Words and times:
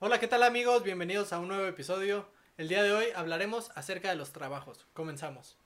Hola, 0.00 0.20
¿qué 0.20 0.28
tal 0.28 0.44
amigos? 0.44 0.84
Bienvenidos 0.84 1.32
a 1.32 1.40
un 1.40 1.48
nuevo 1.48 1.66
episodio. 1.66 2.24
El 2.56 2.68
día 2.68 2.84
de 2.84 2.92
hoy 2.92 3.06
hablaremos 3.16 3.72
acerca 3.74 4.10
de 4.10 4.14
los 4.14 4.32
trabajos. 4.32 4.86
Comenzamos. 4.92 5.58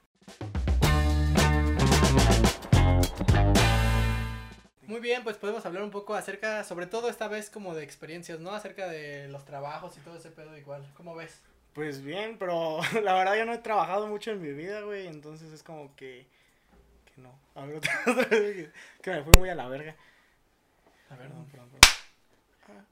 Muy 4.86 5.00
bien, 5.00 5.22
pues 5.22 5.36
podemos 5.36 5.66
hablar 5.66 5.82
un 5.82 5.90
poco 5.90 6.14
acerca, 6.14 6.64
sobre 6.64 6.86
todo 6.86 7.10
esta 7.10 7.28
vez 7.28 7.50
como 7.50 7.74
de 7.74 7.84
experiencias, 7.84 8.40
¿no? 8.40 8.52
Acerca 8.52 8.88
de 8.88 9.28
los 9.28 9.44
trabajos 9.44 9.98
y 9.98 10.00
todo 10.00 10.16
ese 10.16 10.30
pedo 10.30 10.56
igual. 10.56 10.90
¿Cómo 10.96 11.14
ves? 11.14 11.42
Pues 11.74 12.02
bien, 12.02 12.38
pero 12.38 12.80
la 13.02 13.12
verdad 13.12 13.36
yo 13.36 13.44
no 13.44 13.52
he 13.52 13.58
trabajado 13.58 14.06
mucho 14.06 14.30
en 14.30 14.40
mi 14.40 14.54
vida, 14.54 14.80
güey, 14.80 15.08
entonces 15.08 15.52
es 15.52 15.62
como 15.62 15.94
que... 15.94 16.26
Que 17.14 17.20
no. 17.20 17.38
A 17.54 17.66
ver, 17.66 17.76
otra 18.06 18.24
vez, 18.30 18.70
que 19.02 19.10
me 19.10 19.24
fui 19.24 19.32
muy 19.38 19.50
a 19.50 19.54
la 19.54 19.68
verga. 19.68 19.94
A 21.10 21.16
ver, 21.16 21.28
perdón, 21.28 21.46
perdón. 21.50 21.91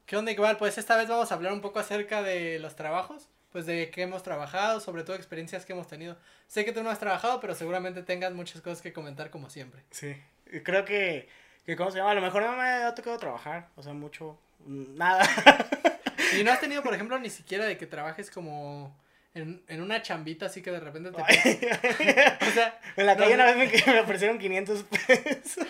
¿Qué 0.07 0.17
onda 0.17 0.33
igual? 0.33 0.57
Pues 0.57 0.79
esta 0.79 0.97
vez 0.97 1.09
vamos 1.09 1.31
a 1.31 1.35
hablar 1.35 1.53
un 1.53 1.61
poco 1.61 1.79
acerca 1.79 2.23
de 2.23 2.59
los 2.59 2.75
trabajos, 2.77 3.29
pues 3.53 3.67
de 3.67 3.91
qué 3.91 4.03
hemos 4.03 4.23
trabajado, 4.23 4.81
sobre 4.81 5.05
todo 5.05 5.17
experiencias 5.17 5.65
que 5.65 5.73
hemos 5.73 5.87
tenido. 5.89 6.17
Sé 6.49 6.65
que 6.65 6.73
tú 6.73 6.83
no 6.83 6.91
has 6.91 6.99
trabajado, 6.99 7.41
pero 7.41 7.55
seguramente 7.55 8.03
tengas 8.03 8.33
muchas 8.33 8.61
cosas 8.63 8.83
que 8.83 8.93
comentar 8.93 9.31
como 9.31 9.51
siempre. 9.51 9.83
Sí, 9.91 10.17
creo 10.65 10.85
que, 10.85 11.29
que, 11.65 11.77
¿cómo 11.77 11.91
se 11.91 11.99
llama? 11.99 12.11
A 12.11 12.15
lo 12.15 12.21
mejor 12.23 12.43
no 12.43 12.57
me 12.57 12.63
ha 12.65 12.95
tocado 12.95 13.19
trabajar, 13.19 13.69
o 13.77 13.83
sea, 13.83 13.93
mucho, 13.93 14.39
mm, 14.67 14.97
nada. 14.97 15.25
Y 16.39 16.45
no 16.45 16.53
has 16.53 16.61
tenido, 16.61 16.81
por 16.85 16.95
ejemplo, 16.95 17.19
ni 17.19 17.29
siquiera 17.29 17.65
de 17.65 17.77
que 17.77 17.87
trabajes 17.87 18.31
como 18.31 18.97
en, 19.35 19.65
en 19.67 19.81
una 19.83 20.01
chambita 20.01 20.47
así 20.47 20.63
que 20.63 20.71
de 20.71 20.79
repente 20.79 21.11
te... 21.11 21.19
O 22.49 22.51
sea, 22.53 22.79
en 22.97 23.07
la 23.07 23.15
no 23.17 23.19
calle 23.21 23.31
sé- 23.31 23.35
una 23.35 23.45
vez 23.47 23.57
me, 23.87 23.93
me 23.95 24.01
ofrecieron 24.01 24.39
500 24.39 24.85
pesos. 24.85 25.67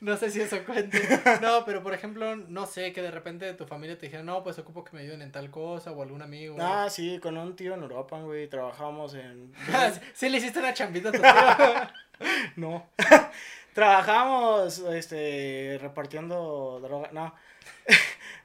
No 0.00 0.16
sé 0.16 0.30
si 0.30 0.40
eso 0.40 0.64
cuente. 0.64 1.00
No, 1.42 1.64
pero 1.64 1.82
por 1.82 1.94
ejemplo, 1.94 2.36
no 2.36 2.66
sé, 2.66 2.92
que 2.92 3.02
de 3.02 3.10
repente 3.10 3.52
tu 3.54 3.66
familia 3.66 3.98
te 3.98 4.06
dijera, 4.06 4.22
no, 4.22 4.42
pues 4.42 4.58
ocupo 4.58 4.84
que 4.84 4.96
me 4.96 5.02
ayuden 5.02 5.22
en 5.22 5.32
tal 5.32 5.50
cosa 5.50 5.92
o 5.92 6.02
algún 6.02 6.22
amigo. 6.22 6.56
Ah, 6.60 6.88
sí, 6.90 7.18
con 7.20 7.36
un 7.36 7.56
tío 7.56 7.74
en 7.74 7.82
Europa, 7.82 8.20
güey, 8.20 8.48
trabajábamos 8.48 9.14
en... 9.14 9.52
sí, 10.14 10.28
le 10.28 10.38
hiciste 10.38 10.58
una 10.58 10.74
chambita 10.74 11.08
a 11.10 11.12
tu 11.12 11.18
tío. 11.20 12.28
No. 12.56 12.90
Trabajábamos, 13.74 14.80
este, 14.80 15.78
repartiendo 15.80 16.80
droga, 16.82 17.10
no. 17.12 17.32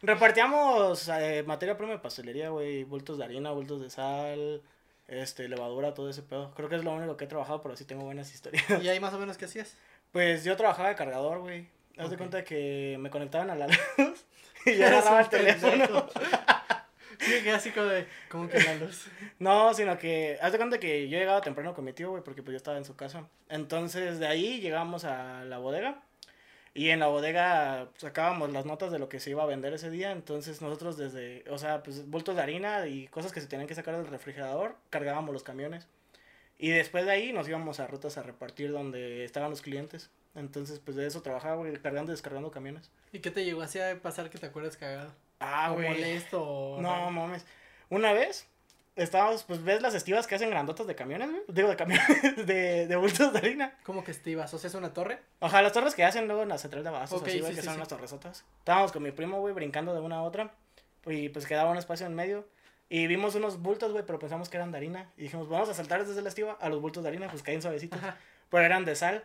Repartíamos 0.04 1.08
eh, 1.10 1.44
materia 1.48 1.76
prima 1.78 1.94
de 1.94 2.00
pastelería, 2.00 2.50
güey, 2.50 2.84
bultos 2.84 3.18
de 3.18 3.24
harina, 3.24 3.52
bultos 3.52 3.82
de 3.82 3.90
sal, 3.90 4.62
este, 5.08 5.48
levadura, 5.48 5.94
todo 5.94 6.10
ese 6.10 6.22
pedo. 6.22 6.54
Creo 6.54 6.70
que 6.70 6.76
es 6.76 6.84
lo 6.84 6.92
único 6.92 7.18
que 7.18 7.26
he 7.26 7.28
trabajado, 7.28 7.62
pero 7.62 7.76
sí 7.76 7.86
tengo 7.86 8.04
buenas 8.04 8.32
historias. 8.34 8.64
¿Y 8.84 8.90
ahí 8.90 9.00
más 9.00 9.14
o 9.14 9.18
menos 9.18 9.38
qué 9.38 9.46
hacías? 9.46 9.76
Pues 10.14 10.44
yo 10.46 10.56
trabajaba 10.56 10.90
de 10.90 10.96
cargador, 10.96 11.40
güey. 11.40 11.68
Haz 11.98 12.10
de 12.10 12.16
Ok. 12.16 12.18
cuenta 12.18 12.44
que 12.46 12.96
me 13.00 13.10
conectaban 13.10 13.50
a 13.50 13.56
la 13.56 13.68
luz 13.68 13.78
y 14.66 14.76
yo 14.78 14.86
Eres 14.86 14.92
agarraba 15.06 15.22
el 15.22 15.30
teléfono. 15.30 16.08
Sí, 17.20 17.42
que 17.42 17.52
así 17.52 17.72
como 17.72 17.86
de, 17.86 18.06
como 18.28 18.50
que 18.50 18.60
la 18.60 18.76
luz. 18.76 19.08
No, 19.40 19.74
sino 19.74 19.98
que, 19.98 20.38
haz 20.42 20.52
de 20.52 20.58
cuenta 20.58 20.78
que 20.80 21.08
yo 21.08 21.18
llegaba 21.18 21.40
temprano 21.40 21.74
con 21.74 21.86
mi 21.86 21.94
tío, 21.94 22.10
güey, 22.10 22.22
porque 22.22 22.42
pues 22.44 22.52
yo 22.54 22.58
estaba 22.58 22.78
en 22.78 22.84
su 22.84 22.98
casa. 22.98 23.30
Entonces, 23.48 24.20
de 24.20 24.28
ahí 24.28 24.60
llegamos 24.60 25.06
a 25.06 25.46
la 25.46 25.58
bodega. 25.58 26.02
Y 26.74 26.90
en 26.90 27.00
la 27.00 27.08
bodega 27.08 27.88
sacábamos 27.98 28.52
las 28.52 28.66
notas 28.66 28.92
de 28.92 29.00
lo 29.00 29.08
que 29.08 29.22
se 29.22 29.30
iba 29.30 29.44
a 29.44 29.46
vender 29.46 29.74
ese 29.74 29.90
día. 29.90 30.12
Entonces, 30.12 30.62
nosotros 30.62 30.98
desde, 30.98 31.46
o 31.50 31.58
sea, 31.58 31.82
pues 31.84 32.10
bultos 32.10 32.36
de 32.36 32.42
harina 32.42 32.88
y 32.88 33.08
cosas 33.08 33.32
que 33.32 33.40
se 33.42 33.48
tenían 33.48 33.68
que 33.68 33.76
sacar 33.76 33.96
del 33.96 34.08
refrigerador, 34.08 34.76
cargábamos 34.90 35.32
los 35.34 35.44
camiones. 35.44 35.88
Y 36.58 36.70
después 36.70 37.06
de 37.06 37.12
ahí 37.12 37.34
nos 37.34 37.48
íbamos 37.48 37.80
a 37.80 37.88
rutas 37.88 38.18
a 38.18 38.24
repartir 38.24 38.72
donde 38.72 39.26
estaban 39.26 39.50
los 39.50 39.62
clientes. 39.62 40.10
Entonces, 40.36 40.80
pues 40.80 40.98
de 40.98 41.06
eso 41.06 41.22
trabajaba, 41.22 41.56
güey, 41.56 41.74
cargando 41.78 42.12
y 42.12 42.16
descargando 42.16 42.52
camiones. 42.52 42.90
¿Y 43.12 43.20
qué 43.20 43.32
te 43.32 43.46
llegó 43.46 43.62
así 43.62 43.80
a 43.80 44.00
pasar 44.02 44.30
que 44.30 44.38
te 44.38 44.46
acuerdas 44.48 44.78
cagado? 44.78 45.12
Ah, 45.40 45.72
o 45.72 45.76
güey. 45.76 45.90
molesto. 45.90 46.78
No, 46.80 47.12
mames. 47.12 47.46
Una 47.90 48.14
vez 48.14 48.48
estábamos, 48.96 49.44
pues 49.44 49.64
ves 49.64 49.82
las 49.82 49.94
estivas 49.94 50.26
que 50.28 50.36
hacen 50.36 50.50
grandotas 50.50 50.88
de 50.88 50.96
camiones, 50.96 51.30
güey. 51.30 51.42
Digo, 51.48 51.70
de 51.70 51.76
camiones, 51.76 52.08
de, 52.48 52.88
de 52.88 52.96
bultos 52.96 53.34
de 53.34 53.40
harina. 53.40 53.78
¿Cómo 53.84 54.04
que 54.04 54.12
estivas? 54.12 54.54
O 54.54 54.58
sea, 54.58 54.68
es 54.70 54.74
una 54.76 54.94
torre. 54.94 55.20
Ojalá 55.40 55.64
las 55.64 55.74
torres 55.74 55.96
que 55.96 56.04
hacen 56.04 56.28
luego 56.28 56.44
en 56.44 56.50
la 56.50 56.58
central 56.58 56.84
de 56.84 56.90
abastos, 56.90 57.22
Ok, 57.22 57.28
así, 57.28 57.40
güey, 57.40 57.52
sí, 57.52 57.56
que 57.56 57.62
sí, 57.62 57.66
son 57.66 57.76
sí. 57.76 57.80
unas 57.80 57.90
torresotas. 57.90 58.46
Estábamos 58.60 58.92
con 58.92 59.04
mi 59.04 59.12
primo, 59.12 59.40
güey, 59.40 59.54
brincando 59.54 59.94
de 59.94 60.00
una 60.02 60.18
a 60.18 60.22
otra. 60.24 60.52
Y 61.06 61.30
pues 61.30 61.46
quedaba 61.46 61.70
un 61.72 61.78
espacio 61.78 62.06
en 62.06 62.16
medio. 62.16 62.48
Y 62.96 63.08
vimos 63.08 63.34
unos 63.34 63.60
bultos, 63.60 63.92
güey, 63.92 64.06
pero 64.06 64.20
pensamos 64.20 64.50
que 64.50 64.58
eran 64.58 64.72
de 64.72 64.78
harina. 64.78 65.10
Y 65.18 65.24
dijimos, 65.24 65.50
vamos 65.50 65.68
a 65.68 65.74
saltar 65.74 66.06
desde 66.06 66.22
la 66.22 66.30
estiva 66.30 66.56
a 66.62 66.70
los 66.70 66.80
bultos 66.80 67.02
de 67.02 67.10
harina, 67.10 67.28
pues 67.28 67.42
caen 67.42 67.60
suavecitos. 67.60 67.98
Ajá. 67.98 68.18
Pero 68.52 68.64
eran 68.64 68.86
de 68.86 68.96
sal. 68.96 69.24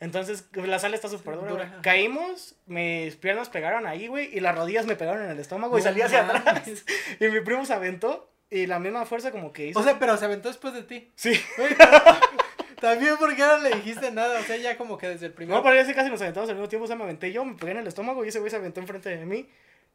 Entonces, 0.00 0.46
la 0.54 0.80
sal 0.80 0.94
está 0.94 1.08
súper 1.08 1.36
dura, 1.36 1.50
dura. 1.52 1.78
Caímos, 1.80 2.56
mis 2.66 3.14
piernas 3.14 3.48
pegaron 3.50 3.86
ahí, 3.86 4.08
güey, 4.08 4.36
y 4.36 4.40
las 4.40 4.56
rodillas 4.56 4.86
me 4.86 4.96
pegaron 4.96 5.22
en 5.22 5.30
el 5.30 5.38
estómago 5.38 5.78
y 5.78 5.82
salí 5.82 6.02
hacia 6.02 6.24
mames. 6.24 6.42
atrás. 6.44 6.84
Y 7.20 7.28
mi 7.28 7.40
primo 7.42 7.64
se 7.64 7.72
aventó 7.74 8.28
y 8.50 8.66
la 8.66 8.80
misma 8.80 9.06
fuerza 9.06 9.30
como 9.30 9.52
que 9.52 9.68
hizo. 9.68 9.78
O 9.78 9.84
sea, 9.84 9.96
pero 10.00 10.16
se 10.16 10.24
aventó 10.24 10.48
después 10.48 10.74
de 10.74 10.82
ti. 10.82 11.12
sí. 11.14 11.40
Pero- 11.56 11.76
También 12.80 13.14
porque 13.18 13.40
no 13.42 13.58
le 13.58 13.76
dijiste 13.76 14.10
nada. 14.10 14.40
O 14.40 14.42
sea, 14.42 14.56
ya 14.56 14.76
como 14.76 14.98
que 14.98 15.08
desde 15.08 15.26
el 15.26 15.32
primer... 15.32 15.56
No, 15.56 15.62
pero 15.62 15.76
ya 15.80 15.94
casi 15.94 16.10
nos 16.10 16.20
aventamos 16.20 16.50
al 16.50 16.56
mismo 16.56 16.68
tiempo, 16.68 16.84
o 16.84 16.86
sea, 16.88 16.96
me 16.96 17.04
aventé 17.04 17.32
yo, 17.32 17.44
me 17.44 17.54
pegué 17.54 17.70
en 17.72 17.78
el 17.78 17.86
estómago 17.86 18.24
y 18.24 18.28
ese 18.28 18.40
güey 18.40 18.50
se 18.50 18.56
aventó 18.56 18.80
enfrente 18.80 19.08
de 19.16 19.24
mí. 19.24 19.48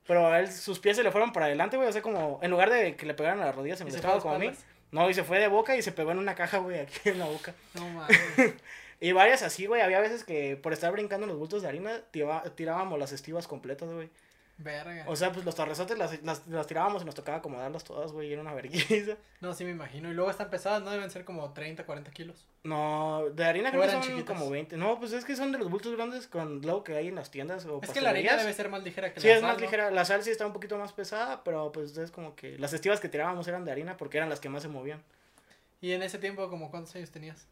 Pero 0.10 0.26
a 0.26 0.40
él, 0.40 0.52
sus 0.52 0.80
pies 0.80 0.98
se 0.98 1.04
le 1.04 1.12
fueron 1.12 1.32
para 1.32 1.46
adelante, 1.46 1.78
güey, 1.78 1.88
o 1.88 1.92
sea, 1.94 2.02
como, 2.02 2.40
en 2.42 2.50
lugar 2.50 2.72
de 2.72 2.96
que 2.96 3.06
le 3.06 3.14
pegaran 3.14 3.40
a 3.42 3.46
las 3.46 3.56
rodillas 3.56 3.78
se 3.78 3.84
fue 3.86 3.92
a 3.94 3.96
estómago 3.96 4.22
como 4.24 4.34
a 4.34 4.40
mí. 4.40 4.48
No, 4.92 5.08
y 5.08 5.14
se 5.14 5.24
fue 5.24 5.38
de 5.38 5.48
boca 5.48 5.76
y 5.78 5.84
se 5.84 5.92
pegó 5.92 6.12
en 6.12 6.18
una 6.18 6.34
caja, 6.34 6.58
güey, 6.58 6.80
aquí 6.80 7.10
en 7.10 7.20
la 7.20 7.26
boca. 7.26 7.54
No 7.76 7.88
mames. 7.90 8.20
Y 9.00 9.12
varias 9.12 9.44
así, 9.44 9.68
güey, 9.68 9.82
había 9.84 10.00
veces 10.00 10.24
que 10.24 10.58
por 10.58 10.74
estar 10.74 10.92
brincando 10.92 11.26
en 11.26 11.30
los 11.30 11.38
bultos 11.38 11.62
de 11.62 11.68
harina, 11.68 12.02
tira- 12.12 12.44
tirábamos 12.56 12.98
las 12.98 13.12
estivas 13.12 13.48
completas, 13.48 13.88
güey. 13.92 14.10
Verga. 14.62 15.06
O 15.08 15.16
sea, 15.16 15.32
pues 15.32 15.46
los 15.46 15.56
torresotes 15.56 15.98
las, 15.98 16.22
las, 16.22 16.46
las 16.48 16.68
tirábamos 16.68 17.02
y 17.02 17.06
nos 17.06 17.16
tocaba 17.16 17.38
acomodarlas 17.38 17.86
todas, 17.86 18.12
güey, 18.12 18.34
era 18.34 18.42
una 18.42 18.54
vergüenza. 18.54 19.16
No, 19.40 19.54
sí 19.54 19.64
me 19.64 19.72
imagino. 19.72 20.12
Y 20.12 20.14
luego 20.14 20.30
están 20.30 20.50
pesadas, 20.50 20.84
¿no? 20.84 20.92
Deben 20.92 21.10
ser 21.10 21.24
como 21.24 21.54
30, 21.54 21.86
40 21.86 22.12
kilos. 22.12 22.46
No, 22.66 23.24
de 23.34 23.46
harina 23.46 23.70
¿O 23.70 23.72
creo 23.72 23.84
que 23.84 23.90
son 23.92 24.02
chiquitas? 24.02 24.26
como 24.26 24.50
20. 24.50 24.76
No, 24.76 25.00
pues 25.00 25.14
es 25.14 25.24
que 25.24 25.38
son 25.38 25.54
de 25.54 25.60
los 25.60 25.70
bultos 25.70 25.96
grandes 25.96 26.28
con 26.28 26.62
lo 26.62 26.84
que 26.84 26.98
hay 26.98 27.08
en 27.08 27.16
las 27.16 27.32
tiendas 27.32 27.66
o 27.66 27.80
Es 27.82 27.92
que 27.92 28.02
la 28.02 28.10
harina 28.10 28.36
debe 28.36 28.52
ser 28.54 28.68
más 28.68 28.84
ligera 28.84 29.14
que 29.14 29.22
Sí, 29.22 29.28
la 29.28 29.34
es 29.36 29.40
sal, 29.40 29.48
más 29.50 29.58
¿no? 29.58 29.62
ligera. 29.62 29.92
La 29.92 30.04
sal 30.04 30.24
sí 30.24 30.30
está 30.30 30.46
un 30.46 30.52
poquito 30.52 30.78
más 30.78 30.92
pesada, 30.92 31.42
pero 31.46 31.72
pues 31.72 31.96
es 31.98 32.12
como 32.12 32.36
que 32.36 32.58
las 32.60 32.74
estivas 32.74 33.00
que 33.00 33.08
tirábamos 33.08 33.48
eran 33.48 33.64
de 33.64 33.72
harina 33.72 33.96
porque 33.96 34.18
eran 34.18 34.28
las 34.30 34.42
que 34.42 34.50
más 34.50 34.62
se 34.62 34.68
movían. 34.68 35.02
Y 35.80 35.94
en 35.94 36.04
ese 36.04 36.18
tiempo, 36.20 36.50
como 36.50 36.70
¿cuántos 36.70 36.94
años 36.98 37.12
tenías? 37.12 37.48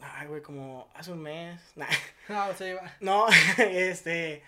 Ay, 0.00 0.26
güey, 0.26 0.42
como 0.42 0.88
hace 0.94 1.12
un 1.12 1.20
mes. 1.22 1.60
Nah. 1.76 1.86
No, 2.28 2.48
o 2.48 2.54
sea, 2.54 2.68
iba... 2.68 2.82
No, 2.98 3.26
este. 3.58 4.42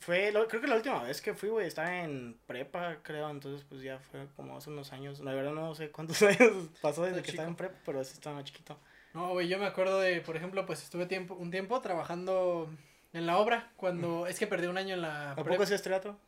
Fue, 0.00 0.32
lo- 0.32 0.46
creo 0.48 0.60
que 0.60 0.66
la 0.66 0.76
última 0.76 1.02
vez 1.02 1.20
que 1.20 1.34
fui, 1.34 1.48
güey, 1.48 1.66
estaba 1.66 2.00
en 2.02 2.36
prepa, 2.46 2.98
creo. 3.02 3.30
Entonces, 3.30 3.64
pues 3.68 3.82
ya 3.82 3.98
fue 3.98 4.26
como 4.36 4.56
hace 4.56 4.70
unos 4.70 4.92
años. 4.92 5.20
La 5.20 5.32
verdad, 5.32 5.52
no 5.52 5.74
sé 5.74 5.90
cuántos 5.90 6.20
años 6.22 6.52
pasó 6.82 7.04
desde 7.04 7.22
que 7.22 7.30
estaba 7.30 7.48
en 7.48 7.56
prepa, 7.56 7.76
pero 7.84 8.02
sí 8.04 8.12
estaba 8.14 8.36
más 8.36 8.44
chiquito. 8.44 8.78
No, 9.14 9.30
güey, 9.30 9.46
yo 9.48 9.58
me 9.58 9.66
acuerdo 9.66 10.00
de, 10.00 10.20
por 10.20 10.36
ejemplo, 10.36 10.66
pues 10.66 10.82
estuve 10.82 11.06
tiempo, 11.06 11.34
un 11.34 11.50
tiempo 11.50 11.80
trabajando 11.80 12.68
en 13.12 13.26
la 13.26 13.38
obra 13.38 13.70
cuando... 13.76 14.26
Es 14.26 14.38
que 14.40 14.46
perdí 14.48 14.66
un 14.66 14.76
año 14.76 14.94
en 14.94 15.02
la... 15.02 15.32
¿A 15.32 15.36
poco 15.36 15.62
hacías 15.62 15.82
teatro? 15.82 16.18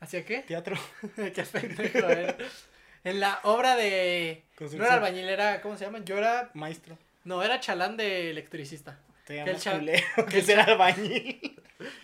¿Hacia 0.00 0.24
qué? 0.26 0.40
Teatro. 0.40 0.76
qué 1.16 1.42
pendejo, 1.50 2.06
eh. 2.10 2.36
En 3.02 3.20
la 3.20 3.40
obra 3.44 3.76
de... 3.76 4.44
No 4.60 4.66
era 4.84 4.94
albañil, 4.94 5.26
era... 5.28 5.62
¿Cómo 5.62 5.78
se 5.78 5.86
llama? 5.86 6.00
Yo 6.04 6.18
era... 6.18 6.50
Maestro. 6.52 6.98
No, 7.24 7.42
era 7.42 7.60
chalán 7.60 7.96
de 7.96 8.30
electricista. 8.30 8.98
Te 9.24 9.38
el 9.40 9.46
llamas 9.46 9.62
cha- 9.62 9.78
culero, 9.78 10.04
que 10.28 10.44
que 10.44 10.52
el 10.52 10.60
albañil. 10.60 11.62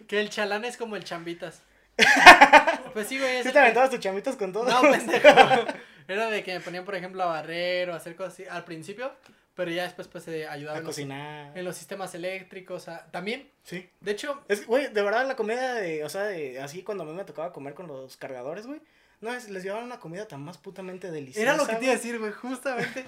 Que 0.09 0.21
el 0.21 0.31
chalán 0.31 0.65
es 0.65 0.77
como 0.77 0.97
el 0.97 1.05
chambitas. 1.05 1.63
pues 2.93 3.07
sí, 3.09 3.19
güey. 3.19 3.37
es 3.37 3.43
¿Sí 3.43 3.49
el 3.49 3.53
te 3.53 3.53
que- 3.53 3.59
aventabas 3.59 3.91
tus 3.91 4.01
chamitos 4.01 4.37
con 4.37 4.53
todo? 4.53 4.65
No, 4.69 4.81
pendejo. 4.91 5.29
Era 6.09 6.29
de 6.29 6.43
que 6.43 6.55
me 6.55 6.61
ponían, 6.61 6.85
por 6.85 6.95
ejemplo, 6.97 7.23
a 7.23 7.27
barrer 7.27 7.91
o 7.91 7.95
a 7.95 7.97
hacer 7.97 8.17
cosas 8.17 8.33
así 8.35 8.45
al 8.49 8.65
principio, 8.65 9.13
pero 9.55 9.71
ya 9.71 9.85
después 9.85 10.09
pues 10.09 10.25
se 10.25 10.49
ayudaba 10.49 10.77
A 10.77 10.81
en 10.81 10.85
los, 10.85 10.95
cocinar. 10.97 11.57
en 11.57 11.65
los 11.65 11.77
sistemas 11.77 12.15
eléctricos. 12.15 12.89
a- 12.89 13.07
También, 13.13 13.49
Sí. 13.63 13.89
de 14.01 14.11
hecho, 14.11 14.43
Es, 14.49 14.67
güey, 14.67 14.89
de 14.89 15.03
verdad 15.03 15.27
la 15.29 15.37
comida 15.37 15.75
de, 15.75 16.03
o 16.05 16.09
sea, 16.09 16.23
de, 16.25 16.61
así 16.61 16.83
cuando 16.83 17.05
a 17.05 17.07
mí 17.07 17.13
me 17.13 17.25
tocaba 17.25 17.53
comer 17.53 17.75
con 17.75 17.87
los 17.87 18.17
cargadores, 18.17 18.67
güey. 18.67 18.81
No, 19.21 19.33
es, 19.35 19.51
les 19.51 19.63
llevaban 19.63 19.85
una 19.85 20.01
comida 20.01 20.27
tan 20.27 20.41
más 20.43 20.57
putamente 20.59 21.11
deliciosa. 21.11 21.43
era 21.43 21.57
lo 21.57 21.67
que 21.67 21.77
te 21.77 21.85
iba 21.85 21.93
a 21.93 21.97
decir, 21.97 22.19
güey, 22.19 22.33
justamente. 22.33 23.05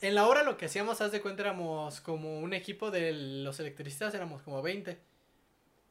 En 0.00 0.14
la 0.14 0.26
hora 0.28 0.44
lo 0.44 0.56
que 0.56 0.66
hacíamos, 0.66 1.00
haz 1.02 1.12
de 1.12 1.20
cuenta, 1.20 1.42
éramos 1.42 2.00
como 2.00 2.38
un 2.38 2.54
equipo 2.54 2.90
de 2.90 3.12
los 3.12 3.58
electricistas, 3.60 4.14
éramos 4.14 4.40
como 4.42 4.62
20. 4.62 4.96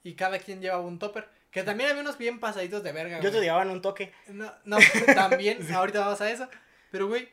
Y 0.03 0.13
cada 0.15 0.39
quien 0.39 0.61
llevaba 0.61 0.81
un 0.81 0.99
topper. 0.99 1.27
Que 1.51 1.63
también 1.63 1.89
había 1.89 2.01
unos 2.01 2.17
bien 2.17 2.39
pasaditos 2.39 2.83
de 2.83 2.91
verga, 2.91 3.19
Yo 3.21 3.31
te 3.31 3.41
llevaban 3.41 3.69
un 3.71 3.81
toque. 3.81 4.13
No, 4.27 4.53
no, 4.65 4.77
también, 5.15 5.59
ahorita 5.73 5.99
vamos 5.99 6.21
a 6.21 6.29
eso. 6.29 6.47
Pero, 6.91 7.07
güey, 7.07 7.29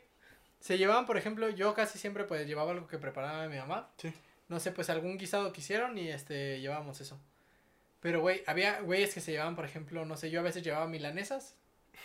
se 0.59 0.77
llevaban, 0.77 1.05
por 1.05 1.17
ejemplo, 1.17 1.49
yo 1.49 1.73
casi 1.73 1.99
siempre 1.99 2.23
pues 2.23 2.47
llevaba 2.47 2.71
algo 2.71 2.87
que 2.87 2.97
preparaba 2.97 3.47
mi 3.47 3.57
mamá. 3.57 3.89
Sí. 3.97 4.11
No 4.49 4.59
sé, 4.59 4.71
pues 4.71 4.89
algún 4.89 5.17
guisado 5.17 5.51
que 5.53 5.61
hicieron 5.61 5.97
y 5.97 6.09
este, 6.09 6.59
llevábamos 6.59 6.99
eso. 6.99 7.19
Pero, 7.99 8.21
güey, 8.21 8.43
había 8.47 8.79
güeyes 8.81 9.13
que 9.13 9.21
se 9.21 9.31
llevaban, 9.31 9.55
por 9.55 9.65
ejemplo, 9.65 10.05
no 10.05 10.17
sé, 10.17 10.29
yo 10.31 10.39
a 10.39 10.43
veces 10.43 10.63
llevaba 10.63 10.87
milanesas 10.87 11.55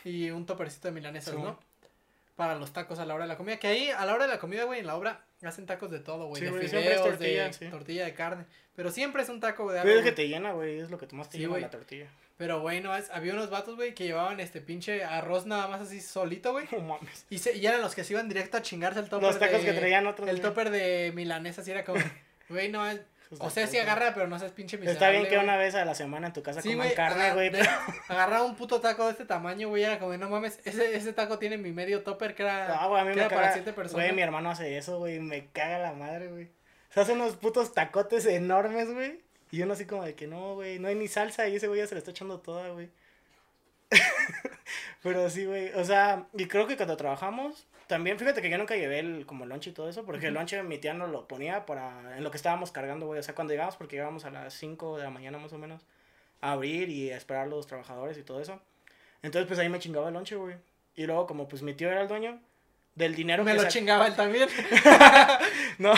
y 0.04 0.30
un 0.30 0.44
topercito 0.46 0.88
de 0.88 0.92
milanesas, 0.92 1.34
Sí. 1.34 1.40
¿no? 1.40 1.58
Para 2.36 2.56
los 2.56 2.72
tacos 2.72 2.98
a 2.98 3.04
la 3.06 3.14
hora 3.14 3.24
de 3.24 3.28
la 3.28 3.36
comida. 3.36 3.58
Que 3.58 3.68
ahí, 3.68 3.90
a 3.90 4.04
la 4.04 4.14
hora 4.14 4.26
de 4.26 4.32
la 4.32 4.38
comida, 4.38 4.64
güey, 4.64 4.80
en 4.80 4.86
la 4.86 4.96
obra 4.96 5.24
hacen 5.48 5.66
tacos 5.66 5.90
de 5.90 6.00
todo, 6.00 6.26
güey. 6.26 6.42
Sí, 6.42 6.48
de 6.50 6.64
es 6.64 6.70
fideos, 6.70 7.04
de 7.04 7.10
tortilla, 7.10 7.52
sí. 7.52 7.66
tortilla 7.68 8.04
de 8.04 8.14
carne. 8.14 8.44
Pero 8.74 8.90
siempre 8.90 9.22
es 9.22 9.28
un 9.28 9.40
taco 9.40 9.70
de 9.70 9.80
Pero 9.80 9.90
algo. 9.94 10.00
es 10.00 10.04
que 10.10 10.12
te 10.12 10.28
llena, 10.28 10.52
güey. 10.52 10.78
Es 10.80 10.90
lo 10.90 10.98
que 10.98 11.06
más 11.14 11.28
te 11.28 11.38
Sí, 11.38 11.44
güey. 11.46 11.60
la 11.62 11.70
tortilla. 11.70 12.06
Pero, 12.38 12.60
güey, 12.60 12.80
no, 12.80 12.96
es, 12.96 13.10
había 13.10 13.34
unos 13.34 13.50
vatos, 13.50 13.76
güey, 13.76 13.94
que 13.94 14.04
llevaban 14.04 14.40
este 14.40 14.60
pinche 14.60 15.04
arroz 15.04 15.46
nada 15.46 15.68
más 15.68 15.80
así 15.82 16.00
solito, 16.00 16.52
güey. 16.52 16.66
No 16.72 16.80
mames. 16.80 17.26
Y, 17.30 17.38
se, 17.38 17.56
y 17.56 17.66
eran 17.66 17.80
los 17.82 17.94
que 17.94 18.02
se 18.04 18.14
iban 18.14 18.28
directo 18.28 18.56
a 18.56 18.62
chingarse 18.62 18.98
el 19.00 19.08
topper 19.08 19.28
Los 19.28 19.38
tacos 19.38 19.62
de- 19.64 19.72
que 19.72 19.78
traían 19.78 20.06
otros. 20.06 20.28
El 20.28 20.40
topper 20.40 20.70
de 20.70 21.12
milanesa, 21.14 21.60
así 21.60 21.70
era 21.70 21.84
como, 21.84 22.00
güey, 22.48 22.68
no, 22.70 22.88
es- 22.90 23.00
o 23.38 23.50
sea, 23.50 23.66
sí 23.66 23.78
agarra, 23.78 24.12
pero 24.14 24.26
no 24.26 24.38
seas 24.38 24.52
pinche 24.52 24.76
miserable, 24.76 24.92
Está 24.94 25.10
bien 25.10 25.24
que 25.24 25.36
güey. 25.36 25.44
una 25.44 25.56
vez 25.56 25.74
a 25.74 25.84
la 25.84 25.94
semana 25.94 26.28
en 26.28 26.32
tu 26.32 26.42
casa 26.42 26.60
Sí, 26.62 26.70
coman 26.72 26.86
güey, 26.86 26.94
carne, 26.96 27.32
güey. 27.34 27.50
agarraba 28.08 28.44
un 28.44 28.54
puto 28.56 28.80
taco 28.80 29.04
de 29.06 29.12
este 29.12 29.24
tamaño, 29.24 29.68
güey, 29.68 29.82
era 29.84 29.98
como, 29.98 30.16
no 30.16 30.28
mames, 30.28 30.60
ese, 30.64 30.96
ese 30.96 31.12
taco 31.12 31.38
tiene 31.38 31.58
mi 31.58 31.72
medio 31.72 32.02
topper 32.02 32.34
que 32.34 32.42
era, 32.42 32.82
Ah, 32.82 32.86
güey, 32.88 33.00
a 33.00 33.04
mí 33.04 33.10
que 33.10 33.16
me 33.16 33.20
era 33.22 33.28
para 33.30 33.42
caga. 33.42 33.52
siete 33.54 33.72
personas. 33.72 34.04
Güey, 34.04 34.14
mi 34.14 34.22
hermano 34.22 34.50
hace 34.50 34.76
eso, 34.76 34.98
güey. 34.98 35.20
Me 35.20 35.46
caga 35.48 35.78
la 35.78 35.92
madre, 35.92 36.28
güey. 36.28 36.50
Se 36.90 37.00
hace 37.00 37.12
unos 37.12 37.36
putos 37.36 37.72
tacotes 37.72 38.26
enormes, 38.26 38.92
güey. 38.92 39.20
Y 39.50 39.62
uno 39.62 39.74
así 39.74 39.84
como 39.86 40.04
de 40.04 40.14
que 40.14 40.26
no, 40.26 40.54
güey. 40.54 40.78
No 40.78 40.88
hay 40.88 40.94
ni 40.94 41.08
salsa 41.08 41.46
y 41.48 41.56
ese 41.56 41.68
güey 41.68 41.80
ya 41.80 41.86
se 41.86 41.94
le 41.94 41.98
está 42.00 42.10
echando 42.10 42.40
toda, 42.40 42.68
güey. 42.70 42.90
Pero 45.02 45.28
sí, 45.30 45.44
güey. 45.46 45.72
O 45.74 45.84
sea, 45.84 46.26
y 46.34 46.46
creo 46.46 46.66
que 46.66 46.76
cuando 46.76 46.96
trabajamos, 46.96 47.66
también 47.92 48.18
fíjate 48.18 48.40
que 48.40 48.48
yo 48.48 48.56
nunca 48.56 48.74
llevé 48.74 49.00
el, 49.00 49.26
como 49.26 49.44
el 49.44 49.50
lunch 49.50 49.66
y 49.66 49.72
todo 49.72 49.86
eso. 49.90 50.06
Porque 50.06 50.28
el 50.28 50.34
lunch 50.34 50.54
mi 50.62 50.78
tía 50.78 50.94
nos 50.94 51.10
lo 51.10 51.28
ponía 51.28 51.66
para, 51.66 52.16
en 52.16 52.24
lo 52.24 52.30
que 52.30 52.38
estábamos 52.38 52.72
cargando, 52.72 53.04
güey. 53.04 53.20
O 53.20 53.22
sea, 53.22 53.34
cuando 53.34 53.52
llegamos, 53.52 53.76
porque 53.76 53.96
llegábamos 53.96 54.24
a 54.24 54.30
las 54.30 54.54
5 54.54 54.96
de 54.96 55.04
la 55.04 55.10
mañana 55.10 55.36
más 55.36 55.52
o 55.52 55.58
menos, 55.58 55.82
a 56.40 56.52
abrir 56.52 56.88
y 56.88 57.10
a 57.10 57.18
esperar 57.18 57.42
a 57.42 57.46
los 57.48 57.66
trabajadores 57.66 58.16
y 58.16 58.22
todo 58.22 58.40
eso. 58.40 58.58
Entonces, 59.22 59.46
pues 59.46 59.58
ahí 59.58 59.68
me 59.68 59.78
chingaba 59.78 60.08
el 60.08 60.14
lunch, 60.14 60.32
güey. 60.32 60.56
Y 60.96 61.04
luego, 61.04 61.26
como 61.26 61.48
pues 61.48 61.60
mi 61.60 61.74
tío 61.74 61.90
era 61.90 62.00
el 62.00 62.08
dueño, 62.08 62.40
del 62.94 63.14
dinero 63.14 63.44
Me 63.44 63.52
que 63.54 63.62
lo 63.62 63.68
chingaba 63.68 64.06
él 64.06 64.16
también. 64.16 64.48
no, 65.78 65.92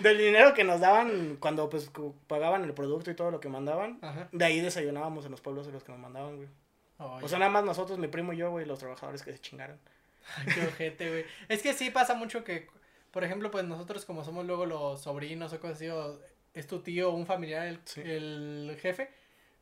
del 0.00 0.16
dinero 0.16 0.54
que 0.54 0.64
nos 0.64 0.80
daban 0.80 1.36
cuando 1.38 1.68
pues 1.68 1.90
pagaban 2.28 2.64
el 2.64 2.72
producto 2.72 3.10
y 3.10 3.14
todo 3.14 3.30
lo 3.30 3.40
que 3.40 3.50
mandaban. 3.50 3.98
Ajá. 4.00 4.30
De 4.32 4.44
ahí 4.46 4.60
desayunábamos 4.60 5.26
en 5.26 5.32
los 5.32 5.42
pueblos 5.42 5.66
de 5.66 5.72
los 5.72 5.84
que 5.84 5.92
nos 5.92 6.00
mandaban, 6.00 6.36
güey. 6.36 6.48
Oye, 6.98 7.24
O 7.26 7.28
sea, 7.28 7.38
nada 7.38 7.50
más 7.50 7.62
nosotros, 7.62 7.98
mi 7.98 8.08
primo 8.08 8.32
y 8.32 8.38
yo, 8.38 8.50
güey, 8.50 8.64
los 8.64 8.78
trabajadores 8.78 9.22
que 9.22 9.32
se 9.32 9.38
chingaron. 9.38 9.78
qué 10.54 10.66
ojete, 10.66 11.08
güey. 11.10 11.24
Es 11.48 11.62
que 11.62 11.72
sí 11.74 11.90
pasa 11.90 12.14
mucho 12.14 12.44
que, 12.44 12.68
por 13.10 13.24
ejemplo, 13.24 13.50
pues 13.50 13.64
nosotros 13.64 14.04
como 14.04 14.24
somos 14.24 14.44
luego 14.46 14.66
los 14.66 15.02
sobrinos 15.02 15.52
o 15.52 15.60
cosas 15.60 15.76
así, 15.76 15.88
o 15.88 16.20
es 16.54 16.66
tu 16.66 16.80
tío 16.80 17.10
o 17.10 17.14
un 17.14 17.26
familiar 17.26 17.66
el, 17.66 17.80
Sí. 17.84 18.00
el 18.04 18.78
jefe, 18.80 19.10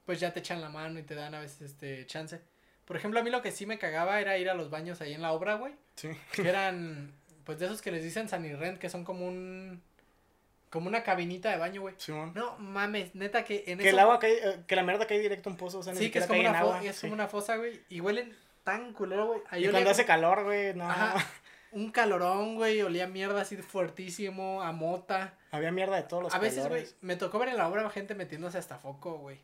pues 0.04 0.20
ya 0.20 0.32
te 0.32 0.40
echan 0.40 0.60
la 0.60 0.68
mano 0.68 0.98
y 0.98 1.02
te 1.02 1.14
dan 1.14 1.34
a 1.34 1.40
veces 1.40 1.62
este 1.62 2.06
chance. 2.06 2.40
Por 2.84 2.96
ejemplo, 2.96 3.18
a 3.18 3.22
mí 3.22 3.30
lo 3.30 3.40
que 3.42 3.50
sí 3.50 3.64
me 3.66 3.78
cagaba 3.78 4.20
era 4.20 4.36
ir 4.38 4.50
a 4.50 4.54
los 4.54 4.68
baños 4.70 5.00
ahí 5.00 5.14
en 5.14 5.22
la 5.22 5.32
obra, 5.32 5.54
güey. 5.54 5.74
Sí. 5.96 6.10
Que 6.32 6.48
eran, 6.48 7.12
pues 7.44 7.58
de 7.58 7.66
esos 7.66 7.80
que 7.80 7.90
les 7.90 8.02
dicen 8.02 8.28
Sanirrent, 8.28 8.78
que 8.78 8.90
son 8.90 9.04
como 9.04 9.26
un, 9.26 9.82
como 10.70 10.88
una 10.88 11.02
cabinita 11.02 11.50
de 11.50 11.56
baño, 11.56 11.80
güey. 11.80 11.94
Simón. 11.98 12.32
No 12.34 12.58
mames, 12.58 13.14
neta 13.14 13.44
que 13.44 13.64
en 13.66 13.78
Que 13.78 13.84
eso- 13.88 13.96
el 13.96 13.98
agua 14.00 14.18
cae, 14.18 14.34
eh, 14.34 14.60
que 14.66 14.76
la 14.76 14.82
mierda 14.82 15.06
cae 15.06 15.18
directo 15.20 15.48
a 15.48 15.52
un 15.52 15.56
pozo, 15.56 15.78
o 15.78 15.82
sea, 15.82 15.94
Sí, 15.94 16.10
que 16.10 16.18
es 16.18 16.26
como, 16.26 16.40
una 16.40 16.48
en 16.50 16.54
agua. 16.56 16.84
es 16.84 16.96
sí. 16.96 17.00
como 17.02 17.14
una 17.14 17.28
fosa, 17.28 17.56
güey. 17.56 17.80
Y 17.88 18.00
huelen 18.00 18.36
tan 18.64 18.92
culero, 18.92 19.26
güey. 19.26 19.40
Ahí 19.50 19.60
Y 19.60 19.64
olía 19.64 19.72
cuando 19.72 19.90
hace 19.90 20.04
calor, 20.04 20.44
güey, 20.44 20.74
no. 20.74 20.90
Ajá, 20.90 21.24
un 21.72 21.90
calorón, 21.90 22.54
güey. 22.56 22.82
Olía 22.82 23.06
mierda 23.06 23.42
así 23.42 23.56
fuertísimo, 23.58 24.62
a 24.62 24.72
mota. 24.72 25.34
Había 25.50 25.70
mierda 25.70 25.96
de 25.96 26.02
todos 26.04 26.24
los 26.24 26.34
A 26.34 26.38
veces, 26.38 26.66
güey, 26.68 26.86
me 27.00 27.16
tocó 27.16 27.38
ver 27.38 27.50
en 27.50 27.56
la 27.58 27.68
obra 27.68 27.88
gente 27.90 28.14
metiéndose 28.14 28.58
hasta 28.58 28.78
foco, 28.78 29.18
güey. 29.18 29.40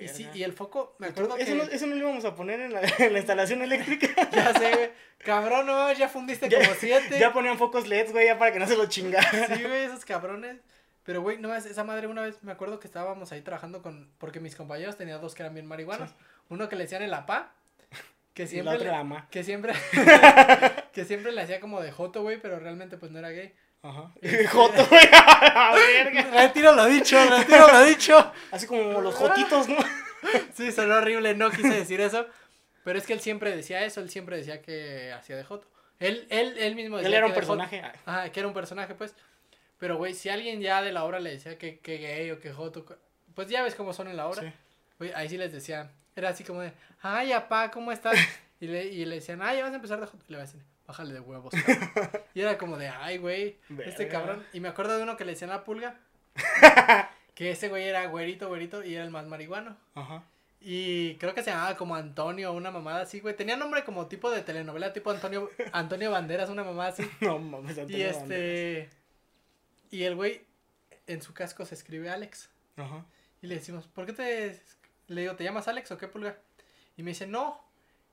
Y 0.00 0.08
sí, 0.08 0.26
y 0.32 0.42
el 0.42 0.54
foco, 0.54 0.96
me 0.98 1.08
¿Y 1.08 1.10
tú- 1.10 1.20
acuerdo 1.24 1.36
que... 1.36 1.42
eso, 1.42 1.54
no, 1.54 1.64
eso 1.64 1.86
no 1.86 1.94
lo 1.94 2.00
íbamos 2.00 2.24
a 2.24 2.34
poner 2.34 2.60
en 2.60 2.72
la, 2.72 2.80
en 2.98 3.12
la 3.12 3.18
instalación 3.18 3.60
eléctrica. 3.60 4.08
Ya 4.32 4.54
sé, 4.54 4.70
güey. 4.74 4.90
Cabrón, 5.18 5.66
no, 5.66 5.92
ya 5.92 6.08
fundiste 6.08 6.48
Ya- 6.48 6.60
como 6.60 6.74
siete. 6.76 7.18
ya 7.18 7.30
ponían 7.34 7.58
focos 7.58 7.86
LEDs, 7.86 8.10
güey, 8.12 8.24
ya 8.26 8.38
para 8.38 8.52
que 8.52 8.58
no 8.58 8.66
se 8.66 8.76
lo 8.76 8.86
chingaran. 8.86 9.30
Sí, 9.54 9.62
güey, 9.64 9.84
esos 9.84 10.06
cabrones. 10.06 10.56
Pero, 11.04 11.20
güey, 11.20 11.36
no, 11.38 11.54
es- 11.54 11.66
esa 11.66 11.84
madre 11.84 12.06
una 12.06 12.22
vez 12.22 12.42
me 12.42 12.52
acuerdo 12.52 12.80
que 12.80 12.86
estábamos 12.86 13.32
ahí 13.32 13.42
trabajando 13.42 13.82
con. 13.82 14.08
Porque 14.16 14.40
mis 14.40 14.56
compañeros 14.56 14.96
tenían 14.96 15.20
dos 15.20 15.34
que 15.34 15.42
eran 15.42 15.52
bien 15.52 15.66
marihuanos. 15.66 16.10
Uno 16.48 16.70
que 16.70 16.76
le 16.76 16.84
decían 16.84 17.02
el 17.02 17.12
apá. 17.12 17.52
Que 18.34 18.44
la 18.44 18.48
siempre. 18.48 18.78
le- 18.78 18.90
ama. 18.94 19.28
que 19.30 19.44
siempre. 19.44 19.72
que 20.92 21.04
siempre 21.04 21.32
le 21.32 21.40
hacía 21.42 21.60
como 21.60 21.80
de 21.80 21.92
joto, 21.92 22.22
güey, 22.22 22.40
pero 22.40 22.58
realmente 22.58 22.96
pues 22.96 23.12
no 23.12 23.18
era 23.18 23.30
gay. 23.30 23.54
Ajá. 23.82 24.12
Este- 24.22 24.46
Joto, 24.46 24.86
güey. 24.86 25.04
a 25.12 25.74
verga. 25.74 26.22
Retiro 26.46 26.72
lo 26.74 26.86
dicho, 26.86 27.16
retiro 27.28 27.66
lo 27.72 27.84
dicho. 27.84 28.32
Así 28.50 28.66
como 28.66 29.00
los 29.00 29.14
jotitos, 29.14 29.68
¿no? 29.68 29.76
Sí, 30.54 30.70
sonó 30.72 30.96
horrible, 30.96 31.34
no 31.34 31.50
quise 31.50 31.70
decir 31.74 32.00
eso. 32.00 32.26
Pero 32.84 32.98
es 32.98 33.06
que 33.06 33.12
él 33.12 33.20
siempre 33.20 33.54
decía 33.54 33.84
eso, 33.84 34.00
él 34.00 34.08
siempre 34.10 34.36
decía 34.36 34.62
que 34.62 35.12
hacía 35.12 35.36
de 35.36 35.44
joto. 35.44 35.66
Él, 35.98 36.26
él, 36.30 36.56
él 36.58 36.74
mismo 36.74 36.96
decía 36.96 37.08
Él 37.08 37.14
era 37.14 37.26
un 37.26 37.32
que 37.32 37.40
de 37.40 37.46
joto. 37.46 37.58
personaje. 37.58 37.98
Ajá, 38.06 38.28
que 38.30 38.40
era 38.40 38.46
un 38.48 38.54
personaje, 38.54 38.94
pues. 38.94 39.14
Pero, 39.78 39.96
güey, 39.96 40.14
si 40.14 40.28
alguien 40.28 40.60
ya 40.60 40.80
de 40.82 40.92
la 40.92 41.04
obra 41.04 41.18
le 41.20 41.30
decía 41.30 41.58
que, 41.58 41.78
que 41.80 41.98
gay 41.98 42.30
o 42.30 42.38
que 42.40 42.52
joto, 42.52 42.84
pues 43.34 43.48
ya 43.48 43.62
ves 43.62 43.74
cómo 43.74 43.92
son 43.92 44.08
en 44.08 44.16
la 44.16 44.26
obra. 44.28 44.42
Sí. 44.42 44.52
Güey, 44.98 45.12
ahí 45.14 45.28
sí 45.28 45.36
les 45.38 45.52
decía, 45.52 45.90
era 46.16 46.30
así 46.30 46.44
como 46.44 46.60
de, 46.60 46.72
ay, 47.00 47.32
apá, 47.32 47.70
¿cómo 47.70 47.92
estás? 47.92 48.18
Y 48.60 48.66
le, 48.68 48.84
y 48.86 49.04
le 49.04 49.16
decían, 49.16 49.42
ay, 49.42 49.56
ya 49.58 49.64
vas 49.64 49.72
a 49.72 49.76
empezar 49.76 50.00
de 50.00 50.06
joto. 50.06 50.24
Y 50.28 50.32
le 50.32 50.38
decían, 50.38 50.62
bájale 50.86 51.14
de 51.14 51.20
huevos. 51.20 51.52
cabrón". 51.52 52.10
y 52.34 52.40
era 52.40 52.56
como 52.58 52.76
de, 52.76 52.88
ay, 52.88 53.18
güey, 53.18 53.58
este 53.84 54.06
cabrón. 54.08 54.44
Y 54.52 54.60
me 54.60 54.68
acuerdo 54.68 54.96
de 54.96 55.02
uno 55.02 55.16
que 55.16 55.24
le 55.24 55.32
decían 55.32 55.50
la 55.50 55.64
pulga, 55.64 55.98
que 57.34 57.50
ese 57.50 57.68
güey 57.68 57.84
era 57.88 58.06
güerito, 58.06 58.48
güerito, 58.48 58.84
y 58.84 58.94
era 58.94 59.04
el 59.04 59.10
más 59.10 59.26
marihuano. 59.26 59.76
Ajá. 59.94 60.22
Y 60.60 61.16
creo 61.16 61.34
que 61.34 61.42
se 61.42 61.50
llamaba 61.50 61.76
como 61.76 61.96
Antonio, 61.96 62.52
una 62.52 62.70
mamada 62.70 63.00
así, 63.02 63.18
güey. 63.18 63.34
Tenía 63.34 63.56
nombre 63.56 63.82
como 63.82 64.06
tipo 64.06 64.30
de 64.30 64.42
telenovela, 64.42 64.92
tipo 64.92 65.10
Antonio, 65.10 65.50
Antonio 65.72 66.12
Banderas, 66.12 66.48
una 66.50 66.62
mamada 66.62 66.90
así. 66.90 67.02
No 67.20 67.40
mames, 67.40 67.76
Y 67.76 67.80
Antonio 67.80 68.06
Banderas. 68.12 68.16
este. 68.22 68.90
Y 69.90 70.04
el 70.04 70.14
güey 70.14 70.42
en 71.08 71.20
su 71.20 71.34
casco 71.34 71.66
se 71.66 71.74
escribe 71.74 72.10
Alex. 72.10 72.48
Ajá. 72.76 73.04
Y 73.42 73.48
le 73.48 73.56
decimos, 73.56 73.88
¿por 73.88 74.06
qué 74.06 74.12
te.? 74.12 74.62
Le 75.14 75.22
digo, 75.22 75.36
¿te 75.36 75.44
llamas 75.44 75.68
Alex 75.68 75.90
o 75.92 75.98
qué 75.98 76.08
pulga? 76.08 76.36
Y 76.96 77.02
me 77.02 77.10
dice, 77.12 77.26
no. 77.26 77.60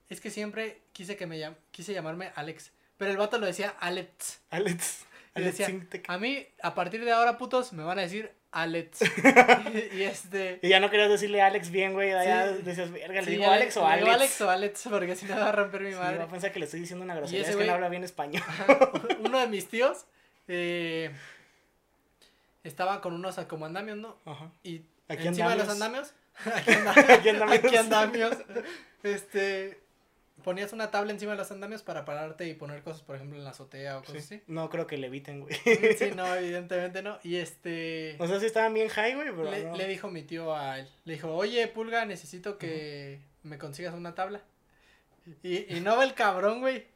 Es 0.09 0.21
que 0.21 0.29
siempre 0.31 0.81
quise 0.91 1.15
que 1.17 1.27
me 1.27 1.37
llam 1.37 1.55
quise 1.71 1.93
llamarme 1.93 2.31
Alex. 2.35 2.71
Pero 2.97 3.11
el 3.11 3.17
vato 3.17 3.37
lo 3.37 3.45
decía 3.45 3.75
Alex. 3.79 4.41
Alex. 4.49 5.05
Y 5.35 5.41
Alex 5.41 5.57
decía, 5.57 5.79
a 6.07 6.17
mí, 6.17 6.47
a 6.63 6.73
partir 6.73 7.05
de 7.05 7.11
ahora, 7.11 7.37
putos, 7.37 7.71
me 7.73 7.83
van 7.83 7.99
a 7.99 8.01
decir 8.01 8.31
Alex. 8.51 9.01
y, 9.01 9.05
y 9.97 10.03
este. 10.03 10.59
Y 10.63 10.69
ya 10.69 10.79
no 10.79 10.89
querías 10.89 11.09
decirle 11.09 11.41
Alex 11.41 11.69
bien, 11.69 11.93
güey. 11.93 12.09
Ya 12.09 12.47
Sí. 12.55 12.63
decías, 12.63 12.91
verga, 12.91 13.21
¿le 13.21 13.25
sí, 13.25 13.31
digo 13.31 13.45
Ale- 13.45 13.53
Alex 13.61 13.77
o 13.77 13.81
le 13.81 13.85
Alex? 13.87 14.01
digo 14.05 14.11
Alex 14.15 14.41
o 14.41 14.49
Alex, 14.49 14.83
porque 14.89 15.15
si 15.15 15.25
no 15.27 15.35
va 15.37 15.49
a 15.49 15.51
romper 15.51 15.81
mi 15.81 15.91
Sí, 15.91 15.97
madre. 15.97 16.17
va 16.17 16.23
a 16.23 16.27
pensar 16.29 16.51
que 16.51 16.59
le 16.59 16.65
estoy 16.65 16.79
diciendo 16.79 17.05
una 17.05 17.15
grosería. 17.15 17.47
Es 17.47 17.55
que 17.55 17.65
no 17.65 17.73
habla 17.73 17.89
bien 17.89 18.03
español. 18.03 18.41
Uno 19.19 19.39
de 19.39 19.47
mis 19.47 19.67
tíos 19.69 20.05
eh, 20.47 21.11
estaba 22.63 23.01
con 23.01 23.13
unos 23.13 23.35
como 23.47 23.65
andamios, 23.65 23.97
¿no? 23.97 24.17
Ajá. 24.25 24.51
Y 24.63 24.81
Aquí 25.07 25.27
encima 25.27 25.51
de 25.51 25.57
los 25.57 25.69
andamios. 25.69 26.13
Aquí, 26.45 27.29
anda- 27.29 27.51
Aquí 27.53 27.75
andamios. 27.75 28.37
este, 29.03 29.79
ponías 30.43 30.71
una 30.73 30.89
tabla 30.91 31.11
encima 31.11 31.33
de 31.33 31.37
los 31.37 31.51
andamios 31.51 31.83
para 31.83 32.05
pararte 32.05 32.47
y 32.47 32.53
poner 32.53 32.81
cosas, 32.81 33.01
por 33.01 33.15
ejemplo, 33.15 33.37
en 33.37 33.43
la 33.43 33.49
azotea 33.51 33.97
o 33.97 34.03
cosas 34.03 34.23
Sí. 34.25 34.41
No 34.47 34.69
creo 34.69 34.87
que 34.87 34.97
le 34.97 35.07
eviten, 35.07 35.41
güey. 35.41 35.53
así. 35.55 35.93
Sí, 35.97 36.11
no, 36.15 36.33
evidentemente 36.35 37.01
no. 37.01 37.19
Y 37.23 37.35
este, 37.37 38.15
O 38.19 38.27
sea, 38.27 38.39
sí 38.39 38.45
estaban 38.45 38.73
bien 38.73 38.89
high, 38.89 39.15
güey, 39.15 39.29
pero 39.31 39.51
le, 39.51 39.63
no. 39.65 39.75
le 39.75 39.87
dijo 39.87 40.09
mi 40.09 40.23
tío 40.23 40.55
a 40.55 40.79
él, 40.79 40.87
le 41.05 41.13
dijo, 41.13 41.33
oye, 41.35 41.67
Pulga, 41.67 42.05
necesito 42.05 42.57
que 42.57 43.19
me 43.43 43.57
consigas 43.57 43.93
una 43.93 44.15
tabla. 44.15 44.41
Y, 45.43 45.75
y 45.75 45.81
no 45.81 45.95
va 45.97 46.03
el 46.03 46.13
cabrón, 46.15 46.59
güey, 46.61 46.87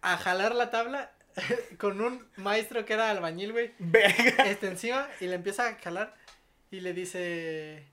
a 0.00 0.16
jalar 0.16 0.54
la 0.54 0.70
tabla 0.70 1.10
con 1.78 2.00
un 2.00 2.24
maestro 2.36 2.84
que 2.84 2.92
era 2.94 3.10
albañil, 3.10 3.52
güey. 3.52 3.72
Este 4.46 4.68
encima 4.68 5.08
y 5.20 5.26
le 5.26 5.34
empieza 5.34 5.66
a 5.68 5.76
calar 5.76 6.14
y 6.70 6.80
le 6.80 6.92
dice, 6.94 7.84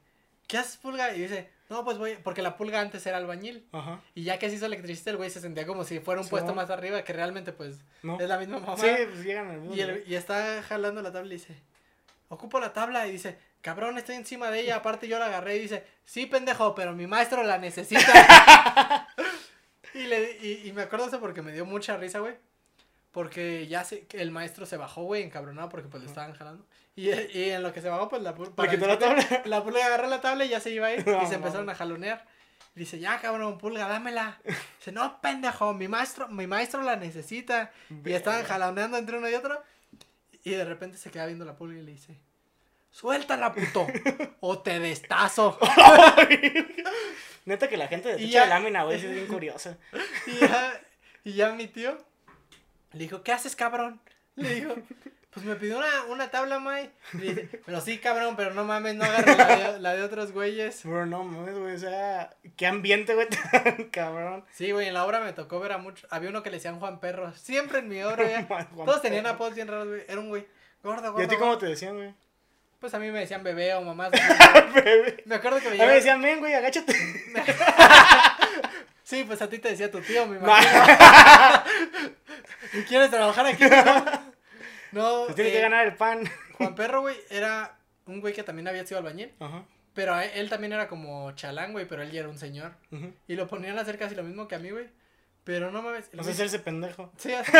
¿qué 0.51 0.57
haces 0.57 0.75
pulga? 0.75 1.15
Y 1.15 1.21
dice, 1.21 1.49
no, 1.69 1.85
pues 1.85 1.97
voy, 1.97 2.17
porque 2.21 2.41
la 2.41 2.57
pulga 2.57 2.81
antes 2.81 3.05
era 3.07 3.15
albañil 3.15 3.65
Ajá. 3.71 4.01
y 4.13 4.23
ya 4.23 4.37
que 4.37 4.49
se 4.49 4.57
hizo 4.57 4.65
electricista 4.65 5.09
el 5.09 5.15
güey 5.15 5.29
se 5.29 5.39
sentía 5.39 5.65
como 5.65 5.85
si 5.85 5.99
fuera 6.01 6.19
un 6.19 6.25
Sí, 6.25 6.29
puesto 6.31 6.49
¿no? 6.49 6.55
más 6.55 6.69
arriba 6.69 7.01
que 7.05 7.13
realmente 7.13 7.53
pues 7.53 7.79
No. 8.03 8.19
es 8.19 8.27
la 8.27 8.37
misma 8.37 8.59
mamá. 8.59 8.75
Sí, 8.77 8.89
pues 9.09 9.23
llegan 9.23 9.47
al 9.49 9.59
mismo 9.61 9.73
y, 9.75 9.79
el- 9.79 9.87
nivel. 9.93 10.03
y 10.11 10.15
está 10.15 10.61
jalando 10.63 11.01
la 11.01 11.13
tabla 11.13 11.29
y 11.33 11.37
dice, 11.37 11.55
ocupo 12.27 12.59
la 12.59 12.73
tabla 12.73 13.07
y 13.07 13.11
dice, 13.13 13.37
cabrón, 13.61 13.97
estoy 13.97 14.15
encima 14.17 14.51
de 14.51 14.59
ella, 14.59 14.75
aparte 14.75 15.07
yo 15.07 15.17
la 15.19 15.27
agarré 15.27 15.55
y 15.55 15.59
dice, 15.61 15.85
sí, 16.03 16.25
pendejo, 16.25 16.75
pero 16.75 16.91
mi 16.93 17.07
maestro 17.07 17.41
la 17.43 17.57
necesita. 17.57 19.07
y, 19.93 20.03
le, 20.03 20.37
y, 20.41 20.67
y 20.67 20.73
me 20.73 20.81
acuerdo 20.83 21.07
eso 21.07 21.19
porque 21.21 21.41
me 21.41 21.51
dio 21.53 21.65
mucha 21.65 21.95
risa, 21.97 22.19
güey. 22.19 22.35
Porque 23.11 23.67
ya 23.67 23.83
que 23.83 24.21
el 24.21 24.31
maestro 24.31 24.65
se 24.65 24.77
bajó, 24.77 25.03
güey, 25.03 25.23
encabronado 25.23 25.67
porque 25.69 25.89
pues 25.89 26.01
le 26.01 26.09
estaban 26.09 26.33
jalando. 26.33 26.65
Y, 26.95 27.09
y 27.09 27.49
en 27.49 27.61
lo 27.61 27.73
que 27.73 27.81
se 27.81 27.89
bajó, 27.89 28.07
pues 28.09 28.21
la 28.21 28.33
pulga. 28.33 28.69
quitó 28.69 28.87
la 28.87 28.97
tabla? 28.97 29.25
La 29.45 29.63
pulga 29.63 29.85
agarró 29.85 30.07
la 30.07 30.21
tabla 30.21 30.45
y 30.45 30.49
ya 30.49 30.59
se 30.59 30.71
iba 30.71 30.87
a 30.87 30.93
ir. 30.93 31.05
No, 31.07 31.21
y 31.21 31.27
se 31.27 31.35
empezaron 31.35 31.69
a 31.69 31.75
jalonear. 31.75 32.25
Y 32.73 32.79
dice, 32.79 32.99
ya 32.99 33.19
cabrón, 33.19 33.57
pulga, 33.57 33.87
dámela. 33.87 34.39
Dice, 34.77 34.93
no, 34.93 35.19
pendejo, 35.19 35.73
mi 35.73 35.89
maestro, 35.89 36.29
mi 36.29 36.47
maestro 36.47 36.83
la 36.83 36.95
necesita. 36.95 37.71
Y 38.05 38.13
estaban 38.13 38.45
jaloneando 38.45 38.97
entre 38.97 39.17
uno 39.17 39.29
y 39.29 39.33
otro. 39.33 39.61
Y 40.43 40.51
de 40.51 40.63
repente 40.63 40.97
se 40.97 41.11
queda 41.11 41.25
viendo 41.25 41.43
la 41.43 41.55
pulga 41.55 41.79
y 41.79 41.83
le 41.83 41.91
dice, 41.91 42.17
suéltala, 42.91 43.53
puto, 43.53 43.87
o 44.39 44.59
te 44.59 44.79
destazo. 44.79 45.59
Neta 47.45 47.67
que 47.67 47.77
la 47.77 47.87
gente 47.87 48.15
de 48.15 48.25
de 48.25 48.47
lámina, 48.47 48.83
güey, 48.83 48.97
es 48.97 49.11
bien 49.11 49.27
curiosa. 49.27 49.77
Y 50.27 50.39
ya, 50.39 50.81
y 51.25 51.33
ya 51.33 51.51
mi 51.51 51.67
tío 51.67 51.97
le 52.93 52.99
dijo, 52.99 53.23
¿qué 53.23 53.31
haces, 53.31 53.55
cabrón? 53.55 54.01
Le 54.35 54.55
dijo, 54.55 54.75
Pues 55.31 55.45
me 55.45 55.55
pidió 55.55 55.77
una, 55.77 55.87
una 56.09 56.29
tabla, 56.29 56.59
May. 56.59 56.91
Y 57.13 57.17
dice, 57.19 57.61
pero 57.65 57.79
sí, 57.79 57.99
cabrón, 57.99 58.35
pero 58.35 58.53
no 58.53 58.65
mames, 58.65 58.95
no 58.95 59.05
agarres 59.05 59.37
la 59.37 59.47
de, 59.47 59.79
la 59.79 59.95
de 59.95 60.03
otros 60.03 60.33
güeyes. 60.33 60.83
Bro, 60.83 61.05
no 61.05 61.23
mames, 61.23 61.57
güey, 61.57 61.75
o 61.75 61.79
sea, 61.79 62.35
qué 62.57 62.67
ambiente, 62.67 63.15
güey, 63.15 63.27
tan 63.29 63.85
cabrón. 63.91 64.43
Sí, 64.51 64.71
güey, 64.71 64.89
en 64.89 64.93
la 64.93 65.05
obra 65.05 65.21
me 65.21 65.31
tocó 65.31 65.61
ver 65.61 65.71
a 65.71 65.77
muchos. 65.77 66.05
Había 66.11 66.31
uno 66.31 66.43
que 66.43 66.49
le 66.49 66.57
decían 66.57 66.79
Juan 66.79 66.99
Perro. 66.99 67.33
Siempre 67.35 67.79
en 67.79 67.87
mi 67.87 68.03
obra, 68.03 68.25
güey. 68.49 68.65
Todos 68.85 69.01
tenían 69.01 69.25
apodos 69.25 69.55
bien 69.55 69.69
raros, 69.69 69.87
güey. 69.87 70.03
Era 70.07 70.19
un 70.19 70.27
güey 70.27 70.45
gordo, 70.83 71.13
gordo. 71.13 71.21
¿Y 71.21 71.25
a 71.25 71.29
ti 71.29 71.37
cómo 71.37 71.57
te 71.57 71.67
decían, 71.67 71.95
güey? 71.95 72.13
Pues 72.81 72.93
a 72.93 72.99
mí 72.99 73.09
me 73.11 73.19
decían 73.19 73.43
bebé 73.43 73.73
o 73.75 73.81
mamás. 73.83 74.11
Bebé. 74.73 75.23
me 75.25 75.35
acuerdo 75.35 75.59
que 75.59 75.69
me 75.69 75.75
A 75.75 75.85
mí 75.85 75.85
me 75.85 75.93
decían, 75.93 76.21
ven, 76.21 76.39
güey, 76.39 76.55
agáchate. 76.55 76.93
Sí, 79.03 79.23
pues 79.25 79.41
a 79.41 79.49
ti 79.49 79.59
te 79.59 79.69
decía 79.69 79.91
tu 79.91 79.99
tío, 79.99 80.25
mi 80.25 80.39
mamá. 80.39 81.63
¿Y 82.73 82.81
quieres 82.87 83.09
trabajar 83.09 83.45
aquí? 83.45 83.63
No, 84.91 85.27
Se 85.27 85.35
tiene 85.35 85.51
eh, 85.51 85.53
que 85.53 85.61
ganar 85.61 85.87
el 85.87 85.95
pan. 85.95 86.29
Juan 86.57 86.75
Perro, 86.75 86.99
güey, 86.99 87.15
era 87.29 87.77
un 88.05 88.19
güey 88.19 88.33
que 88.33 88.43
también 88.43 88.67
había 88.67 88.85
sido 88.85 88.97
albañil. 88.97 89.33
Ajá. 89.39 89.63
Pero 89.93 90.19
él 90.19 90.49
también 90.49 90.73
era 90.73 90.89
como 90.89 91.31
chalán, 91.31 91.71
güey, 91.71 91.87
pero 91.87 92.01
él 92.01 92.11
ya 92.11 92.19
era 92.19 92.29
un 92.29 92.37
señor. 92.37 92.73
ujú. 92.91 93.13
Y 93.25 93.35
lo 93.35 93.47
ponían 93.47 93.77
a 93.77 93.81
hacer 93.83 93.97
casi 93.97 94.15
lo 94.15 94.23
mismo 94.23 94.49
que 94.49 94.55
a 94.55 94.59
mí, 94.59 94.69
güey. 94.69 94.89
Pero 95.45 95.71
no 95.71 95.81
mames. 95.81 96.13
No 96.13 96.23
sé 96.23 96.31
hacerse 96.31 96.59
pendejo. 96.59 97.11
Sí, 97.17 97.33
así, 97.33 97.51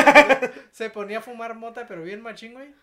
se 0.71 0.89
ponía 0.89 1.19
a 1.19 1.21
fumar 1.21 1.55
mota, 1.55 1.87
pero 1.87 2.03
bien 2.03 2.21
machín, 2.21 2.53
güey. 2.53 2.73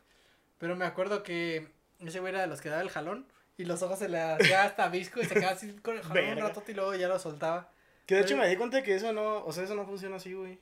Pero 0.58 0.76
me 0.76 0.86
acuerdo 0.86 1.22
que 1.22 1.68
ese 2.00 2.20
güey 2.20 2.32
era 2.32 2.40
de 2.40 2.48
los 2.48 2.60
que 2.60 2.68
daba 2.70 2.82
el 2.82 2.90
jalón. 2.90 3.26
Y 3.58 3.64
los 3.64 3.82
ojos 3.82 3.98
se 3.98 4.08
le 4.08 4.20
hacía 4.20 4.64
hasta 4.64 4.88
visco 4.88 5.20
y 5.20 5.24
se 5.24 5.34
quedaba 5.34 5.52
así 5.52 5.72
con 5.82 5.96
el 5.96 6.02
jalón 6.02 6.30
un 6.30 6.38
rato 6.38 6.62
y 6.66 6.72
luego 6.74 6.94
ya 6.94 7.08
lo 7.08 7.18
soltaba. 7.18 7.70
Que 8.06 8.14
de 8.14 8.20
hecho 8.22 8.36
me 8.36 8.48
di 8.48 8.56
cuenta 8.56 8.82
que 8.82 8.94
eso 8.94 9.12
no, 9.12 9.44
o 9.44 9.52
sea, 9.52 9.64
eso 9.64 9.74
no 9.74 9.84
funciona 9.84 10.16
así, 10.16 10.32
güey. 10.32 10.58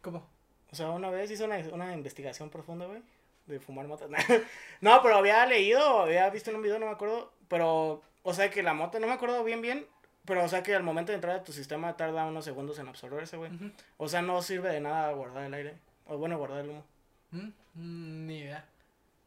¿Cómo? 0.00 0.30
O 0.70 0.76
sea, 0.76 0.90
una 0.90 1.10
vez 1.10 1.30
hice 1.30 1.44
una, 1.44 1.58
una 1.72 1.94
investigación 1.94 2.50
profunda, 2.50 2.86
güey, 2.86 3.00
de 3.46 3.60
fumar 3.60 3.86
mota. 3.86 4.06
no, 4.80 5.02
pero 5.02 5.16
había 5.16 5.44
leído, 5.46 6.00
había 6.00 6.28
visto 6.30 6.50
en 6.50 6.56
un 6.56 6.62
video, 6.62 6.78
no 6.78 6.86
me 6.86 6.92
acuerdo, 6.92 7.32
pero, 7.48 8.02
o 8.22 8.34
sea, 8.34 8.50
que 8.50 8.62
la 8.62 8.74
mota, 8.74 8.98
no 8.98 9.06
me 9.06 9.14
acuerdo 9.14 9.42
bien 9.44 9.62
bien, 9.62 9.86
pero, 10.24 10.44
o 10.44 10.48
sea, 10.48 10.62
que 10.62 10.74
al 10.74 10.82
momento 10.82 11.12
de 11.12 11.16
entrar 11.16 11.36
a 11.36 11.44
tu 11.44 11.52
sistema 11.52 11.96
tarda 11.96 12.26
unos 12.26 12.44
segundos 12.44 12.78
en 12.78 12.88
absorberse, 12.88 13.38
güey. 13.38 13.50
O 13.96 14.08
sea, 14.08 14.20
no 14.20 14.42
sirve 14.42 14.68
de 14.68 14.80
nada 14.80 15.10
guardar 15.12 15.44
el 15.44 15.54
aire, 15.54 15.74
o 16.06 16.18
bueno, 16.18 16.36
guardar 16.36 16.64
el 16.64 16.70
humo. 16.70 16.84
Mm, 17.30 17.48
mm, 17.74 18.26
Ni 18.26 18.38
idea. 18.40 18.64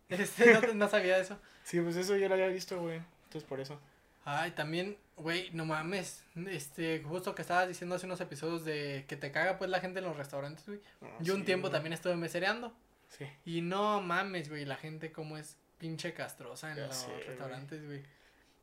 Este, 0.10 0.54
no, 0.54 0.74
no 0.74 0.90
sabía 0.90 1.18
eso. 1.18 1.40
Sí, 1.64 1.80
pues 1.80 1.96
eso 1.96 2.18
yo 2.18 2.28
lo 2.28 2.34
había 2.34 2.48
visto, 2.48 2.80
güey, 2.82 3.02
entonces 3.26 3.48
por 3.48 3.62
eso. 3.62 3.80
Ay, 4.24 4.52
también, 4.52 4.98
güey, 5.18 5.50
no 5.52 5.66
mames. 5.66 6.24
Este, 6.48 7.02
justo 7.04 7.34
que 7.36 7.42
estabas 7.42 7.68
diciendo 7.68 7.96
hace 7.96 8.06
unos 8.06 8.22
episodios 8.22 8.64
de 8.66 9.06
que 9.08 9.16
te 9.16 9.32
caga 9.32 9.58
pues 9.58 9.70
la 9.70 9.80
gente 9.80 10.00
en 10.00 10.06
los 10.06 10.16
restaurantes, 10.18 10.66
güey. 10.68 10.80
No, 11.02 11.10
Yo 11.22 11.34
un 11.36 11.44
tiempo 11.46 11.68
güey. 11.68 11.74
también 11.74 11.94
estuve 11.94 12.16
mesereando. 12.16 12.74
Sí. 13.10 13.26
Y 13.46 13.62
no 13.62 14.00
mames, 14.02 14.50
güey, 14.50 14.66
la 14.66 14.76
gente 14.78 15.12
como 15.12 15.38
es 15.38 15.58
pinche 15.78 16.14
castrosa 16.14 16.72
en 16.72 16.78
Ya 16.78 16.86
los 16.88 16.96
sé, 16.96 17.08
güey. 17.08 17.24
restaurantes, 17.24 17.86
güey. 17.86 18.04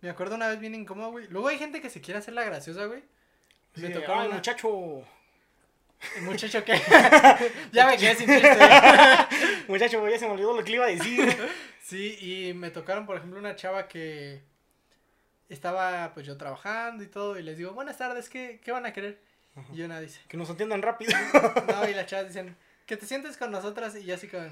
Me 0.00 0.10
acuerdo 0.10 0.36
una 0.36 0.48
vez 0.48 0.60
bien 0.60 0.74
incómodo, 0.76 1.10
güey. 1.10 1.26
Luego 1.28 1.48
hay 1.48 1.58
gente 1.58 1.80
que 1.80 1.90
se 1.90 2.00
quiere 2.00 2.18
hacer 2.20 2.34
la 2.34 2.44
graciosa, 2.44 2.84
güey. 2.86 3.02
Me 3.74 3.88
Sí, 3.88 3.92
tocó 3.92 4.12
ay, 4.14 4.26
una- 4.28 4.36
muchacho, 4.36 5.02
El 6.16 6.22
muchacho 6.22 6.64
que... 6.64 6.72
ya 7.72 7.86
me 7.86 7.96
quedé 7.96 8.14
sin 8.14 8.28
chiste. 8.28 8.58
muchacho, 9.68 10.08
ya 10.08 10.18
se 10.18 10.26
me 10.26 10.32
olvidó 10.34 10.54
lo 10.56 10.62
que 10.62 10.70
le 10.70 10.76
iba 10.76 10.84
a 10.86 10.88
decir. 10.90 11.36
Sí, 11.82 12.16
y 12.20 12.54
me 12.54 12.70
tocaron, 12.70 13.06
por 13.06 13.16
ejemplo, 13.16 13.38
una 13.40 13.56
chava 13.56 13.88
que 13.88 14.40
estaba, 15.48 16.12
pues 16.14 16.26
yo 16.26 16.36
trabajando 16.36 17.02
y 17.04 17.06
todo, 17.08 17.38
y 17.38 17.42
les 17.42 17.56
digo, 17.58 17.72
buenas 17.72 17.96
tardes, 17.98 18.28
¿qué, 18.28 18.60
qué 18.62 18.72
van 18.72 18.86
a 18.86 18.92
querer? 18.92 19.18
Y 19.72 19.82
una 19.82 20.00
dice, 20.00 20.20
que 20.28 20.36
nos 20.36 20.48
entiendan 20.50 20.82
rápido. 20.82 21.12
no, 21.68 21.88
y 21.88 21.94
las 21.94 22.06
chavas 22.06 22.28
dicen, 22.28 22.56
que 22.86 22.96
te 22.96 23.06
sientes 23.06 23.36
con 23.36 23.50
nosotras, 23.50 23.96
y 23.96 24.04
yo 24.04 24.14
así 24.14 24.28
como, 24.28 24.44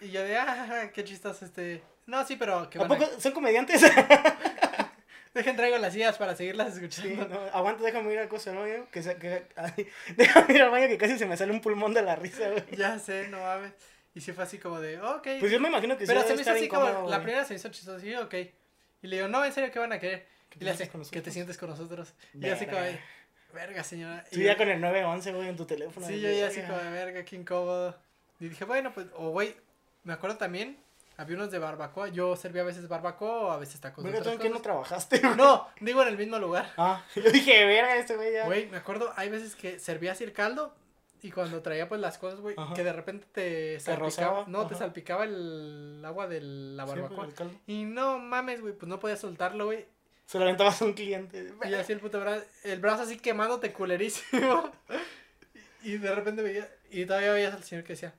y 0.00 0.10
yo 0.10 0.22
de, 0.22 0.36
ah, 0.38 0.90
qué 0.94 1.04
chistoso 1.04 1.44
este, 1.44 1.82
no, 2.06 2.24
sí, 2.26 2.36
pero 2.36 2.70
que 2.70 2.78
¿A 2.78 2.82
van 2.82 2.92
a... 2.92 2.96
poco 2.98 3.20
son 3.20 3.32
comediantes? 3.32 3.82
Dejen 5.34 5.54
traigo 5.54 5.76
las 5.76 5.92
sillas 5.92 6.16
para 6.16 6.34
seguirlas 6.34 6.74
Sí, 6.74 6.84
escuchando. 6.84 7.28
no, 7.28 7.40
aguanta, 7.52 7.82
déjame 7.84 8.10
ir 8.10 8.18
al 8.20 8.28
coso 8.28 8.54
baño. 8.54 8.86
Que, 8.90 9.02
se- 9.02 9.16
que, 9.16 9.46
ay, 9.56 9.86
déjame 10.16 10.54
ir 10.54 10.62
al 10.62 10.70
baño 10.70 10.88
que 10.88 10.96
casi 10.96 11.18
se 11.18 11.26
me 11.26 11.36
sale 11.36 11.52
un 11.52 11.60
pulmón 11.60 11.92
de 11.92 12.00
la 12.00 12.16
risa, 12.16 12.48
güey. 12.48 12.64
Ya 12.74 12.98
sé, 12.98 13.28
no 13.28 13.40
mames. 13.40 13.72
Y 14.14 14.22
sí 14.22 14.32
fue 14.32 14.44
así 14.44 14.56
como 14.56 14.80
de, 14.80 14.98
ok. 14.98 15.28
Pues 15.40 15.52
yo 15.52 15.60
me 15.60 15.68
imagino 15.68 15.98
que 15.98 16.06
sí 16.06 16.12
pero 16.12 16.26
se 16.26 16.34
me 16.34 16.40
hizo 16.40 16.52
así 16.52 16.68
como, 16.68 17.06
la 17.10 17.20
primera 17.22 17.44
se 17.44 17.52
hizo 17.54 17.68
chistoso, 17.68 18.00
sí, 18.00 18.14
ok. 18.14 18.34
Y 19.06 19.08
le 19.08 19.16
digo, 19.16 19.28
no, 19.28 19.44
en 19.44 19.52
serio, 19.52 19.70
¿qué 19.72 19.78
van 19.78 19.92
a 19.92 20.00
querer? 20.00 20.26
¿Que 20.50 20.56
Y 20.56 20.58
te 20.58 20.64
le 20.64 20.70
hace, 20.72 20.78
sientes 20.86 21.08
con 21.08 21.10
que 21.12 21.22
te 21.22 21.30
sientes 21.30 21.56
con 21.58 21.70
nosotros. 21.70 22.12
Y 22.34 22.48
así 22.48 22.66
como 22.66 22.80
verga, 23.54 23.84
señora. 23.84 24.24
Tú 24.30 24.40
Y 24.40 24.42
ya 24.42 24.52
yo- 24.52 24.58
con 24.58 24.68
el 24.68 24.80
911, 24.80 25.32
güey, 25.32 25.48
en 25.48 25.56
tu 25.56 25.64
teléfono. 25.64 26.04
Sí, 26.04 26.20
yo 26.20 26.28
ya 26.28 26.48
así 26.48 26.60
como 26.62 26.76
verga, 26.90 27.24
qué 27.24 27.36
incómodo. 27.36 27.96
Y 28.40 28.48
dije, 28.48 28.64
bueno, 28.64 28.92
pues, 28.92 29.06
o 29.14 29.30
güey, 29.30 29.54
me 30.02 30.12
acuerdo 30.12 30.38
también, 30.38 30.76
había 31.16 31.36
unos 31.36 31.52
de 31.52 31.60
barbacoa. 31.60 32.08
Yo 32.08 32.34
servía 32.34 32.62
a 32.62 32.64
veces 32.64 32.88
barbacoa 32.88 33.38
o 33.42 33.50
a 33.52 33.58
veces 33.58 33.80
tacos 33.80 34.02
Verga, 34.02 34.22
¿tú 34.22 34.30
en 34.30 34.38
qué 34.40 34.50
no 34.50 34.60
trabajaste, 34.60 35.20
güey? 35.20 35.36
No, 35.36 35.68
digo 35.80 36.02
en 36.02 36.08
el 36.08 36.18
mismo 36.18 36.40
lugar. 36.40 36.72
Ah, 36.76 37.04
yo 37.14 37.30
dije, 37.30 37.64
verga, 37.64 37.94
este 37.96 38.16
güey 38.16 38.32
ya. 38.32 38.44
Güey, 38.46 38.66
me 38.66 38.78
acuerdo, 38.78 39.12
hay 39.16 39.28
veces 39.28 39.54
que 39.54 39.78
servía 39.78 40.12
así 40.12 40.24
el 40.24 40.32
caldo 40.32 40.74
y 41.22 41.30
cuando 41.30 41.62
traía 41.62 41.88
pues 41.88 42.00
las 42.00 42.18
cosas, 42.18 42.40
güey, 42.40 42.56
que 42.74 42.84
de 42.84 42.92
repente 42.92 43.26
te 43.32 43.80
salpicaba, 43.80 44.44
no, 44.46 44.66
te 44.66 44.74
salpicaba 44.74 45.24
el 45.24 46.02
agua 46.04 46.26
de 46.26 46.40
la 46.40 46.84
pues, 46.84 47.00
barbacoa. 47.00 47.28
caldo. 47.34 47.54
y 47.66 47.84
no 47.84 48.18
mames, 48.18 48.60
güey, 48.60 48.74
pues 48.74 48.88
no 48.88 48.98
podías 48.98 49.20
soltarlo, 49.20 49.66
güey. 49.66 49.86
Se 50.26 50.38
lo 50.38 50.44
aventabas 50.44 50.82
a 50.82 50.84
un 50.84 50.92
cliente. 50.92 51.52
Y 51.64 51.74
así 51.74 51.92
el 51.92 52.00
puto 52.00 52.20
brazo, 52.20 52.44
el 52.64 52.80
brazo 52.80 53.04
así 53.04 53.16
quemándote 53.18 53.72
culerísimo. 53.72 54.70
y 55.82 55.98
de 55.98 56.14
repente 56.14 56.42
veía, 56.42 56.68
y 56.90 57.06
todavía 57.06 57.32
veías 57.32 57.54
al 57.54 57.62
señor 57.62 57.84
que 57.84 57.92
decía, 57.92 58.12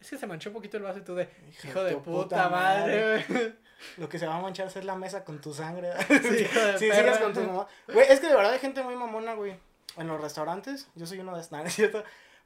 es 0.00 0.10
que 0.10 0.18
se 0.18 0.26
manchó 0.26 0.50
un 0.50 0.54
poquito 0.54 0.76
el 0.76 0.82
vaso 0.82 0.98
y 0.98 1.02
tú 1.02 1.14
de, 1.14 1.28
hijo 1.64 1.82
de 1.82 1.96
puta, 1.96 2.48
madre, 2.48 3.24
güey. 3.28 3.54
Lo 3.96 4.08
que 4.08 4.18
se 4.18 4.26
va 4.26 4.36
a 4.36 4.40
manchar 4.40 4.66
es 4.66 4.84
la 4.84 4.96
mesa 4.96 5.24
con 5.24 5.40
tu 5.40 5.52
sangre. 5.52 5.90
Sí, 6.08 6.42
hijo 6.42 6.60
de 6.60 6.78
Sí, 6.78 6.88
perra. 6.88 7.14
sigues 7.14 7.18
con 7.18 7.32
tu 7.32 7.40
mamá. 7.40 7.66
Güey, 7.86 8.06
es 8.08 8.20
que 8.20 8.28
de 8.28 8.34
verdad 8.34 8.52
hay 8.52 8.58
gente 8.58 8.82
muy 8.82 8.96
mamona, 8.96 9.34
güey. 9.34 9.56
En 9.96 10.08
los 10.08 10.20
restaurantes. 10.20 10.88
Yo 10.94 11.06
soy 11.06 11.20
uno 11.20 11.34
de 11.34 11.40
estos, 11.42 11.62
¿no 11.62 11.70
cierto? 11.70 12.04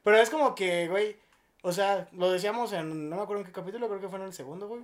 Pero 0.09 0.23
es 0.23 0.29
como 0.31 0.55
que, 0.55 0.87
güey. 0.87 1.15
O 1.61 1.71
sea, 1.71 2.07
lo 2.13 2.31
decíamos 2.31 2.73
en. 2.73 3.09
No 3.09 3.17
me 3.17 3.21
acuerdo 3.21 3.41
en 3.41 3.45
qué 3.47 3.53
capítulo, 3.53 3.87
creo 3.87 3.99
que 4.01 4.07
fue 4.09 4.17
en 4.17 4.25
el 4.25 4.33
segundo, 4.33 4.67
güey. 4.67 4.81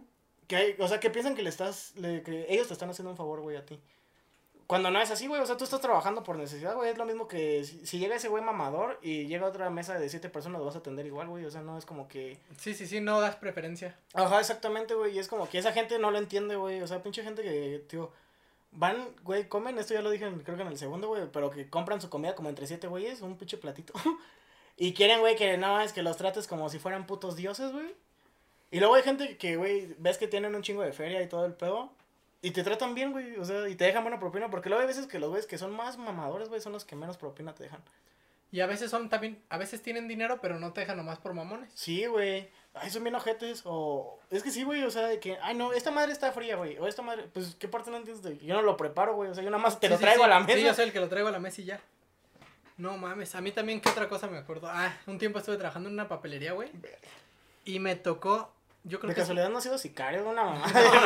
Que 0.47 0.55
hay, 0.55 0.75
o 0.79 0.87
sea, 0.87 0.99
que 0.99 1.09
piensan 1.09 1.33
que 1.35 1.41
le 1.41 1.49
estás. 1.49 1.93
le- 1.95 2.21
que 2.21 2.45
ellos 2.49 2.67
te 2.67 2.73
están 2.73 2.89
haciendo 2.91 3.09
un 3.09 3.17
favor, 3.17 3.41
güey, 3.41 3.57
a 3.57 3.65
ti. 3.65 3.79
Cuando 4.67 4.91
no 4.91 4.99
es 5.01 5.09
así, 5.09 5.25
güey. 5.25 5.41
O 5.41 5.45
sea, 5.47 5.57
tú 5.57 5.63
estás 5.63 5.81
trabajando 5.81 6.21
por 6.21 6.37
necesidad, 6.37 6.75
güey. 6.75 6.91
Es 6.91 6.97
lo 6.99 7.05
mismo 7.05 7.27
que 7.27 7.63
si, 7.63 7.85
si 7.87 7.97
llega 7.97 8.15
ese 8.15 8.27
güey 8.29 8.43
mamador 8.43 8.99
y 9.01 9.25
llega 9.25 9.47
otra 9.47 9.69
mesa 9.71 9.97
de 9.97 10.09
siete 10.09 10.29
personas, 10.29 10.59
lo 10.59 10.65
vas 10.65 10.75
a 10.75 10.79
atender 10.79 11.05
igual, 11.07 11.27
güey. 11.27 11.45
O 11.45 11.49
sea, 11.51 11.61
no 11.61 11.75
es 11.77 11.85
como 11.87 12.07
que. 12.07 12.37
Sí, 12.59 12.75
sí, 12.75 12.85
sí, 12.85 13.01
no 13.01 13.19
das 13.19 13.35
preferencia. 13.37 13.97
Ajá, 14.13 14.39
exactamente, 14.39 14.93
güey. 14.93 15.15
Y 15.15 15.19
es 15.19 15.27
como 15.27 15.49
que 15.49 15.57
esa 15.57 15.71
gente 15.71 15.97
no 15.97 16.11
lo 16.11 16.19
entiende, 16.19 16.55
güey. 16.55 16.81
O 16.83 16.87
sea, 16.87 17.01
pinche 17.01 17.23
gente 17.23 17.41
que, 17.41 17.83
tío, 17.87 18.11
van, 18.73 19.07
güey, 19.23 19.47
comen, 19.47 19.77
esto 19.79 19.93
ya 19.93 20.01
lo 20.01 20.09
dije, 20.09 20.29
creo 20.43 20.55
que 20.57 20.63
en 20.63 20.67
el 20.69 20.77
segundo, 20.77 21.07
güey, 21.07 21.23
pero 21.31 21.49
que 21.49 21.69
compran 21.69 22.01
su 22.01 22.09
comida 22.09 22.35
como 22.35 22.49
entre 22.49 22.67
siete 22.67 22.87
güeyes, 22.87 23.21
un 23.21 23.37
pinche 23.37 23.57
platito. 23.57 23.93
y 24.77 24.93
quieren, 24.93 25.19
güey, 25.21 25.35
que 25.35 25.57
no, 25.57 25.79
es 25.81 25.93
que 25.93 26.03
los 26.03 26.17
trates 26.17 26.47
como 26.47 26.69
si 26.69 26.79
fueran 26.79 27.05
putos 27.05 27.35
dioses, 27.35 27.71
güey. 27.71 27.95
Y 28.71 28.79
luego 28.79 28.95
hay 28.95 29.03
gente 29.03 29.37
que, 29.37 29.55
güey, 29.55 29.95
ves 29.99 30.17
que 30.17 30.27
tienen 30.27 30.53
un 30.55 30.61
chingo 30.63 30.81
de 30.81 30.91
feria 30.91 31.21
y 31.21 31.27
todo 31.29 31.45
el 31.45 31.53
pedo. 31.53 31.91
Y 32.41 32.51
te 32.51 32.63
tratan 32.63 32.93
bien, 32.93 33.11
güey, 33.11 33.37
o 33.37 33.45
sea, 33.45 33.67
y 33.69 33.75
te 33.75 33.85
dejan 33.85 34.03
buena 34.03 34.19
propina. 34.19 34.49
Porque 34.49 34.69
luego 34.69 34.81
hay 34.81 34.87
veces 34.87 35.07
que 35.07 35.17
los 35.19 35.29
güeyes 35.29 35.47
que 35.47 35.57
son 35.57 35.71
más 35.71 35.97
mamadores, 35.97 36.49
güey, 36.49 36.61
son 36.61 36.73
los 36.73 36.83
que 36.85 36.95
menos 36.95 37.17
propina 37.17 37.55
te 37.55 37.63
dejan. 37.63 37.81
Y 38.51 38.61
a 38.61 38.67
veces 38.67 38.91
son 38.91 39.09
también, 39.09 39.41
a 39.49 39.57
veces 39.57 39.81
tienen 39.81 40.07
dinero, 40.07 40.39
pero 40.41 40.59
no 40.59 40.71
te 40.71 40.81
dejan 40.81 40.97
nomás 40.97 41.17
por 41.19 41.33
mamones. 41.33 41.71
Sí, 41.73 42.05
güey. 42.05 42.49
Ay, 42.73 42.89
son 42.89 43.03
bien 43.03 43.15
ojetes. 43.15 43.61
O. 43.65 44.19
Es 44.29 44.43
que 44.43 44.51
sí, 44.51 44.63
güey. 44.63 44.83
O 44.83 44.91
sea, 44.91 45.07
de 45.07 45.19
que. 45.19 45.37
Ay, 45.41 45.55
no, 45.55 45.73
esta 45.73 45.89
madre 45.91 46.11
está 46.11 46.31
fría, 46.31 46.55
güey. 46.55 46.77
O 46.77 46.87
esta 46.87 47.01
madre. 47.01 47.27
Pues, 47.33 47.55
¿qué 47.55 47.67
parte 47.67 47.89
no 47.91 47.97
entiendes? 47.97 48.23
de- 48.23 48.45
Yo 48.45 48.53
no 48.55 48.61
lo 48.61 48.77
preparo, 48.77 49.15
güey. 49.15 49.29
O 49.31 49.33
sea, 49.33 49.43
yo 49.43 49.49
nada 49.49 49.61
más 49.63 49.79
te 49.79 49.87
Sí, 49.87 49.91
lo 49.93 49.97
sí, 49.97 50.03
traigo 50.03 50.23
sí. 50.23 50.25
a 50.25 50.33
la 50.33 50.39
mesa. 50.41 50.57
Sí, 50.59 50.63
yo 50.65 50.73
soy 50.73 50.85
el 50.85 50.93
que 50.93 50.99
lo 50.99 51.09
traigo 51.09 51.29
a 51.29 51.31
la 51.31 51.39
mesa 51.39 51.61
y 51.61 51.65
ya. 51.65 51.81
No 52.77 52.97
mames, 52.97 53.33
a 53.35 53.41
mí 53.41 53.51
también, 53.51 53.79
¿qué 53.79 53.89
otra 53.89 54.09
cosa 54.09 54.27
me 54.27 54.37
acuerdo? 54.37 54.67
Ah, 54.69 54.93
un 55.07 55.17
tiempo 55.17 55.39
estuve 55.39 55.57
trabajando 55.57 55.87
en 55.89 55.93
una 55.93 56.07
papelería, 56.09 56.51
güey. 56.53 56.69
Y 57.63 57.79
me 57.79 57.95
tocó, 57.95 58.51
yo 58.83 58.99
creo 58.99 59.09
De 59.09 59.15
que... 59.15 59.21
casualidad 59.21 59.49
no 59.49 59.57
has 59.59 59.63
sido 59.63 59.77
sicario, 59.77 60.27
una 60.27 60.43
mamá. 60.45 60.67
No, 60.67 61.01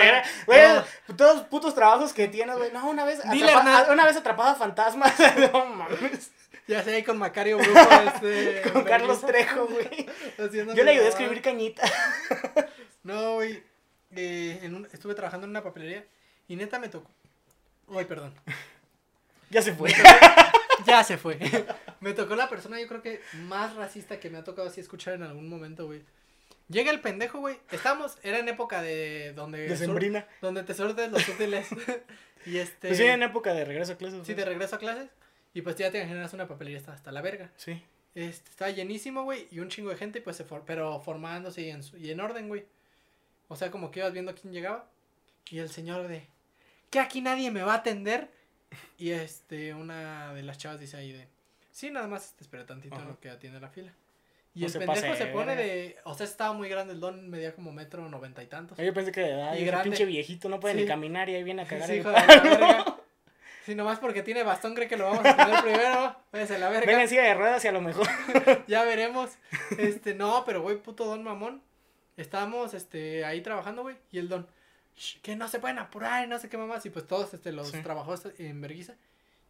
Güey, 0.47 0.61
no. 1.07 1.15
todos 1.15 1.35
los 1.37 1.45
putos 1.45 1.75
trabajos 1.75 2.11
que 2.11 2.27
tienes, 2.27 2.57
güey. 2.57 2.71
No, 2.71 2.89
una 2.89 3.05
vez. 3.05 3.21
Dile, 3.31 3.53
atrapa- 3.53 3.91
una 3.93 4.05
vez 4.05 4.17
atrapada 4.17 4.55
fantasmas. 4.55 5.13
no 5.53 5.65
mames. 5.67 6.31
Ya 6.67 6.83
sé, 6.83 6.93
ahí 6.95 7.03
con 7.03 7.17
Macario 7.17 7.57
Brujo, 7.57 7.79
este... 8.15 8.61
Con 8.71 8.83
Carlos 8.83 9.21
Trejo, 9.21 9.65
güey. 9.67 10.07
Yo 10.75 10.83
le 10.83 10.91
ayudé 10.91 11.05
a 11.05 11.09
escribir 11.09 11.41
cañita. 11.41 11.83
No, 13.03 13.35
güey. 13.35 13.63
eh, 14.15 14.59
en 14.63 14.75
un- 14.75 14.87
estuve 14.91 15.15
trabajando 15.15 15.45
en 15.45 15.51
una 15.51 15.63
papelería 15.63 16.05
y 16.47 16.55
neta 16.55 16.77
me 16.79 16.89
tocó... 16.89 17.09
Ay, 17.95 18.05
perdón. 18.05 18.33
Ya 19.49 19.61
se 19.63 19.73
fue. 19.73 19.91
Ya 20.85 21.03
se 21.03 21.17
fue. 21.17 21.37
me 21.99 22.13
tocó 22.13 22.35
la 22.35 22.49
persona, 22.49 22.79
yo 22.79 22.87
creo 22.87 23.01
que 23.01 23.21
más 23.33 23.75
racista 23.75 24.19
que 24.19 24.29
me 24.29 24.37
ha 24.37 24.43
tocado 24.43 24.67
así 24.67 24.79
escuchar 24.81 25.15
en 25.15 25.23
algún 25.23 25.49
momento, 25.49 25.85
güey. 25.85 26.01
Llega 26.69 26.91
el 26.91 27.01
pendejo, 27.01 27.39
güey. 27.39 27.57
Estamos, 27.71 28.17
era 28.21 28.37
en 28.39 28.47
época 28.47 28.81
de 28.81 29.33
donde... 29.33 29.67
De 29.67 29.75
sembrina. 29.75 30.27
donde 30.41 30.63
te 30.63 30.73
surtes 30.73 31.11
los 31.11 31.27
útiles. 31.27 31.67
y 32.45 32.57
este... 32.57 32.89
Pues 32.89 32.97
sí, 32.99 33.05
en 33.05 33.23
época 33.23 33.53
de 33.53 33.65
regreso 33.65 33.93
a 33.93 33.97
clases. 33.97 34.25
Sí, 34.25 34.35
de 34.35 34.45
regreso 34.45 34.75
a 34.75 34.79
clases. 34.79 35.09
Y 35.53 35.61
pues 35.63 35.75
ya 35.77 35.89
te 35.89 35.97
imaginas 35.99 36.31
una 36.33 36.47
papelería 36.47 36.79
hasta, 36.79 36.93
hasta 36.93 37.11
la 37.11 37.21
verga. 37.21 37.49
Sí. 37.57 37.81
Este, 38.13 38.51
estaba 38.51 38.69
llenísimo, 38.69 39.23
güey, 39.23 39.47
y 39.51 39.59
un 39.59 39.69
chingo 39.69 39.89
de 39.89 39.95
gente, 39.97 40.21
pues 40.21 40.37
se 40.37 40.43
for- 40.43 40.63
pero 40.65 40.99
formándose 41.01 41.61
y 41.63 41.69
en, 41.69 41.81
y 41.97 42.11
en 42.11 42.19
orden, 42.19 42.47
güey. 42.47 42.65
O 43.47 43.55
sea, 43.55 43.71
como 43.71 43.89
que 43.89 43.99
ibas 44.01 44.13
viendo 44.13 44.35
quién 44.35 44.53
llegaba. 44.53 44.87
Y 45.49 45.57
el 45.57 45.69
señor 45.69 46.07
de, 46.07 46.27
que 46.91 46.99
aquí 46.99 47.21
nadie 47.21 47.49
me 47.49 47.63
va 47.63 47.73
a 47.73 47.77
atender. 47.77 48.29
Y 48.97 49.11
este, 49.11 49.73
una 49.73 50.33
de 50.33 50.43
las 50.43 50.57
chavas 50.57 50.79
dice 50.79 50.97
ahí 50.97 51.11
de, 51.11 51.27
sí, 51.71 51.89
nada 51.89 52.07
más 52.07 52.33
te 52.35 52.43
espera 52.43 52.65
tantito 52.65 52.95
en 52.95 53.01
Ajá. 53.01 53.09
lo 53.11 53.19
que 53.19 53.29
atiende 53.29 53.59
la 53.59 53.69
fila. 53.69 53.93
Y 54.53 54.61
No 54.61 54.65
el 54.65 54.71
se 54.71 54.79
pendejo 54.79 55.01
pase 55.07 55.17
se 55.17 55.25
de 55.25 55.31
pone 55.31 55.55
de, 55.55 55.97
o 56.03 56.13
sea, 56.15 56.25
estaba 56.25 56.53
muy 56.53 56.69
grande 56.69 56.93
el 56.93 56.99
don, 56.99 57.29
medía 57.29 57.53
como 57.55 57.71
metro 57.71 58.07
noventa 58.09 58.43
y 58.43 58.47
tantos. 58.47 58.77
Yo 58.77 58.93
pensé 58.93 59.11
que, 59.11 59.23
ay, 59.23 59.61
Y 59.61 59.65
grande. 59.65 59.83
pinche 59.89 60.05
viejito 60.05 60.49
no 60.49 60.59
puede 60.59 60.75
Sí. 60.75 60.81
ni 60.81 60.87
caminar 60.87 61.29
y 61.29 61.35
ahí 61.35 61.43
viene 61.43 61.61
a 61.61 61.65
cagar 61.67 61.87
Sí, 61.87 61.93
el 61.93 61.99
hijo 61.99 62.09
de 62.09 62.15
la 62.15 62.25
verga. 62.25 62.95
Si 63.65 63.75
nomás 63.75 63.99
porque 63.99 64.23
tiene 64.23 64.41
bastón 64.41 64.73
cree 64.73 64.87
que 64.87 64.97
lo 64.97 65.05
vamos 65.05 65.23
a 65.23 65.29
atender 65.31 65.61
primero. 65.63 66.15
Váyase 66.31 66.57
la 66.57 66.69
verga. 66.69 66.87
Venga 66.87 67.03
en 67.03 67.09
silla 67.09 67.21
de 67.23 67.33
ruedas 67.35 67.63
y 67.63 67.67
a 67.67 67.71
lo 67.71 67.81
mejor. 67.81 68.07
ya 68.67 68.83
veremos. 68.83 69.31
Este, 69.77 70.15
no, 70.15 70.43
pero 70.43 70.61
güey, 70.63 70.77
puto 70.77 71.05
don 71.05 71.21
mamón. 71.23 71.61
Estábamos, 72.17 72.73
este, 72.73 73.23
ahí 73.25 73.41
trabajando, 73.41 73.83
güey. 73.83 73.95
Y 74.11 74.17
el 74.17 74.27
don, 74.27 74.43
"Shh, 74.45 74.49
que 75.21 75.35
no 75.35 75.47
se 75.47 75.59
pueden 75.59 75.79
apurar 75.79 76.25
y 76.25 76.27
no 76.27 76.39
sé 76.39 76.49
qué 76.49 76.57
mamás. 76.57 76.85
Y 76.85 76.89
pues 76.89 77.07
todos, 77.07 77.33
este, 77.33 77.51
los 77.51 77.69
Sí. 77.71 77.81
trabajadores 77.81 78.39
en 78.39 78.59
verguiza. 78.61 78.93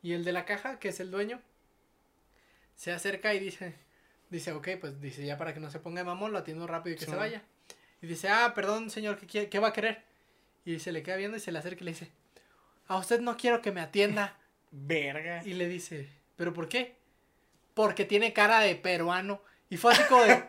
Y 0.01 0.13
el 0.13 0.23
de 0.23 0.31
la 0.31 0.45
caja, 0.45 0.79
que 0.79 0.89
es 0.89 0.99
el 0.99 1.11
dueño, 1.11 1.41
se 2.75 2.91
acerca 2.91 3.33
y 3.33 3.39
dice, 3.39 3.75
dice, 4.29 4.51
ok, 4.53 4.67
pues 4.79 5.01
dice, 5.01 5.25
ya 5.25 5.37
para 5.37 5.53
que 5.53 5.59
no 5.59 5.69
se 5.71 5.79
ponga 5.79 6.03
mamón, 6.03 6.31
lo 6.31 6.37
atiendo 6.37 6.67
rápido 6.67 6.95
y 6.95 6.99
que 6.99 7.05
Sí. 7.05 7.11
se 7.11 7.17
vaya. 7.17 7.41
Y 8.01 8.07
dice, 8.07 8.29
ah, 8.29 8.53
perdón, 8.55 8.89
señor, 8.89 9.17
¿qué, 9.17 9.27
quiere- 9.27 9.49
qué 9.49 9.59
va 9.59 9.69
a 9.69 9.73
querer? 9.73 10.03
Y 10.65 10.79
se 10.79 10.91
le 10.91 11.03
queda 11.03 11.17
viendo 11.17 11.35
y 11.35 11.39
se 11.41 11.51
le 11.51 11.59
acerca 11.59 11.81
y 11.81 11.85
le 11.85 11.91
dice, 11.91 12.11
a 12.87 12.97
usted 12.97 13.19
no 13.19 13.35
quiero 13.37 13.61
que 13.61 13.71
me 13.71 13.81
atienda. 13.81 14.37
Verga. 14.71 15.41
Y 15.45 15.53
le 15.55 15.67
dice, 15.67 16.09
¿pero 16.37 16.53
por 16.53 16.69
qué? 16.69 16.95
Porque 17.73 18.05
tiene 18.05 18.33
cara 18.33 18.59
de 18.61 18.75
peruano. 18.75 19.41
Y 19.69 19.77
fue 19.77 19.93
así 19.93 20.03
como 20.03 20.23
de. 20.23 20.43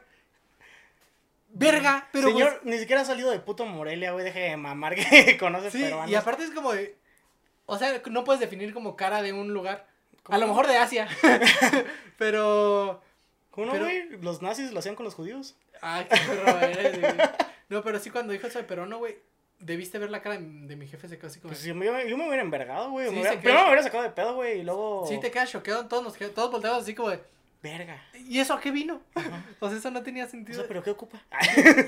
Verga, 1.53 2.09
pero. 2.13 2.29
Señor, 2.29 2.61
pues- 2.61 2.65
ni 2.73 2.79
siquiera 2.79 3.03
ha 3.03 3.05
salido 3.05 3.31
de 3.31 3.41
puto 3.41 3.67
Morelia, 3.67 4.13
güey. 4.13 4.25
Deje 4.25 4.41
de 4.41 4.57
mamar 4.57 4.95
que 4.95 5.37
conoce 5.41 5.71
sí, 5.71 5.83
peruanos. 5.83 6.11
y 6.11 6.15
aparte 6.15 6.45
es 6.45 6.51
como 6.51 6.73
de. 6.73 6.97
O 7.67 7.79
sea, 7.79 8.01
no 8.11 8.25
puedes 8.25 8.41
definir 8.41 8.73
como 8.73 8.97
cara 8.97 9.23
de 9.23 9.33
un 9.33 9.53
lugar. 9.53 9.87
¿Cómo 10.23 10.37
A 10.37 10.39
lo 10.39 10.47
mejor 10.49 10.67
de 10.67 10.77
Asia. 10.77 11.09
pero. 12.19 13.01
¿Cómo 13.51 13.67
no, 13.67 13.73
pero- 13.73 13.85
güey? 13.85 14.09
Los 14.23 14.43
nazis 14.43 14.73
lo 14.73 14.79
hacían 14.79 14.95
con 14.95 15.05
los 15.05 15.15
judíos. 15.15 15.57
Ay, 15.83 16.07
qué 16.09 16.17
perro 16.19 16.59
eres, 16.61 17.01
güey. 17.01 17.13
No, 17.69 17.83
pero 17.83 17.99
sí, 17.99 18.11
cuando 18.11 18.33
dijo 18.33 18.47
eso 18.47 18.59
de 18.59 18.65
peruano, 18.65 18.99
güey. 18.99 19.19
Debiste 19.59 19.99
ver 19.99 20.11
la 20.11 20.23
cara 20.23 20.39
de, 20.39 20.43
de 20.67 20.77
mi 20.77 20.87
jefe, 20.87 21.07
se 21.09 21.19
quedó 21.19 21.27
así 21.27 21.39
como. 21.41 21.51
Pues 21.53 21.63
yo, 21.65 21.75
me- 21.75 21.85
yo 22.09 22.17
me- 22.17 22.27
hubiera 22.27 22.43
envergado, 22.43 22.91
güey. 22.91 23.09
Sí, 23.11 23.15
hubiera- 23.15 23.33
Primero 23.39 23.59
me 23.61 23.67
hubiera 23.67 23.83
sacado 23.83 24.03
de 24.05 24.11
pedo, 24.11 24.35
güey. 24.35 24.61
Y 24.61 24.63
luego. 24.63 25.05
Sí, 25.07 25.19
te 25.21 25.31
quedas 25.31 25.51
choqueado, 25.51 25.87
todos 25.87 26.03
nos 26.03 26.15
quedamos, 26.17 26.35
todos 26.35 26.51
volteamos 26.51 26.83
así 26.83 26.95
como 26.95 27.11
de. 27.11 27.21
Verga. 27.63 28.03
¿Y 28.15 28.39
eso 28.39 28.55
a 28.55 28.61
qué 28.61 28.71
vino? 28.71 29.03
Ajá. 29.15 29.45
O 29.61 29.69
sea, 29.69 29.79
eso 29.79 29.91
no 29.91 30.03
tenía 30.03 30.25
O 30.25 30.29
sentido. 30.29 30.59
sea, 30.61 30.69
¿pero 30.69 30.83
qué 30.83 30.91
ocupa? 30.91 31.21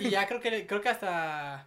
y 0.00 0.10
ya 0.10 0.26
creo 0.26 0.40
que 0.40 0.66
creo 0.66 0.80
que 0.82 0.88
hasta 0.90 1.66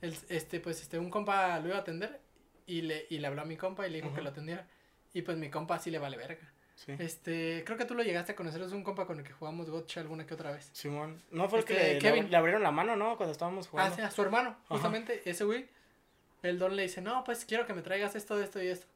el, 0.00 0.16
este 0.28 0.60
pues 0.60 0.80
este 0.82 0.98
un 0.98 1.10
compa 1.10 1.58
lo 1.60 1.68
iba 1.68 1.76
a 1.76 1.80
atender 1.80 2.20
y 2.66 2.82
le 2.82 3.06
y 3.10 3.18
le 3.18 3.26
habló 3.26 3.42
a 3.42 3.44
mi 3.44 3.56
compa 3.56 3.86
y 3.86 3.90
le 3.90 4.00
dijo 4.02 4.12
que 4.14 4.20
lo 4.22 4.30
atendiera 4.30 4.66
y 5.12 5.22
pues 5.22 5.36
mi 5.38 5.48
compa 5.50 5.78
sí 5.78 5.90
le 5.90 5.98
vale 5.98 6.16
verga 6.16 6.50
Sí. 6.76 6.92
este 6.98 7.62
creo 7.64 7.78
que 7.78 7.84
tú 7.84 7.94
lo 7.94 8.02
llegaste 8.02 8.32
a 8.32 8.34
conocer 8.36 8.60
es 8.60 8.72
un 8.72 8.82
compa 8.82 9.06
con 9.06 9.16
el 9.20 9.24
que 9.24 9.32
jugamos 9.32 9.70
gotcha 9.70 10.00
alguna 10.00 10.26
que 10.26 10.34
otra 10.34 10.50
vez 10.50 10.70
Simón. 10.72 11.22
No 11.30 11.48
fue 11.48 11.60
el 11.60 11.64
que 11.64 11.74
Este, 11.74 11.94
le, 11.94 11.98
Kevin. 12.00 12.30
le 12.32 12.36
abrieron 12.36 12.64
la 12.64 12.72
mano, 12.72 12.96
¿no? 12.96 13.16
Cuando 13.16 13.30
estábamos 13.30 13.66
ah 13.66 13.70
jugando. 13.70 13.94
sí, 13.96 14.02
a 14.02 14.10
su 14.10 14.22
hermano 14.22 14.56
justamente 14.66 15.22
ese 15.24 15.44
güey 15.44 15.68
el 16.42 16.58
don 16.58 16.74
le 16.74 16.82
dice 16.82 17.00
no 17.00 17.22
pues 17.22 17.44
quiero 17.44 17.64
que 17.64 17.74
me 17.74 17.82
traigas 17.82 18.16
esto 18.16 18.42
esto 18.42 18.60
y 18.60 18.66
esto 18.66 18.88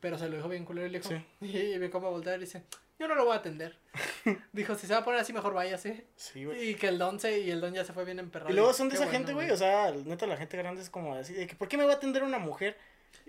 pero 0.00 0.18
se 0.18 0.28
lo 0.28 0.34
dijo 0.36 0.48
bien 0.48 0.64
culero 0.64 0.88
y 0.88 0.90
le 0.90 0.98
dijo 0.98 1.10
Sí. 1.40 1.46
y, 1.74 1.78
mi 1.78 1.88
compa 1.88 2.08
voltea 2.08 2.34
y 2.34 2.38
le 2.38 2.46
dice 2.46 2.64
yo 3.00 3.08
no 3.08 3.16
lo 3.16 3.24
voy 3.24 3.32
a 3.32 3.36
atender 3.38 3.76
dijo 4.52 4.76
si 4.76 4.86
se 4.86 4.92
va 4.92 5.00
a 5.00 5.04
poner 5.04 5.18
así 5.18 5.32
mejor 5.32 5.52
váyase 5.54 6.06
Sí, 6.14 6.44
güey. 6.44 6.70
y 6.70 6.74
que 6.76 6.86
el 6.88 6.98
don 6.98 7.18
se 7.18 7.40
y 7.40 7.50
el 7.50 7.60
don 7.60 7.74
ya 7.74 7.84
se 7.84 7.92
fue 7.92 8.04
bien 8.04 8.20
emperrado 8.20 8.50
Y 8.50 8.54
luego 8.54 8.72
son 8.72 8.88
de 8.88 8.94
esa 8.94 9.04
bueno, 9.06 9.18
gente, 9.18 9.32
güey. 9.32 9.50
O 9.50 9.56
sea, 9.56 9.90
neta, 9.90 10.26
la 10.28 10.36
gente 10.36 10.56
grande 10.56 10.82
es 10.82 10.90
como 10.90 11.14
así. 11.16 11.32
De 11.32 11.46
que, 11.48 11.56
¿Por 11.56 11.66
qué 11.68 11.76
me 11.76 11.84
va 11.84 11.94
a 11.94 11.96
atender 11.96 12.22
una 12.22 12.38
mujer? 12.38 12.76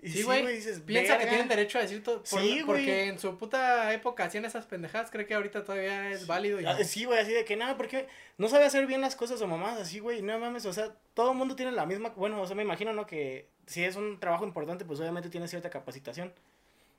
Y 0.00 0.10
Sí, 0.10 0.22
güey. 0.22 0.46
dices, 0.46 0.80
Piensa 0.80 1.16
que 1.18 1.26
tienen 1.26 1.48
derecho 1.48 1.78
a 1.78 1.82
decir 1.82 2.02
todo. 2.02 2.18
por- 2.18 2.26
Sí, 2.40 2.60
güey. 2.60 2.64
porque 2.64 3.04
en 3.06 3.18
su 3.18 3.36
puta 3.38 3.92
época 3.94 4.24
hacían 4.24 4.44
esas 4.44 4.66
pendejadas. 4.66 5.10
Creo 5.10 5.26
que 5.26 5.34
ahorita 5.34 5.64
todavía 5.64 6.10
es 6.10 6.26
válido. 6.26 6.60
Y... 6.60 6.64
Ah, 6.66 6.82
Sí, 6.84 7.04
güey, 7.04 7.18
así 7.18 7.32
de 7.32 7.44
que 7.44 7.56
nada, 7.56 7.76
porque 7.76 8.06
no 8.38 8.48
sabe 8.48 8.64
hacer 8.64 8.86
bien 8.86 9.00
las 9.00 9.16
cosas 9.16 9.40
o 9.42 9.46
mamás 9.46 9.80
así, 9.80 9.98
güey, 10.00 10.22
no 10.22 10.38
mames, 10.38 10.66
o 10.66 10.72
sea, 10.72 10.92
todo 11.14 11.32
el 11.32 11.38
mundo 11.38 11.56
tiene 11.56 11.72
la 11.72 11.86
misma, 11.86 12.10
bueno, 12.10 12.40
o 12.40 12.46
sea, 12.46 12.54
me 12.56 12.62
imagino, 12.62 12.92
¿no? 12.92 13.06
Que 13.06 13.48
si 13.66 13.84
es 13.84 13.96
un 13.96 14.18
trabajo 14.20 14.44
importante, 14.44 14.84
pues 14.84 15.00
obviamente 15.00 15.30
tiene 15.30 15.48
cierta 15.48 15.70
capacitación. 15.70 16.32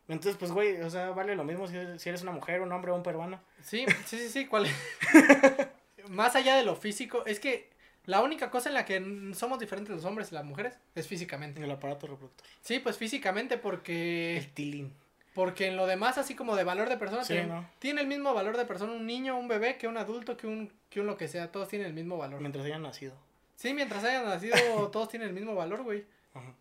Entonces, 0.07 0.35
pues, 0.37 0.51
güey, 0.51 0.81
o 0.81 0.89
sea, 0.89 1.11
vale 1.11 1.35
lo 1.35 1.43
mismo 1.43 1.67
si, 1.67 1.75
si 1.97 2.09
eres 2.09 2.21
una 2.21 2.31
mujer, 2.31 2.61
un 2.61 2.71
hombre 2.71 2.91
o 2.91 2.95
un 2.95 3.03
peruano. 3.03 3.39
Sí, 3.61 3.85
sí, 4.05 4.17
sí, 4.17 4.29
sí. 4.29 4.45
¿Cuál? 4.47 4.67
Más 6.09 6.35
allá 6.35 6.55
de 6.55 6.63
lo 6.63 6.75
físico, 6.75 7.25
es 7.25 7.39
que 7.39 7.69
la 8.05 8.21
única 8.21 8.51
cosa 8.51 8.69
en 8.69 8.75
la 8.75 8.83
que 8.85 9.31
somos 9.33 9.59
diferentes 9.59 9.95
los 9.95 10.03
hombres 10.03 10.31
y 10.31 10.35
las 10.35 10.43
mujeres 10.43 10.77
es 10.95 11.07
físicamente. 11.07 11.63
El 11.63 11.71
aparato 11.71 12.07
reproductor. 12.07 12.45
Sí, 12.61 12.79
pues 12.79 12.97
físicamente, 12.97 13.57
porque. 13.57 14.37
El 14.37 14.49
tilín. 14.51 14.93
Porque 15.33 15.67
en 15.67 15.77
lo 15.77 15.87
demás, 15.87 16.17
así 16.17 16.35
como 16.35 16.55
de 16.55 16.63
valor 16.63 16.89
de 16.89 16.97
persona, 16.97 17.23
Sí, 17.23 17.33
tiene, 17.33 17.47
¿no? 17.47 17.67
tiene 17.79 18.01
el 18.01 18.07
mismo 18.07 18.33
valor 18.33 18.55
de 18.55 18.65
persona 18.65 18.91
un 18.93 19.07
niño, 19.07 19.37
un 19.37 19.47
bebé, 19.47 19.77
que 19.77 19.87
un 19.87 19.97
adulto, 19.97 20.37
que 20.37 20.45
un, 20.45 20.71
que 20.89 20.99
un 20.99 21.07
lo 21.07 21.17
que 21.17 21.27
sea. 21.27 21.51
Todos 21.51 21.69
tienen 21.69 21.87
el 21.87 21.93
mismo 21.93 22.17
valor. 22.17 22.39
Mientras 22.39 22.65
hayan 22.65 22.83
nacido. 22.83 23.15
Sí, 23.55 23.73
mientras 23.73 24.03
hayan 24.03 24.25
nacido, 24.25 24.55
todos 24.91 25.07
tienen 25.09 25.29
el 25.29 25.33
mismo 25.33 25.55
valor, 25.55 25.83
güey. 25.83 26.05
Ajá. 26.33 26.53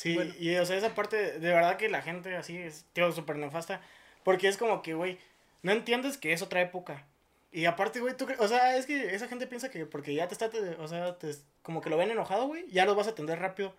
Sí, 0.00 0.14
Bueno. 0.14 0.32
y 0.38 0.56
o 0.56 0.64
sea, 0.64 0.78
esa 0.78 0.94
parte, 0.94 1.38
de 1.38 1.48
verdad 1.52 1.76
que 1.76 1.90
la 1.90 2.00
gente 2.00 2.34
así 2.34 2.56
es, 2.56 2.86
tío, 2.94 3.12
súper 3.12 3.36
nefasta. 3.36 3.82
Porque 4.24 4.48
es 4.48 4.56
como 4.56 4.80
que, 4.80 4.94
güey, 4.94 5.18
no 5.62 5.72
entiendes 5.72 6.16
que 6.16 6.32
es 6.32 6.40
otra 6.40 6.62
época. 6.62 7.04
Y 7.52 7.66
aparte, 7.66 8.00
güey, 8.00 8.16
tú, 8.16 8.26
o 8.38 8.48
sea, 8.48 8.78
es 8.78 8.86
que 8.86 9.14
esa 9.14 9.28
gente 9.28 9.46
piensa 9.46 9.70
que 9.70 9.84
porque 9.84 10.14
ya 10.14 10.26
te 10.26 10.32
está, 10.32 10.48
te- 10.48 10.76
o 10.76 10.88
sea, 10.88 11.18
te- 11.18 11.34
como 11.62 11.82
que 11.82 11.90
lo 11.90 11.98
ven 11.98 12.10
enojado, 12.10 12.46
güey, 12.46 12.64
ya 12.70 12.86
lo 12.86 12.94
vas 12.94 13.08
a 13.08 13.10
atender 13.10 13.40
rápido. 13.40 13.74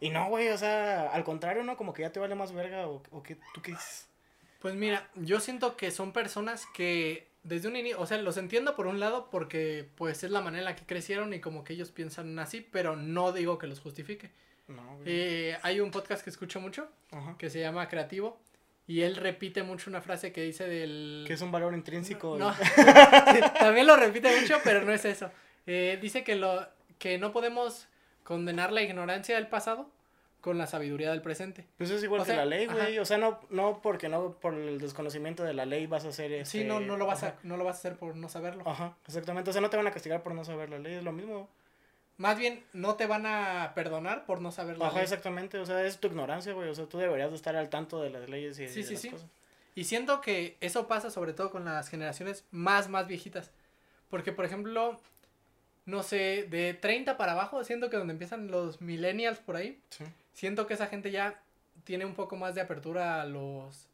Y 0.00 0.10
no, 0.10 0.28
güey, 0.28 0.48
o 0.48 0.58
sea, 0.58 1.08
al 1.12 1.22
contrario, 1.22 1.62
¿no? 1.62 1.76
Como 1.76 1.92
que 1.92 2.02
ya 2.02 2.10
te 2.10 2.18
vale 2.18 2.34
más 2.34 2.50
verga 2.52 2.88
o, 2.88 3.00
o 3.12 3.22
que 3.22 3.36
tú 3.54 3.62
qué 3.62 3.70
dices. 3.70 4.08
Pues 4.60 4.74
mira, 4.74 5.08
yo 5.14 5.38
siento 5.38 5.76
que 5.76 5.92
son 5.92 6.12
personas 6.12 6.66
que 6.74 7.28
desde 7.44 7.68
un 7.68 7.76
inicio, 7.76 8.00
o 8.00 8.06
sea, 8.06 8.18
los 8.18 8.36
entiendo 8.38 8.74
por 8.74 8.88
un 8.88 8.98
lado 8.98 9.28
porque 9.30 9.88
pues 9.94 10.24
es 10.24 10.32
la 10.32 10.40
manera 10.40 10.62
en 10.62 10.64
la 10.64 10.74
que 10.76 10.84
crecieron 10.84 11.32
y 11.32 11.40
como 11.40 11.62
que 11.62 11.74
ellos 11.74 11.92
piensan 11.92 12.36
así, 12.40 12.60
pero 12.72 12.96
no 12.96 13.30
digo 13.32 13.56
que 13.58 13.68
los 13.68 13.78
justifique. 13.78 14.32
No, 14.70 14.82
güey. 14.96 15.02
Eh, 15.06 15.58
hay 15.62 15.80
un 15.80 15.90
podcast 15.90 16.22
que 16.22 16.30
escucho 16.30 16.60
mucho 16.60 16.88
Ajá. 17.10 17.36
que 17.38 17.50
se 17.50 17.60
llama 17.60 17.88
Creativo 17.88 18.38
y 18.86 19.02
él 19.02 19.16
repite 19.16 19.62
mucho 19.62 19.88
una 19.88 20.00
frase 20.00 20.32
que 20.32 20.42
dice 20.42 20.66
del... 20.66 21.24
Que 21.26 21.34
es 21.34 21.40
un 21.42 21.52
valor 21.52 21.74
intrínseco. 21.74 22.36
No, 22.38 22.52
también 23.58 23.86
lo 23.86 23.96
repite 23.96 24.40
mucho, 24.40 24.58
pero 24.64 24.82
no 24.82 24.92
es 24.92 25.04
eso. 25.04 25.30
Eh, 25.66 25.98
dice 26.02 26.24
que, 26.24 26.34
lo, 26.34 26.66
que 26.98 27.18
no 27.18 27.32
podemos 27.32 27.86
condenar 28.24 28.72
la 28.72 28.82
ignorancia 28.82 29.36
del 29.36 29.46
pasado 29.46 29.90
con 30.40 30.58
la 30.58 30.66
sabiduría 30.66 31.10
del 31.10 31.22
presente. 31.22 31.66
Pues 31.76 31.90
es 31.90 32.02
igual 32.02 32.22
O 32.22 32.24
que 32.24 32.32
sea, 32.32 32.38
la 32.38 32.46
ley, 32.46 32.66
güey. 32.66 32.98
O 32.98 33.04
sea, 33.04 33.18
no, 33.18 33.40
no 33.50 33.80
porque 33.82 34.08
no, 34.08 34.32
por 34.32 34.54
el 34.54 34.80
desconocimiento 34.80 35.44
de 35.44 35.54
la 35.54 35.66
ley 35.66 35.86
vas 35.86 36.04
a 36.04 36.08
hacer 36.08 36.32
este... 36.32 36.58
Sí, 36.58 36.64
no, 36.64 36.80
no, 36.80 36.96
lo 36.96 37.06
vas 37.06 37.22
ajá. 37.22 37.36
a, 37.38 37.46
no 37.46 37.56
lo 37.56 37.64
vas 37.64 37.76
a 37.76 37.78
hacer 37.78 37.96
por 37.96 38.16
no 38.16 38.28
saberlo. 38.28 38.66
Ajá, 38.66 38.96
exactamente. 39.06 39.50
O 39.50 39.52
sea, 39.52 39.62
no 39.62 39.70
te 39.70 39.76
van 39.76 39.86
a 39.86 39.90
castigar 39.90 40.22
por 40.22 40.34
no 40.34 40.44
saber 40.44 40.70
la 40.70 40.78
ley, 40.78 40.94
es 40.94 41.04
lo 41.04 41.12
mismo. 41.12 41.48
Más 42.20 42.36
bien, 42.38 42.62
no 42.74 42.96
te 42.96 43.06
van 43.06 43.24
a 43.24 43.72
perdonar 43.74 44.26
por 44.26 44.42
no 44.42 44.52
saber 44.52 44.76
la 44.76 44.88
Ajá, 44.88 44.96
ley. 44.96 45.04
exactamente. 45.04 45.56
O 45.58 45.64
sea, 45.64 45.82
es 45.86 45.96
tu 45.98 46.08
ignorancia, 46.08 46.52
güey. 46.52 46.68
O 46.68 46.74
sea, 46.74 46.84
tú 46.84 46.98
deberías 46.98 47.30
de 47.30 47.36
estar 47.36 47.56
al 47.56 47.70
tanto 47.70 48.02
de 48.02 48.10
las 48.10 48.28
leyes 48.28 48.58
y 48.58 48.68
Sí, 48.68 48.80
de 48.82 48.86
sí, 48.86 48.92
las 48.92 49.00
sí. 49.02 49.08
cosas. 49.08 49.26
Y 49.74 49.84
siento 49.84 50.20
que 50.20 50.58
eso 50.60 50.86
pasa 50.86 51.10
sobre 51.10 51.32
todo 51.32 51.50
con 51.50 51.64
las 51.64 51.88
generaciones 51.88 52.44
más, 52.50 52.90
más 52.90 53.06
viejitas. 53.06 53.50
Porque, 54.10 54.32
por 54.32 54.44
ejemplo, 54.44 55.00
no 55.86 56.02
sé, 56.02 56.46
de 56.50 56.74
30 56.74 57.16
para 57.16 57.32
abajo, 57.32 57.64
siento 57.64 57.88
que 57.88 57.96
donde 57.96 58.12
empiezan 58.12 58.50
los 58.50 58.82
millennials 58.82 59.38
por 59.38 59.56
ahí, 59.56 59.80
Sí. 59.88 60.04
siento 60.34 60.66
que 60.66 60.74
esa 60.74 60.88
gente 60.88 61.10
ya 61.10 61.40
tiene 61.84 62.04
un 62.04 62.12
poco 62.14 62.36
más 62.36 62.54
de 62.54 62.60
apertura 62.60 63.22
a 63.22 63.24
los... 63.24 63.86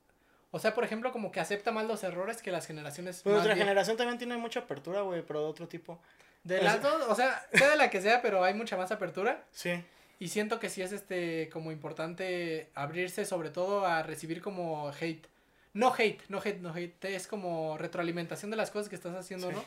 O 0.51 0.59
sea, 0.59 0.75
por 0.75 0.83
ejemplo, 0.83 1.13
como 1.13 1.31
que 1.31 1.39
acepta 1.39 1.71
más 1.71 1.87
los 1.87 2.03
errores 2.03 2.43
que 2.43 2.51
las 2.51 2.67
generaciones 2.67 3.21
Pues 3.23 3.27
más 3.27 3.33
nuestra 3.35 3.55
viejas. 3.55 3.69
generación 3.69 3.97
también 3.97 4.19
tiene 4.19 4.37
mucha 4.37 4.61
apertura, 4.61 5.03
güey, 5.03 5.23
pero 5.23 5.41
de 5.43 5.47
otro 5.47 5.69
tipo. 5.69 6.01
De 6.47 6.63
las 6.63 6.81
dos, 6.83 7.03
o 7.09 7.15
sea, 7.15 7.45
sea 7.53 7.71
de 7.71 7.77
la 7.77 7.91
que 7.91 8.01
sea, 8.01 8.23
pero 8.23 8.45
hay 8.45 8.55
mucha 8.55 8.77
más 8.77 8.93
apertura. 8.93 9.45
Sí. 9.53 9.83
Y 10.19 10.29
siento 10.29 10.59
que 10.61 10.71
sí 10.71 10.81
es 10.83 10.93
este 10.93 11.49
como 11.53 11.73
importante 11.73 12.71
abrirse 12.75 13.25
sobre 13.27 13.51
todo 13.51 13.85
a 13.85 14.03
recibir 14.03 14.41
como 14.41 14.89
hate. 15.01 15.27
No 15.75 15.93
hate, 15.97 16.23
no 16.29 16.41
hate, 16.43 16.61
no 16.61 16.73
hate. 16.75 17.05
Es 17.07 17.27
como 17.27 17.77
retroalimentación 17.77 18.51
de 18.51 18.57
las 18.57 18.71
cosas 18.71 18.89
que 18.89 18.95
estás 18.97 19.15
haciendo, 19.15 19.49
Sí. 19.51 19.57
¿no? 19.57 19.65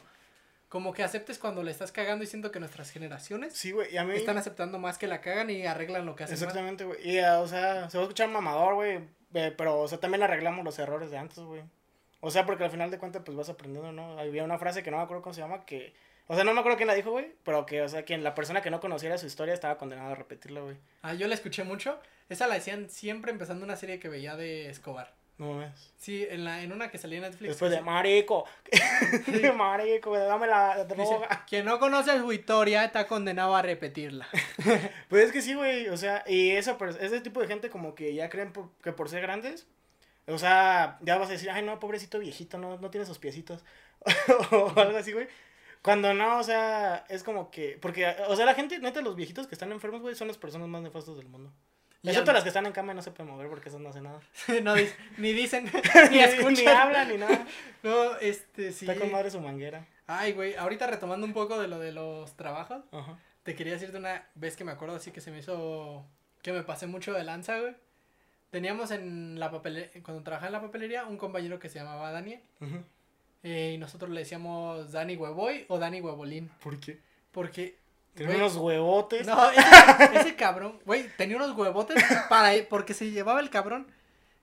Como 0.69 0.93
que 0.93 1.03
aceptes 1.03 1.37
cuando 1.39 1.63
le 1.63 1.71
estás 1.71 1.91
cagando 1.91 2.23
y 2.23 2.27
siento 2.27 2.51
que 2.51 2.59
nuestras 2.59 2.91
generaciones 2.91 3.53
Sí, 3.55 3.71
güey. 3.71 3.91
Y 3.93 3.97
a 3.97 4.03
mí. 4.03 4.13
están 4.15 4.37
aceptando 4.37 4.77
más 4.79 4.97
que 4.99 5.07
la 5.07 5.19
cagan 5.19 5.49
y 5.49 5.65
arreglan 5.65 6.05
lo 6.05 6.15
que 6.15 6.23
hacen. 6.25 6.35
Exactamente, 6.35 6.83
güey. 6.85 7.09
Y, 7.09 7.19
ah, 7.19 7.39
o 7.39 7.47
sea, 7.47 7.89
se 7.89 7.97
va 7.97 8.03
a 8.03 8.05
escuchar 8.05 8.29
mamador, 8.29 8.75
güey. 8.75 8.99
eh, 9.33 9.53
pero, 9.57 9.79
o 9.81 9.87
sea, 9.87 9.99
también 9.99 10.23
arreglamos 10.23 10.63
los 10.63 10.77
errores 10.79 11.11
de 11.11 11.17
antes, 11.17 11.39
güey. 11.39 11.63
O 12.21 12.29
sea, 12.31 12.45
porque 12.45 12.63
al 12.65 12.71
final 12.71 12.91
de 12.91 12.97
cuentas, 12.99 13.21
pues 13.25 13.35
vas 13.37 13.49
aprendiendo, 13.49 13.91
¿no? 13.91 14.19
Había 14.19 14.43
una 14.43 14.57
frase 14.59 14.81
que 14.83 14.91
no 14.91 14.97
me 14.97 15.03
acuerdo 15.03 15.21
cómo 15.23 15.33
se 15.33 15.41
llama, 15.41 15.65
que. 15.65 15.93
O 16.31 16.35
sea, 16.35 16.43
no 16.43 16.53
me 16.53 16.59
acuerdo 16.59 16.77
quién 16.77 16.85
la 16.87 16.93
dijo, 16.93 17.09
güey. 17.09 17.33
Pero 17.43 17.65
que, 17.65 17.81
o 17.81 17.89
sea, 17.89 18.03
quien 18.05 18.23
la 18.23 18.35
persona 18.35 18.61
que 18.61 18.69
no 18.69 18.79
conociera 18.79 19.17
su 19.17 19.25
historia 19.25 19.51
estaba 19.53 19.79
condenada 19.79 20.11
a 20.11 20.15
repetirla, 20.15 20.61
güey. 20.61 20.77
Ah, 21.01 21.15
yo 21.15 21.27
la 21.27 21.33
escuché 21.33 21.63
mucho. 21.63 21.99
Esa 22.29 22.45
la 22.45 22.53
decían 22.53 22.87
siempre 22.91 23.31
empezando 23.31 23.65
una 23.65 23.75
serie 23.75 23.99
que 23.99 24.09
veía 24.09 24.35
de 24.35 24.69
Escobar. 24.69 25.15
No 25.39 25.53
mames. 25.53 25.93
Sí, 25.97 26.27
en, 26.29 26.45
la, 26.45 26.61
en 26.61 26.71
una 26.71 26.91
que 26.91 26.99
salía 26.99 27.17
en 27.17 27.23
Netflix. 27.23 27.49
Después 27.49 27.71
de 27.71 27.81
marico. 27.81 28.45
marico, 29.55 30.15
dame 30.17 30.47
la 30.47 30.83
dice, 30.83 30.95
droga. 30.95 31.45
Quien 31.47 31.65
no 31.65 31.79
conoce 31.79 32.17
su 32.19 32.31
historia 32.31 32.83
está 32.83 33.07
condenado 33.07 33.55
a 33.55 33.61
repetirla. 33.61 34.27
Pues 35.09 35.25
es 35.25 35.31
que 35.31 35.41
sí, 35.41 35.55
güey, 35.55 35.87
o 35.87 35.97
sea, 35.97 36.23
y 36.27 36.51
esa, 36.51 36.77
ese 36.99 37.21
tipo 37.21 37.41
de 37.41 37.47
gente 37.47 37.69
como 37.71 37.95
que 37.95 38.13
ya 38.13 38.29
creen 38.29 38.53
por- 38.53 38.69
que 38.83 38.91
por 38.91 39.09
ser 39.09 39.21
grandes, 39.21 39.65
o 40.27 40.37
sea, 40.37 40.99
ya 41.01 41.17
vas 41.17 41.29
a 41.29 41.31
decir, 41.31 41.49
ay, 41.49 41.63
no, 41.63 41.79
pobrecito 41.79 42.19
viejito, 42.19 42.59
no, 42.59 42.77
no 42.77 42.91
tiene 42.91 43.07
sus 43.07 43.17
piecitos, 43.17 43.63
o 44.51 44.71
algo 44.75 44.97
así, 44.97 45.13
güey. 45.13 45.27
Cuando 45.81 46.13
no, 46.13 46.39
o 46.39 46.43
sea, 46.43 47.05
es 47.09 47.23
como 47.23 47.51
que, 47.51 47.77
porque, 47.81 48.07
o 48.27 48.35
sea, 48.35 48.45
la 48.45 48.53
gente, 48.53 48.79
neta, 48.79 49.01
los 49.01 49.15
viejitos 49.15 49.47
que 49.47 49.55
están 49.55 49.71
enfermos, 49.71 50.01
güey, 50.01 50.15
son 50.15 50.27
las 50.27 50.37
personas 50.37 50.67
más 50.67 50.81
nefastas 50.81 51.15
del 51.15 51.27
mundo. 51.27 51.53
Excepto 52.03 52.31
las 52.31 52.43
que 52.43 52.49
están 52.49 52.65
en 52.65 52.71
cama 52.71 52.93
y 52.93 52.95
no 52.95 53.01
se 53.01 53.11
pueden 53.11 53.31
mover 53.31 53.49
porque 53.49 53.69
eso 53.69 53.79
no 53.79 53.89
hace 53.89 54.01
nada. 54.01 54.21
no, 54.63 54.73
ni 55.17 55.33
dicen, 55.33 55.65
ni 56.11 56.17
ni 56.17 56.19
escuchan. 56.23 56.67
hablan 56.75 57.09
ni 57.09 57.17
nada. 57.17 57.45
No, 57.83 58.15
este, 58.17 58.71
sí. 58.71 58.85
Está 58.85 58.99
con 58.99 59.11
madre 59.11 59.31
su 59.31 59.39
manguera. 59.41 59.85
Ay, 60.07 60.33
güey, 60.33 60.55
ahorita 60.55 60.87
retomando 60.87 61.25
un 61.25 61.33
poco 61.33 61.59
de 61.59 61.67
lo 61.67 61.77
de 61.79 61.91
los 61.91 62.35
trabajos, 62.35 62.83
Ajá. 62.91 63.17
te 63.43 63.55
quería 63.55 63.73
decirte 63.73 63.97
una 63.97 64.27
vez 64.35 64.55
que 64.55 64.63
me 64.63 64.71
acuerdo 64.71 64.95
así 64.95 65.11
que 65.11 65.21
se 65.21 65.29
me 65.31 65.39
hizo, 65.39 66.05
que 66.41 66.51
me 66.51 66.63
pasé 66.63 66.87
mucho 66.87 67.13
de 67.13 67.23
lanza, 67.23 67.59
güey. 67.59 67.75
Teníamos 68.49 68.91
en 68.91 69.39
la 69.39 69.51
papelería, 69.51 69.91
cuando 70.01 70.23
trabajaba 70.23 70.47
en 70.47 70.53
la 70.53 70.61
papelería, 70.61 71.05
un 71.05 71.17
compañero 71.17 71.59
que 71.59 71.69
se 71.69 71.79
llamaba 71.79 72.11
Daniel. 72.11 72.41
Ujú. 72.61 72.83
Eh, 73.43 73.73
y 73.75 73.77
nosotros 73.77 74.09
le 74.11 74.21
decíamos 74.21 74.91
Dani 74.91 75.15
Huevoy 75.15 75.65
o 75.69 75.79
Dani 75.79 76.01
Huevolín. 76.01 76.49
¿Por 76.61 76.79
qué? 76.79 76.99
Porque. 77.31 77.77
Güey, 78.15 78.35
unos 78.35 78.55
huevotes. 78.57 79.25
No, 79.25 79.49
ese, 79.51 80.17
ese 80.19 80.35
cabrón, 80.35 80.79
güey, 80.85 81.07
tenía 81.15 81.37
unos 81.37 81.55
huevotes 81.55 82.03
para 82.29 82.51
porque 82.69 82.93
se 82.93 83.11
llevaba 83.11 83.39
el 83.39 83.49
cabrón. 83.49 83.87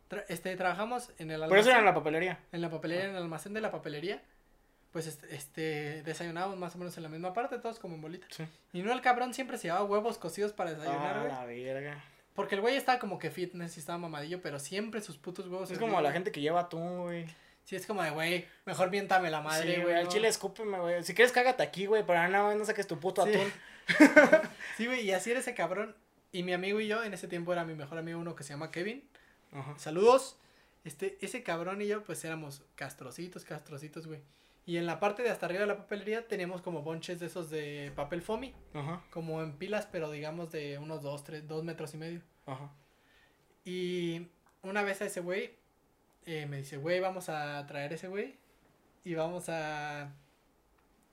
Tra- 0.08 0.24
este, 0.28 0.54
trabajamos 0.56 1.10
en 1.18 1.30
el 1.32 1.40
Por 1.48 1.58
eso 1.58 1.68
era 1.68 1.78
almacén, 1.78 1.78
en 1.80 1.84
la 1.84 1.94
papelería. 1.94 2.38
en 2.52 2.60
la 2.62 2.70
papelería, 2.70 3.04
en 3.04 3.10
el 3.10 3.16
almacén 3.16 3.52
de 3.52 3.60
la 3.60 3.70
papelería. 3.70 4.22
Pues 4.92 5.06
este, 5.08 5.34
este, 5.34 6.02
desayunábamos 6.04 6.56
más 6.56 6.74
o 6.74 6.78
menos 6.78 6.96
en 6.96 7.02
la 7.02 7.08
misma 7.10 7.34
parte, 7.34 7.58
todos 7.58 7.78
como 7.78 7.96
en 7.96 8.00
bolita. 8.00 8.26
Sí. 8.30 8.44
Y 8.72 8.80
no 8.82 8.92
el 8.92 9.02
cabrón 9.02 9.34
siempre 9.34 9.58
se 9.58 9.64
llevaba 9.68 9.84
huevos 9.84 10.16
cocidos 10.16 10.52
para 10.54 10.72
desayunar, 10.72 11.16
Ah, 11.16 11.20
güey. 11.20 11.32
la 11.32 11.44
verga. 11.72 12.04
Porque 12.34 12.54
el 12.54 12.60
güey 12.62 12.76
estaba 12.76 12.98
como 12.98 13.18
que 13.18 13.30
fitness 13.30 13.76
y 13.76 13.80
estaba 13.80 13.98
mamadillo, 13.98 14.40
pero 14.40 14.58
siempre 14.58 15.02
sus 15.02 15.18
putos 15.18 15.48
huevos. 15.48 15.70
Es 15.70 15.78
como 15.78 16.00
la 16.00 16.12
gente 16.12 16.30
que 16.32 16.40
lleva 16.40 16.60
atún, 16.60 17.02
güey. 17.02 17.26
Sí, 17.66 17.74
es 17.76 17.84
como 17.86 18.02
de, 18.02 18.10
güey, 18.10 18.46
mejor 18.64 18.90
miéntame 18.90 19.28
la 19.30 19.40
madre, 19.42 19.82
güey. 19.82 19.94
Al 19.94 20.04
no. 20.04 20.10
chile 20.10 20.28
escúpeme, 20.28 20.78
güey. 20.78 21.02
Si 21.02 21.14
quieres, 21.14 21.32
cágate 21.32 21.62
aquí, 21.62 21.86
güey. 21.86 22.06
Pero 22.06 22.26
no, 22.28 22.54
no 22.54 22.64
saques 22.64 22.86
tu 22.86 22.98
puto 22.98 23.26
Sí. 23.26 23.32
atún. 23.34 23.52
Sí, 24.76 24.86
güey, 24.86 25.00
y 25.02 25.10
así 25.12 25.30
era 25.32 25.40
ese 25.40 25.54
cabrón. 25.54 25.94
Y 26.32 26.42
mi 26.44 26.52
amigo 26.52 26.80
y 26.80 26.86
yo, 26.86 27.02
en 27.04 27.12
ese 27.12 27.28
tiempo 27.28 27.52
era 27.52 27.64
mi 27.64 27.74
mejor 27.74 27.98
amigo, 27.98 28.18
uno 28.20 28.34
que 28.36 28.44
se 28.44 28.50
llama 28.54 28.70
Kevin. 28.70 29.06
Ajá. 29.52 29.74
Saludos. 29.78 30.38
Este, 30.84 31.18
ese 31.20 31.42
cabrón 31.42 31.82
y 31.82 31.88
yo, 31.88 32.04
pues 32.04 32.24
éramos 32.24 32.62
castrocitos, 32.76 33.44
castrocitos, 33.44 34.06
güey. 34.06 34.20
Y 34.64 34.76
en 34.76 34.86
la 34.86 35.00
parte 35.00 35.22
de 35.24 35.30
hasta 35.30 35.46
arriba 35.46 35.62
de 35.62 35.66
la 35.66 35.76
papelería 35.76 36.26
teníamos 36.28 36.62
como 36.62 36.82
bonches 36.82 37.18
de 37.20 37.26
esos 37.26 37.50
de 37.50 37.92
papel 37.96 38.22
foamy, 38.22 38.54
Ajá. 38.74 39.02
como 39.10 39.42
en 39.42 39.52
pilas, 39.58 39.88
pero 39.90 40.10
digamos 40.10 40.50
de 40.52 40.78
unos 40.78 41.02
dos, 41.02 41.24
tres, 41.24 41.46
dos 41.48 41.64
metros 41.64 41.94
y 41.94 41.96
medio. 41.96 42.20
Ajá. 42.46 42.70
Y 43.64 44.28
una 44.62 44.82
vez 44.82 45.00
a 45.02 45.06
ese 45.06 45.20
güey 45.20 45.56
eh, 46.26 46.46
me 46.46 46.58
dice, 46.58 46.76
güey, 46.76 47.00
vamos 47.00 47.28
a 47.28 47.64
traer 47.66 47.92
ese 47.92 48.08
güey 48.08 48.36
y 49.04 49.14
vamos 49.14 49.48
a, 49.48 50.02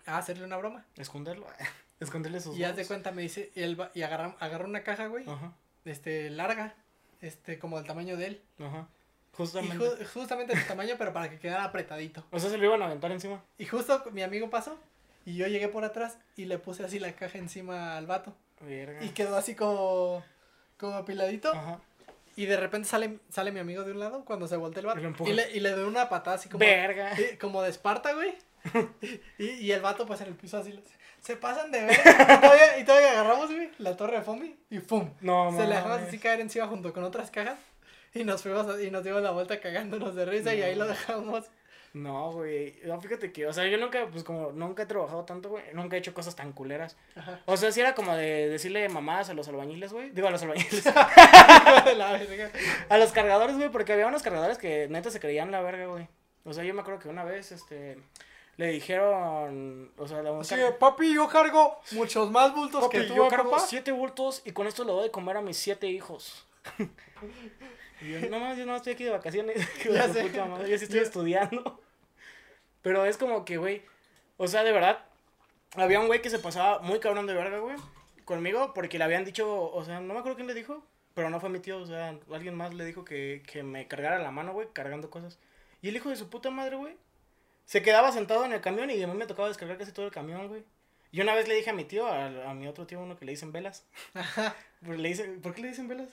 a 0.06 0.17
hacerle 0.17 0.43
una 0.45 0.58
broma. 0.58 0.86
Esconderlo. 0.97 1.47
Esconderle 1.99 2.39
sus 2.41 2.58
Y 2.58 2.63
haz 2.63 2.76
de 2.76 2.86
cuenta, 2.86 3.12
me 3.12 3.21
dice, 3.21 3.52
y, 3.56 3.62
él 3.62 3.80
va- 3.80 3.91
y 3.93 4.02
agarra, 4.02 4.36
agarra 4.39 4.65
una 4.65 4.84
caja, 4.84 5.08
güey, 5.08 5.23
Ajá. 5.30 5.54
este, 5.86 6.30
larga, 6.30 6.76
este, 7.21 7.60
como 7.60 7.78
del 7.78 7.86
tamaño 7.88 8.17
de 8.17 8.26
él. 8.28 8.41
Ajá. 8.60 8.88
Y 9.32 9.36
Justamente. 9.38 9.78
ju- 9.84 10.06
justamente 10.13 10.56
de 10.56 10.62
tamaño, 10.63 10.95
pero 10.97 11.13
para 11.13 11.30
que 11.30 11.39
quedara 11.39 11.63
apretadito. 11.63 12.26
O 12.32 12.39
sea, 12.39 12.49
se 12.49 12.58
lo 12.58 12.65
iban 12.65 12.82
a 12.82 12.86
aventar 12.88 13.12
encima. 13.12 13.41
Y 13.58 13.65
justo 13.65 14.04
mi 14.12 14.21
amigo 14.21 14.49
pasó 14.49 14.78
y 15.26 15.36
yo 15.36 15.47
llegué 15.47 15.69
por 15.69 15.84
atrás 15.86 16.17
y 16.36 16.45
le 16.45 16.58
puse 16.60 16.84
así 16.84 16.99
la 16.99 17.13
caja 17.13 17.38
encima 17.38 17.95
al 17.97 18.06
vato. 18.06 18.36
Verga. 18.62 19.04
Y 19.04 19.10
quedó 19.10 19.36
así 19.38 19.56
como, 19.56 20.23
como 20.78 20.93
apiladito. 20.95 21.52
Ajá. 21.54 21.80
Y 22.36 22.46
de 22.46 22.58
repente 22.58 22.88
sale, 22.88 23.19
sale 23.30 23.52
mi 23.52 23.60
amigo 23.60 23.84
de 23.84 23.91
un 23.91 24.00
lado 24.00 24.26
cuando 24.26 24.48
se 24.48 24.56
voltea 24.58 24.82
el 24.82 24.88
vato. 24.88 25.24
Y 25.26 25.34
le, 25.34 25.52
y 25.52 25.60
le 25.60 25.72
doy 25.72 25.86
una 25.86 26.10
patada 26.10 26.36
así 26.38 26.50
como, 26.50 26.60
Verga. 26.60 27.15
sí, 27.15 27.38
como 27.39 27.62
de 27.62 27.69
Esparta, 27.69 28.13
güey. 28.13 28.34
y, 29.38 29.46
y 29.50 29.72
el 29.72 29.82
vato 29.82 30.06
pues 30.06 30.22
en 30.22 30.28
el 30.28 30.36
piso 30.36 30.58
así. 30.58 30.80
Se 31.22 31.38
pasan 31.38 31.72
de 31.72 31.86
ver. 31.86 31.98
Y 32.00 32.41
todavía, 32.41 32.80
y 32.80 32.84
todavía 32.86 33.12
agarramos, 33.12 33.52
güey, 33.52 33.69
la 33.78 33.96
torre 33.96 34.17
de 34.17 34.24
Fomi 34.24 34.56
y 34.69 34.80
¡pum! 34.80 35.10
No, 35.22 35.52
se 35.56 35.67
la 35.67 35.76
dejamos 35.78 36.02
así 36.02 36.17
caer 36.19 36.41
encima 36.41 36.67
junto 36.67 36.91
con 36.91 37.04
otras 37.04 37.30
cajas. 37.32 37.60
Y 38.13 38.24
nos 38.26 38.41
fuimos 38.43 38.67
a- 38.67 38.82
y 38.82 38.91
nos 38.91 39.04
dimos 39.04 39.22
la 39.22 39.32
vuelta 39.32 39.60
cagándonos 39.60 40.15
de 40.15 40.26
risa 40.26 40.54
y 40.54 40.62
ahí 40.62 40.76
lo 40.76 40.86
dejamos. 40.88 41.46
No, 41.93 42.32
güey. 42.32 42.79
No, 42.86 42.99
fíjate 42.99 43.32
que, 43.32 43.45
o 43.45 43.53
sea, 43.53 43.67
yo 43.67 43.77
nunca, 43.77 44.08
pues 44.12 44.23
como 44.23 44.51
nunca 44.51 44.82
he 44.84 44.86
trabajado 44.88 45.25
tanto, 45.25 45.49
güey. 45.49 45.63
Nunca 45.73 45.95
he 45.95 45.99
hecho 45.99 46.13
cosas 46.13 46.36
tan 46.36 46.51
culeras. 46.51 46.97
Ajá. 47.15 47.39
O 47.45 47.56
sea, 47.56 47.71
si 47.71 47.82
era 47.82 47.93
como 47.93 48.15
de 48.15 48.49
decirle 48.49 48.89
mamadas 48.89 49.29
a 49.29 49.36
los 49.36 49.47
albañiles, 49.47 49.93
güey. 49.93 50.10
Digo, 50.10 50.27
a 50.27 50.32
los 50.32 50.41
albañiles. 50.41 50.84
A 52.89 52.97
los 52.97 53.12
cargadores, 53.12 53.58
güey, 53.58 53.69
porque 53.69 53.93
había 53.93 54.08
unos 54.08 54.23
cargadores 54.23 54.58
que 54.58 54.88
neta 54.89 55.12
se 55.12 55.19
creían 55.19 55.51
la 55.51 55.62
verga, 55.62 55.86
güey. 55.86 56.08
O 56.45 56.53
sea, 56.53 56.63
yo 56.63 56.73
me 56.73 56.82
acuerdo 56.82 56.99
que 56.99 57.10
una 57.10 57.23
vez, 57.23 57.51
este, 57.51 57.97
le 58.58 58.67
dijeron, 58.67 59.91
o 59.97 60.08
sea, 60.08 60.21
la 60.23 60.32
car- 60.41 60.60
de, 60.60 60.71
papi, 60.71 61.13
yo 61.13 61.27
cargo 61.29 61.79
muchos 61.91 62.29
más 62.32 62.53
bultos 62.53 62.84
Papi, 62.86 62.97
que 62.97 63.03
tú, 63.06 63.15
yo 63.15 63.25
¿eh, 63.27 63.29
cargo 63.29 63.51
papá?" 63.51 63.63
siete 63.67 63.91
bultos 63.91 64.41
y 64.45 64.51
con 64.51 64.67
esto 64.67 64.84
le 64.84 64.91
doy 64.91 65.03
de 65.03 65.12
comer 65.12 65.38
a 65.38 65.41
mis 65.41 65.58
siete 65.58 65.88
hijos. 65.88 66.45
y 68.01 68.12
yo, 68.12 68.29
no 68.29 68.39
más, 68.39 68.58
yo 68.58 68.65
no 68.65 68.75
estoy 68.75 68.93
aquí 68.93 69.03
de 69.06 69.12
vacaciones. 69.12 69.58
Hijo 69.79 69.93
de 69.93 69.95
Ya 69.99 70.08
su 70.08 70.13
sé. 70.13 70.23
puta 70.23 70.45
madre, 70.45 70.69
yo 70.69 70.77
sí 70.77 70.84
estoy 70.86 70.99
estudiando. 70.99 71.79
Pero 72.84 73.06
es 73.06 73.17
como 73.17 73.46
que, 73.46 73.58
güey, 73.58 73.82
o 74.38 74.48
sea, 74.48 74.63
de 74.63 74.72
verdad, 74.72 75.04
había 75.76 76.00
un 76.00 76.08
güey 76.08 76.22
que 76.22 76.30
se 76.30 76.38
pasaba 76.38 76.80
muy 76.80 77.00
cabrón 77.00 77.26
de 77.26 77.34
verga, 77.34 77.58
güey, 77.58 77.78
conmigo, 78.26 78.74
porque 78.76 79.00
le 79.00 79.06
habían 79.06 79.26
dicho, 79.26 79.72
o 79.72 79.84
sea, 79.84 80.00
no 80.00 80.13
me 80.13 80.19
acuerdo 80.19 80.36
quién 80.36 80.48
le 80.48 80.54
dijo, 80.54 80.86
pero 81.15 81.32
no 81.32 81.39
fue 81.39 81.50
mi 81.50 81.60
tío, 81.60 81.80
o 81.80 81.86
sea, 81.88 82.19
alguien 82.32 82.56
más 82.56 82.74
le 82.74 82.86
dijo 82.86 83.04
que, 83.06 83.41
que 83.48 83.63
me 83.63 83.88
cargara 83.88 84.19
la 84.19 84.30
mano, 84.32 84.54
güey, 84.54 84.67
cargando 84.74 85.10
cosas. 85.10 85.39
Y 85.82 85.89
el 85.89 85.96
hijo 85.96 86.10
de 86.10 86.15
su 86.15 86.30
puta 86.30 86.52
madre, 86.52 86.76
güey, 86.76 86.96
se 87.65 87.82
quedaba 87.82 88.12
sentado 88.12 88.46
en 88.46 88.54
el 88.54 88.62
camión 88.62 88.91
y 88.91 89.02
a 89.02 89.08
mí 89.08 89.13
me 89.13 89.26
tocaba 89.26 89.48
descargar 89.48 89.78
casi 89.78 89.91
todo 89.91 90.06
el 90.06 90.12
camión, 90.12 90.48
güey. 90.48 90.63
Y 91.12 91.22
una 91.22 91.36
vez 91.36 91.48
le 91.48 91.56
dije 91.56 91.69
a 91.69 91.74
mi 91.74 91.86
tío, 91.86 92.08
a, 92.08 92.50
a 92.50 92.54
mi 92.54 92.67
otro 92.67 92.88
tío, 92.88 93.00
uno 93.00 93.15
que 93.17 93.26
le 93.26 93.32
dicen 93.32 93.52
velas. 93.52 93.88
Pues 94.86 95.00
le 95.00 95.08
dice, 95.08 95.24
¿Por 95.41 95.54
qué 95.54 95.62
le 95.62 95.69
dicen 95.69 95.88
velas? 95.88 96.10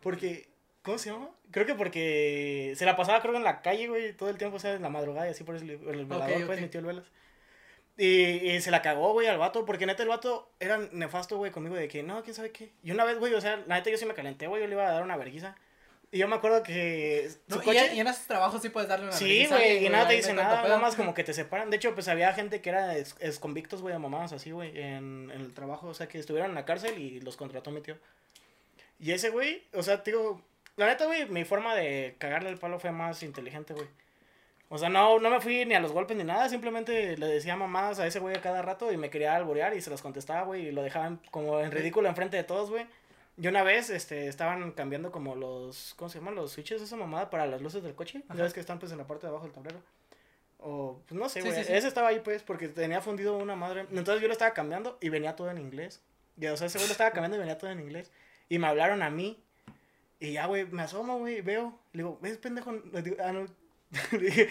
Porque, 0.00 0.48
¿cómo 0.84 0.98
se 0.98 1.10
llama? 1.10 1.28
Creo 1.50 1.66
que 1.66 1.74
porque 1.74 2.74
se 2.76 2.84
la 2.84 2.94
pasaba, 2.94 3.20
creo, 3.20 3.34
en 3.34 3.42
la 3.42 3.60
calle, 3.62 3.88
güey, 3.88 4.12
todo 4.12 4.28
el 4.30 4.38
tiempo, 4.38 4.56
o 4.56 4.60
sea, 4.60 4.74
en 4.74 4.82
la 4.82 4.88
madrugada 4.90 5.26
y 5.26 5.30
así, 5.30 5.42
por 5.42 5.56
eso 5.56 5.64
le- 5.64 5.74
el 5.74 6.06
velador, 6.06 6.46
pues, 6.46 6.58
ok. 6.58 6.62
mi 6.62 6.68
tío 6.68 6.80
el 6.80 6.86
velas. 6.86 7.04
Y, 7.96 8.50
y 8.50 8.60
se 8.60 8.70
la 8.72 8.82
cagó, 8.82 9.12
güey, 9.12 9.28
al 9.28 9.38
vato, 9.38 9.64
porque 9.64 9.86
neta 9.86 10.02
el 10.02 10.08
vato 10.08 10.50
era 10.58 10.78
nefasto, 10.92 11.36
güey, 11.36 11.52
conmigo, 11.52 11.76
de 11.76 11.86
que, 11.88 12.02
no, 12.02 12.22
quién 12.22 12.34
sabe 12.34 12.50
qué. 12.50 12.70
Y 12.82 12.90
una 12.90 13.04
vez, 13.04 13.18
güey, 13.18 13.34
o 13.34 13.40
sea, 13.40 13.56
la 13.66 13.76
neta 13.76 13.90
yo 13.90 13.96
sí 13.96 14.04
me 14.04 14.14
calenté, 14.14 14.46
güey, 14.48 14.60
yo 14.62 14.66
le 14.68 14.74
iba 14.74 14.86
a 14.88 14.92
dar 14.92 15.02
una 15.02 15.16
verguiza. 15.16 15.54
Y 16.10 16.18
yo 16.18 16.28
me 16.28 16.36
acuerdo 16.36 16.62
que 16.62 17.28
su 17.48 17.56
No, 17.56 17.62
y, 17.62 17.64
coche... 17.64 17.94
y 17.94 18.00
en 18.00 18.06
esos 18.06 18.26
trabajos 18.26 18.62
sí 18.62 18.68
puedes 18.68 18.88
darle 18.88 19.06
una 19.06 19.14
Sí, 19.16 19.24
vergüenza 19.26 19.54
a 19.56 19.58
güey, 19.58 19.86
y 19.86 19.88
nada 19.88 20.06
te 20.06 20.10
ahí 20.12 20.16
dice 20.18 20.32
no 20.32 20.40
hay 20.40 20.46
tanto 20.46 20.56
nada, 20.62 20.68
nada 20.68 20.80
más 20.80 20.94
como 20.96 21.12
que 21.14 21.24
te 21.24 21.32
separan. 21.34 21.70
De 21.70 21.76
hecho, 21.76 21.92
pues 21.94 22.06
había 22.08 22.32
gente 22.32 22.60
que 22.60 22.68
era 22.70 22.96
ex, 22.96 23.16
ex 23.20 23.38
convictos, 23.40 23.80
güey, 23.82 23.94
a 23.94 23.98
mamadas 23.98 24.32
así, 24.32 24.50
güey, 24.52 24.76
en, 24.78 25.30
en 25.32 25.40
el 25.40 25.52
trabajo, 25.54 25.88
o 25.88 25.94
sea, 25.94 26.06
que 26.08 26.18
estuvieron 26.18 26.50
en 26.50 26.54
la 26.56 26.64
cárcel 26.64 26.98
y 26.98 27.20
los 27.20 27.36
contrató 27.36 27.70
mi 27.72 27.80
tío. 27.80 27.96
Y 29.00 29.10
ese 29.12 29.30
güey, 29.30 29.64
o 29.72 29.82
sea, 29.82 29.98
digo, 29.98 30.40
la 30.76 30.86
neta, 30.86 31.06
güey, 31.06 31.26
mi 31.28 31.44
forma 31.44 31.74
de 31.74 32.16
cagarle 32.18 32.50
el 32.50 32.58
palo 32.58 32.78
fue 32.78 32.90
más 32.92 33.22
inteligente, 33.22 33.74
güey. 33.74 33.86
O 34.70 34.78
sea, 34.78 34.88
no, 34.88 35.18
no 35.20 35.30
me 35.30 35.40
fui 35.40 35.64
ni 35.66 35.74
a 35.74 35.80
los 35.80 35.92
golpes 35.92 36.16
ni 36.16 36.24
nada, 36.24 36.48
simplemente 36.48 37.16
le 37.16 37.26
decía 37.26 37.54
mamadas 37.54 38.00
a 38.00 38.06
ese 38.06 38.18
güey 38.18 38.34
a 38.34 38.40
cada 38.40 38.62
rato 38.62 38.90
y 38.90 38.96
me 38.96 39.10
quería 39.10 39.36
alborear 39.36 39.76
y 39.76 39.80
se 39.80 39.90
las 39.90 40.02
contestaba, 40.02 40.42
güey, 40.42 40.68
y 40.68 40.72
lo 40.72 40.82
dejaban 40.82 41.20
como 41.30 41.60
en 41.60 41.70
ridículo 41.70 42.08
enfrente 42.08 42.36
de 42.36 42.44
todos, 42.44 42.70
güey. 42.70 42.86
Y 43.36 43.46
una 43.46 43.62
vez, 43.62 43.90
este, 43.90 44.26
estaban 44.28 44.72
cambiando 44.72 45.10
como 45.12 45.34
los, 45.34 45.94
¿cómo 45.96 46.08
se 46.08 46.18
llaman? 46.18 46.34
Los 46.36 46.52
switches 46.52 46.80
de 46.80 46.86
esa 46.86 46.96
mamada 46.96 47.30
para 47.30 47.46
las 47.46 47.60
luces 47.60 47.82
del 47.82 47.94
coche. 47.94 48.22
Ya 48.34 48.42
ves 48.42 48.52
que 48.54 48.60
están 48.60 48.78
pues 48.78 48.90
en 48.92 48.98
la 48.98 49.06
parte 49.06 49.26
de 49.26 49.30
abajo 49.30 49.44
del 49.44 49.52
tablero. 49.52 49.80
O, 50.58 51.00
pues 51.06 51.20
no 51.20 51.28
sé, 51.28 51.42
Sí, 51.42 51.48
güey. 51.48 51.60
sí, 51.60 51.66
sí. 51.66 51.72
Ese 51.72 51.88
estaba 51.88 52.08
ahí 52.08 52.20
pues 52.20 52.42
porque 52.42 52.68
tenía 52.68 53.00
fundido 53.00 53.36
una 53.36 53.54
madre. 53.56 53.82
Entonces 53.92 54.22
yo 54.22 54.28
lo 54.28 54.32
estaba 54.32 54.54
cambiando 54.54 54.96
y 55.00 55.08
venía 55.10 55.36
todo 55.36 55.50
en 55.50 55.58
inglés. 55.58 56.00
Y, 56.40 56.46
o 56.46 56.56
sea, 56.56 56.68
ese 56.68 56.78
güey 56.78 56.88
lo 56.88 56.92
estaba 56.92 57.10
cambiando 57.10 57.36
y 57.36 57.40
venía 57.40 57.58
todo 57.58 57.70
en 57.70 57.80
inglés. 57.80 58.10
Y 58.48 58.58
me 58.58 58.66
hablaron 58.66 59.02
a 59.02 59.10
mí. 59.10 59.42
Y 60.24 60.32
ya, 60.32 60.46
güey, 60.46 60.64
me 60.66 60.82
asomo, 60.82 61.18
güey, 61.18 61.40
veo. 61.42 61.78
Le 61.92 61.98
digo, 62.02 62.18
¿ves, 62.22 62.38
pendejo? 62.38 62.72
Le 62.92 63.02
digo, 63.02 63.16
ah, 63.22 63.32
no. 63.32 63.46
Le 64.12 64.18
dije, 64.18 64.48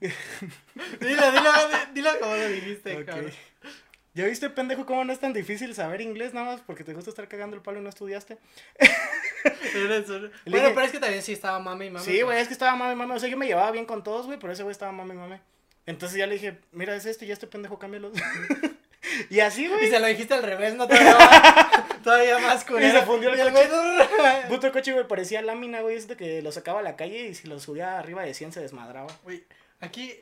Dilo, 0.00 1.32
dilo, 1.32 1.52
dilo 1.92 2.10
como 2.20 2.36
lo 2.36 2.48
dijiste, 2.48 2.96
Ok. 2.98 3.04
cabrón. 3.06 3.32
¿Ya 4.14 4.26
viste, 4.26 4.48
pendejo, 4.50 4.86
cómo 4.86 5.04
no 5.04 5.12
es 5.12 5.20
tan 5.20 5.32
difícil 5.32 5.74
saber 5.74 6.00
inglés 6.00 6.34
nada 6.34 6.46
más 6.52 6.60
porque 6.60 6.82
te 6.84 6.92
gusta 6.94 7.10
estar 7.10 7.28
cagando 7.28 7.54
el 7.56 7.62
palo 7.62 7.78
y 7.78 7.82
no 7.82 7.88
estudiaste? 7.88 8.38
Bueno, 9.74 9.94
dije- 10.04 10.72
pero 10.74 10.82
es 10.82 10.92
que 10.92 10.98
también 10.98 11.22
sí 11.22 11.32
estaba 11.32 11.58
mami 11.60 11.86
y 11.86 11.90
mami. 11.90 12.04
Sí, 12.04 12.22
güey, 12.22 12.38
es 12.40 12.48
que 12.48 12.52
estaba 12.54 12.74
mame, 12.74 12.94
mame. 12.96 13.14
O 13.14 13.20
sea, 13.20 13.28
yo 13.28 13.36
me 13.36 13.46
llevaba 13.46 13.70
bien 13.70 13.86
con 13.86 14.02
todos, 14.02 14.26
güey, 14.26 14.38
pero 14.38 14.52
ese 14.52 14.62
güey 14.64 14.72
estaba 14.72 14.90
mame, 14.92 15.14
mame. 15.14 15.40
Entonces 15.86 16.18
ya 16.18 16.26
le 16.26 16.34
dije, 16.34 16.58
mira, 16.72 16.94
es 16.96 17.06
este 17.06 17.24
y 17.26 17.30
este 17.32 17.46
pendejo, 17.46 17.78
cámbialos. 17.78 18.12
Y 19.30 19.40
así, 19.40 19.64
Y 19.64 19.68
güey. 19.68 19.90
se 19.90 20.00
lo 20.00 20.06
dijiste 20.06 20.34
al 20.34 20.42
revés, 20.42 20.74
no 20.74 20.86
todavía 20.88 21.16
todavía 22.02 22.38
más 22.38 22.64
culero. 22.64 22.86
Y 22.88 22.90
se 23.00 23.02
fundió 23.06 23.30
el 23.30 23.38
Y 23.38 23.42
coche. 23.52 23.68
güey, 23.68 24.48
Puto 24.48 24.72
coche, 24.72 24.92
güey, 24.92 25.06
parecía 25.08 25.42
lámina, 25.42 25.80
güey. 25.80 25.96
Es 25.96 26.08
de 26.08 26.16
que 26.16 26.42
lo 26.42 26.52
sacaba 26.52 26.80
a 26.80 26.82
la 26.82 26.96
calle 26.96 27.28
y 27.28 27.34
si 27.34 27.48
lo 27.48 27.58
subía 27.60 27.98
arriba 27.98 28.22
de 28.22 28.34
100 28.34 28.52
se 28.52 28.60
desmadraba. 28.60 29.08
Güey, 29.24 29.44
aquí 29.80 30.14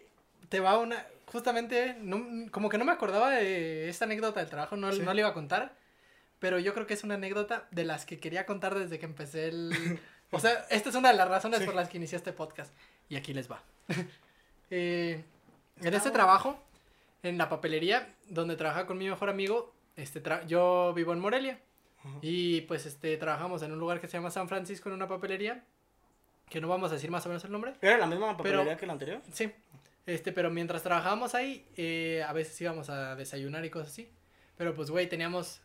te 0.48 0.60
va 0.60 0.78
una. 0.78 1.04
Justamente, 1.26 1.96
no- 2.00 2.50
como 2.52 2.68
que 2.68 2.78
no 2.78 2.84
me 2.84 2.92
acordaba 2.92 3.30
de 3.30 3.88
esta 3.88 4.04
anécdota 4.04 4.40
del 4.40 4.48
trabajo, 4.48 4.76
no, 4.76 4.92
Sí. 4.92 5.00
no 5.00 5.12
le 5.12 5.20
iba 5.20 5.28
a 5.30 5.34
contar. 5.34 5.74
Pero 6.38 6.58
yo 6.58 6.74
creo 6.74 6.86
que 6.86 6.94
es 6.94 7.02
una 7.02 7.14
anécdota 7.14 7.66
de 7.70 7.84
las 7.84 8.04
que 8.04 8.20
quería 8.20 8.46
contar 8.46 8.74
desde 8.78 8.98
que 8.98 9.06
empecé 9.06 9.48
el. 9.48 9.72
O 10.32 10.40
sea, 10.40 10.66
esta 10.70 10.88
es 10.88 10.94
una 10.96 11.10
de 11.12 11.16
las 11.16 11.28
razones 11.28 11.60
Sí. 11.60 11.66
por 11.66 11.74
las 11.76 11.88
que 11.88 11.98
inicié 11.98 12.16
este 12.18 12.32
podcast. 12.32 12.72
Y 13.08 13.14
aquí 13.14 13.32
les 13.32 13.48
va. 13.50 13.62
Eh, 14.70 15.22
en 15.82 15.94
este 15.94 16.10
trabajo, 16.10 16.58
en 17.22 17.38
la 17.38 17.48
papelería, 17.48 18.14
donde 18.28 18.56
trabaja 18.56 18.86
con 18.86 18.98
mi 18.98 19.08
mejor 19.08 19.28
amigo, 19.30 19.74
este 19.96 20.22
tra- 20.22 20.46
yo 20.46 20.92
vivo 20.94 21.12
en 21.12 21.20
Morelia. 21.20 21.60
Y 22.22 22.60
pues 22.62 22.86
este 22.86 23.16
trabajamos 23.16 23.62
en 23.62 23.72
un 23.72 23.80
lugar 23.80 24.00
que 24.00 24.06
se 24.06 24.16
llama 24.16 24.30
San 24.30 24.48
Francisco 24.48 24.88
en 24.88 24.94
una 24.94 25.08
papelería. 25.08 25.64
Que 26.48 26.60
no 26.60 26.68
vamos 26.68 26.92
a 26.92 26.94
decir 26.94 27.10
más 27.10 27.26
o 27.26 27.28
menos 27.28 27.44
el 27.44 27.50
nombre. 27.50 27.74
¿Era 27.80 27.98
la 27.98 28.06
misma 28.06 28.36
papelería 28.36 28.64
Pero- 28.64 28.76
que 28.78 28.86
la 28.86 28.92
anterior? 28.92 29.20
Sí. 29.32 29.50
Este, 30.06 30.30
pero 30.30 30.48
mientras 30.50 30.84
trabajábamos 30.84 31.34
ahí, 31.34 31.66
eh, 31.76 32.24
a 32.24 32.32
veces 32.32 32.60
íbamos 32.60 32.88
a 32.90 33.16
desayunar 33.16 33.64
y 33.64 33.70
cosas 33.70 33.88
así. 33.88 34.08
Pero 34.56 34.72
pues, 34.72 34.88
güey, 34.92 35.08
teníamos 35.08 35.60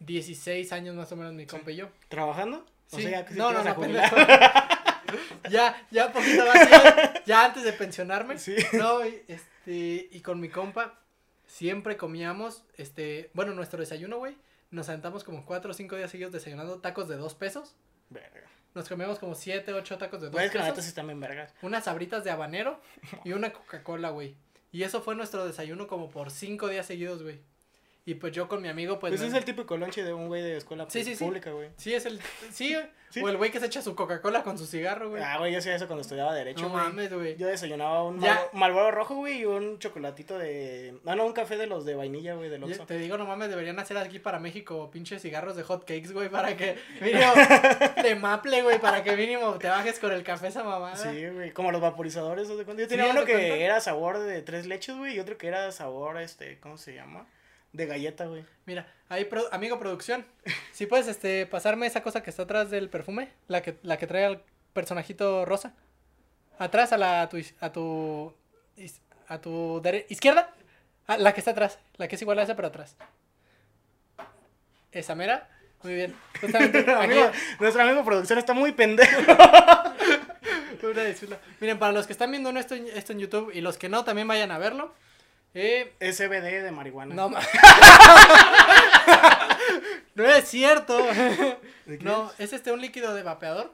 16 0.00 0.72
años 0.72 0.96
más 0.96 1.12
o 1.12 1.16
menos 1.16 1.32
mi 1.32 1.46
compa 1.46 1.70
y 1.70 1.76
yo. 1.76 1.88
¿Trabajando? 2.08 2.66
O 2.90 2.96
Sí. 2.96 3.02
sea, 3.04 3.24
que 3.24 3.34
no, 3.34 3.52
no, 3.52 3.62
no, 3.62 3.76
pendejo. 3.78 4.16
ya, 5.50 5.86
ya 5.90 6.12
poquito 6.12 6.44
más, 6.46 6.70
ya, 6.70 7.24
ya 7.24 7.44
antes 7.44 7.62
de 7.64 7.72
pensionarme. 7.72 8.38
Sí. 8.38 8.54
No, 8.72 9.06
y, 9.06 9.22
este, 9.28 10.08
y 10.10 10.20
con 10.20 10.40
mi 10.40 10.48
compa 10.48 10.98
siempre 11.46 11.96
comíamos, 11.96 12.64
este, 12.76 13.30
bueno, 13.34 13.54
nuestro 13.54 13.78
desayuno, 13.80 14.18
güey, 14.18 14.36
nos 14.70 14.86
sentamos 14.86 15.24
como 15.24 15.44
4 15.46 15.70
o 15.70 15.74
5 15.74 15.96
días 15.96 16.10
seguidos 16.10 16.32
desayunando 16.32 16.80
tacos 16.80 17.08
de 17.08 17.16
2 17.16 17.34
pesos. 17.34 17.76
Verga. 18.10 18.42
Nos 18.74 18.88
comíamos 18.88 19.18
como 19.20 19.34
7, 19.36 19.72
8 19.72 19.98
tacos 19.98 20.20
de 20.20 20.26
2 20.26 20.32
Güey, 20.32 20.46
es 20.46 20.50
que 20.52 20.58
la 20.58 20.64
neta 20.64 20.74
pesos. 20.76 20.88
están 20.88 21.06
bien 21.06 21.20
vergas. 21.20 21.54
unas 21.62 21.84
sabritas 21.84 22.24
de 22.24 22.30
habanero 22.32 22.80
y 23.24 23.32
una 23.32 23.52
Coca-Cola, 23.52 24.10
güey. 24.10 24.34
Y 24.72 24.82
eso 24.82 25.00
fue 25.00 25.14
nuestro 25.14 25.46
desayuno 25.46 25.86
como 25.86 26.10
por 26.10 26.32
cinco 26.32 26.68
días 26.68 26.86
seguidos, 26.86 27.22
güey. 27.22 27.40
Y 28.06 28.14
pues 28.16 28.32
yo 28.34 28.48
con 28.48 28.60
mi 28.60 28.68
amigo, 28.68 28.98
pues... 28.98 29.12
Pues 29.12 29.22
es 29.22 29.32
el 29.32 29.46
típico 29.46 29.78
lonche 29.78 30.04
de 30.04 30.12
un 30.12 30.28
güey 30.28 30.42
de 30.42 30.58
escuela 30.58 30.84
Sí, 30.90 31.02
sí, 31.04 31.16
sí. 31.16 31.24
pública, 31.24 31.50
güey. 31.52 31.70
Sí, 31.76 31.94
es 31.94 32.04
el... 32.04 32.20
Sí, 32.52 32.76
o 33.22 33.28
el 33.28 33.36
güey 33.36 33.52
que 33.52 33.60
se 33.60 33.66
echa 33.66 33.80
su 33.80 33.94
Coca-Cola 33.94 34.42
con 34.42 34.58
su 34.58 34.66
cigarro, 34.66 35.08
güey. 35.10 35.22
Ah, 35.22 35.38
güey, 35.38 35.52
yo 35.52 35.58
hacía 35.60 35.76
eso 35.76 35.86
cuando 35.86 36.02
estudiaba 36.02 36.34
Derecho, 36.34 36.64
no 36.64 36.70
güey. 36.70 36.82
mames, 36.84 37.12
güey. 37.12 37.36
Yo 37.36 37.46
desayunaba 37.46 38.02
un 38.02 38.18
Ya. 38.20 38.34
Malboro, 38.34 38.50
Malboro 38.54 38.90
rojo, 38.90 39.14
güey, 39.14 39.38
y 39.38 39.44
un 39.44 39.78
chocolatito 39.78 40.36
de... 40.36 40.98
No, 41.04 41.14
no, 41.14 41.24
un 41.24 41.32
café 41.32 41.56
de 41.56 41.68
los 41.68 41.84
de 41.84 41.94
vainilla, 41.94 42.34
güey, 42.34 42.50
del 42.50 42.62
Ya 42.62 42.66
Oxxo. 42.66 42.86
Te 42.86 42.98
digo, 42.98 43.16
no 43.16 43.24
mames, 43.24 43.50
deberían 43.50 43.78
hacer 43.78 43.96
aquí 43.98 44.18
para 44.18 44.40
México 44.40 44.90
pinches 44.90 45.22
cigarros 45.22 45.54
de 45.56 45.62
hot 45.62 45.84
cakes, 45.84 46.12
güey, 46.12 46.28
para 46.28 46.56
que 46.56 46.76
mínimo 47.00 47.32
de 48.02 48.14
maple, 48.16 48.62
güey, 48.62 48.80
para 48.80 49.04
que 49.04 49.16
mínimo 49.16 49.54
te 49.58 49.68
bajes 49.68 49.98
con 50.00 50.10
el 50.12 50.24
café 50.24 50.48
esa 50.48 50.64
mamada. 50.64 50.96
Sí, 50.96 51.28
güey, 51.28 51.52
como 51.52 51.70
los 51.70 51.80
vaporizadores, 51.80 52.50
¿haz 52.50 52.58
de 52.58 52.64
cuenta? 52.64 52.82
Yo 52.82 52.88
tenía 52.88 53.06
uno 53.06 53.20
¿haz 53.20 53.26
de 53.26 53.32
que 53.32 53.38
cuenta? 53.38 53.56
era 53.64 53.80
sabor 53.80 54.18
de 54.18 54.42
tres 54.42 54.66
leches, 54.66 54.96
güey, 54.96 55.14
y 55.14 55.20
otro 55.20 55.38
que 55.38 55.46
era 55.46 55.70
sabor, 55.70 56.20
este, 56.20 56.58
¿cómo 56.58 56.76
se 56.78 56.94
llama? 56.94 57.26
De 57.74 57.84
galleta, 57.86 58.24
güey. 58.26 58.44
Mira, 58.64 58.86
ahí, 59.10 59.26
pro- 59.26 59.52
amigo 59.52 59.78
producción, 59.78 60.24
si 60.72 60.86
puedes, 60.86 61.06
este, 61.08 61.44
pasarme 61.44 61.86
esa 61.86 62.02
cosa 62.02 62.22
que 62.22 62.30
está 62.30 62.44
atrás 62.44 62.70
del 62.70 62.88
perfume, 62.88 63.28
la 63.48 63.60
que, 63.62 63.76
la 63.82 63.98
que 63.98 64.06
trae 64.06 64.24
al 64.24 64.42
personajito 64.72 65.44
rosa. 65.44 65.74
Atrás 66.58 66.92
a 66.92 66.96
la, 66.98 67.20
a 67.22 67.28
tu, 67.28 67.36
a 67.60 67.72
tu, 67.72 68.32
a 69.28 69.38
tu 69.40 69.82
dere- 69.82 70.06
izquierda, 70.08 70.50
Ah, 71.06 71.18
la 71.18 71.34
que 71.34 71.40
está 71.40 71.50
atrás, 71.50 71.78
la 71.98 72.08
que 72.08 72.14
es 72.16 72.22
igual 72.22 72.38
a 72.38 72.44
esa, 72.44 72.56
pero 72.56 72.68
atrás. 72.68 72.96
Esa 74.90 75.14
mera, 75.14 75.50
muy 75.82 75.94
bien. 75.94 76.14
Amigo, 76.98 77.30
nuestro 77.60 77.82
amigo 77.82 78.04
producción 78.04 78.38
está 78.38 78.54
muy 78.54 78.72
pendejo. 78.72 79.20
Una. 80.82 81.38
Miren, 81.60 81.78
para 81.78 81.92
los 81.92 82.06
que 82.06 82.12
están 82.12 82.30
viendo 82.30 82.50
esto, 82.50 82.74
en- 82.74 82.86
esto 82.88 83.12
en 83.12 83.18
YouTube 83.18 83.50
y 83.54 83.60
los 83.60 83.76
que 83.78 83.88
no, 83.88 84.04
también 84.04 84.28
vayan 84.28 84.50
a 84.50 84.58
verlo. 84.58 84.94
Eh, 85.54 85.94
SBD 86.00 86.62
de 86.62 86.70
marihuana. 86.72 87.14
no, 87.14 87.30
no 90.14 90.24
es 90.24 90.48
cierto. 90.48 90.96
¿De 90.98 91.98
qué 91.98 91.98
No, 92.04 92.30
es 92.38 92.52
este 92.52 92.72
un 92.72 92.80
líquido 92.80 93.14
de 93.14 93.22
vapeador. 93.22 93.72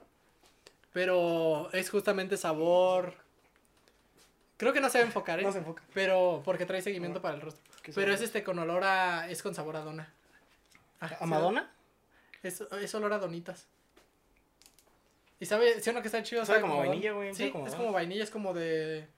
Pero 0.92 1.70
es 1.72 1.90
justamente 1.90 2.36
sabor. 2.36 3.14
Creo 4.56 4.72
que 4.72 4.80
no 4.80 4.90
se 4.90 4.98
va 4.98 5.04
a 5.04 5.06
enfocar, 5.06 5.40
¿eh? 5.40 5.42
No 5.42 5.52
se 5.52 5.58
enfoca. 5.58 5.82
Pero 5.94 6.42
porque 6.44 6.66
trae 6.66 6.82
seguimiento 6.82 7.22
para 7.22 7.34
el 7.36 7.40
rostro. 7.40 7.62
¿Qué 7.82 7.92
Pero 7.92 8.12
es 8.12 8.20
este 8.20 8.42
con 8.44 8.58
olor 8.58 8.84
a. 8.84 9.28
Es 9.30 9.42
con 9.42 9.54
sabor 9.54 9.76
a 9.76 9.80
dona. 9.80 10.12
Ah, 11.00 11.16
¿A 11.20 11.26
Madonna? 11.26 11.70
Es, 12.42 12.60
es 12.60 12.94
olor 12.94 13.12
a 13.12 13.18
donitas. 13.18 13.66
¿Y 15.38 15.46
sabe? 15.46 15.80
¿Sí 15.80 15.88
o 15.88 15.92
no 15.94 16.02
que 16.02 16.08
está 16.08 16.22
chido? 16.22 16.44
Sabe 16.44 16.60
como 16.60 16.74
don- 16.74 16.88
vainilla, 16.88 17.12
güey, 17.12 17.30
Sí, 17.32 17.38
sabe 17.38 17.52
como 17.52 17.66
es 17.66 17.74
como 17.74 17.92
vainilla, 17.92 18.24
es 18.24 18.30
como 18.30 18.52
de... 18.52 19.08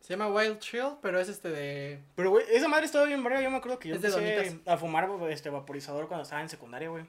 Se 0.00 0.14
llama 0.14 0.28
Wild 0.28 0.58
Chill, 0.60 0.96
pero 1.02 1.20
es 1.20 1.28
este 1.28 1.50
de... 1.50 2.00
Pero, 2.16 2.30
güey, 2.30 2.46
esa 2.50 2.68
madre 2.68 2.86
estaba 2.86 3.04
bien 3.04 3.22
verga. 3.22 3.42
Yo 3.42 3.50
me 3.50 3.58
acuerdo 3.58 3.78
que 3.78 3.88
yo 3.90 3.96
Es 3.96 4.04
empecé 4.04 4.60
a 4.66 4.76
fumar 4.78 5.08
este 5.28 5.50
vaporizador 5.50 6.08
cuando 6.08 6.22
estaba 6.22 6.40
en 6.40 6.48
secundaria, 6.48 6.88
güey. 6.88 7.04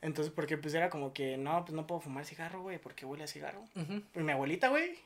Entonces, 0.00 0.32
porque 0.34 0.56
pues 0.56 0.74
era 0.74 0.90
como 0.90 1.12
que, 1.12 1.36
no, 1.36 1.64
pues 1.64 1.74
no 1.74 1.86
puedo 1.86 2.00
fumar 2.00 2.24
cigarro, 2.24 2.62
güey, 2.62 2.78
porque 2.78 3.04
huele 3.04 3.24
a 3.24 3.28
cigarro. 3.28 3.64
Ujú. 3.76 4.02
Y 4.14 4.18
mi 4.20 4.32
abuelita, 4.32 4.68
güey, 4.68 4.98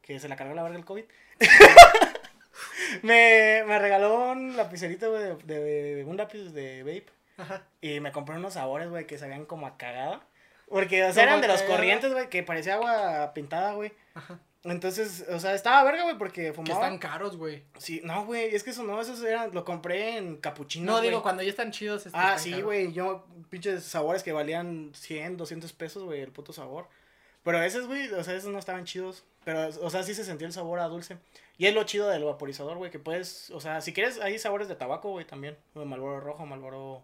que 0.00 0.18
se 0.20 0.28
la 0.28 0.36
cargó 0.36 0.54
la 0.54 0.62
verga 0.62 0.78
el 0.78 0.84
COVID, 0.84 1.04
me, 3.02 3.64
me 3.66 3.78
regaló 3.78 4.32
un 4.32 4.56
lapicerito, 4.56 5.10
güey, 5.10 5.22
de, 5.44 5.60
de- 5.96 6.04
un 6.04 6.16
lápiz 6.16 6.52
de 6.52 6.82
vape. 6.82 7.06
Ajá. 7.36 7.62
Y 7.80 8.00
me 8.00 8.12
compré 8.12 8.36
unos 8.36 8.54
sabores, 8.54 8.88
güey, 8.90 9.06
que 9.06 9.18
sabían 9.18 9.44
como 9.46 9.66
a 9.66 9.76
cagada. 9.76 10.20
Porque, 10.72 11.04
o 11.04 11.12
sea, 11.12 11.24
eran 11.24 11.40
de 11.40 11.48
los 11.48 11.62
corrientes, 11.62 12.12
güey, 12.12 12.28
que 12.30 12.42
parecía 12.42 12.74
agua 12.74 13.32
pintada, 13.34 13.74
güey. 13.74 13.92
Ajá. 14.14 14.38
Entonces, 14.64 15.24
o 15.28 15.38
sea, 15.40 15.54
estaba 15.54 15.82
verga, 15.82 16.04
güey, 16.04 16.16
porque 16.16 16.44
Que 16.46 16.52
fumaba. 16.52 16.74
están 16.74 16.98
caros, 16.98 17.36
güey. 17.36 17.64
Sí, 17.78 18.00
no, 18.04 18.24
güey, 18.26 18.54
es 18.54 18.62
que 18.62 18.70
eso 18.70 18.84
no, 18.84 19.00
esos 19.00 19.22
eran, 19.24 19.52
lo 19.52 19.64
compré 19.64 20.16
en 20.16 20.36
capuchinos, 20.36 20.86
No, 20.94 21.00
digo, 21.02 21.20
cuando 21.22 21.42
ya 21.42 21.50
están 21.50 21.72
chidos. 21.72 22.06
este, 22.06 22.16
Ah, 22.16 22.36
están 22.36 22.38
sí, 22.38 22.62
güey, 22.62 22.92
yo, 22.92 23.26
pinches 23.50 23.82
sabores 23.84 24.22
que 24.22 24.32
valían 24.32 24.92
100, 24.94 25.36
200 25.36 25.72
pesos, 25.72 26.04
güey, 26.04 26.20
el 26.20 26.30
puto 26.30 26.52
sabor. 26.52 26.86
Pero 27.42 27.60
esos, 27.60 27.88
güey, 27.88 28.08
o 28.12 28.22
sea, 28.22 28.34
esos 28.34 28.50
no 28.52 28.58
estaban 28.60 28.84
chidos. 28.84 29.24
Pero, 29.44 29.68
o 29.82 29.90
sea, 29.90 30.04
sí 30.04 30.14
se 30.14 30.24
sentía 30.24 30.46
el 30.46 30.52
sabor 30.52 30.78
a 30.78 30.84
dulce. 30.86 31.18
Y 31.58 31.66
es 31.66 31.74
lo 31.74 31.82
chido 31.82 32.08
del 32.08 32.22
vaporizador, 32.22 32.76
güey, 32.78 32.92
que 32.92 33.00
puedes, 33.00 33.50
o 33.50 33.60
sea, 33.60 33.80
si 33.80 33.92
quieres, 33.92 34.20
hay 34.20 34.38
sabores 34.38 34.68
de 34.68 34.76
tabaco, 34.76 35.10
güey, 35.10 35.26
también. 35.26 35.58
Malboro 35.74 36.20
rojo, 36.20 36.46
Malboro 36.46 37.02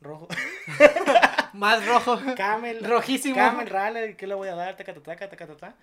rojo. 0.00 0.28
Más 1.56 1.86
rojo. 1.86 2.18
Camel. 2.36 2.84
Rojísimo. 2.84 3.34
Camel, 3.34 3.68
Raleigh, 3.68 4.16
¿qué 4.16 4.26
le 4.26 4.34
voy 4.34 4.48
a 4.48 4.54
dar? 4.54 4.76
Taca, 4.76 4.94
taca, 4.94 5.28
taca, 5.28 5.46
taca. 5.46 5.74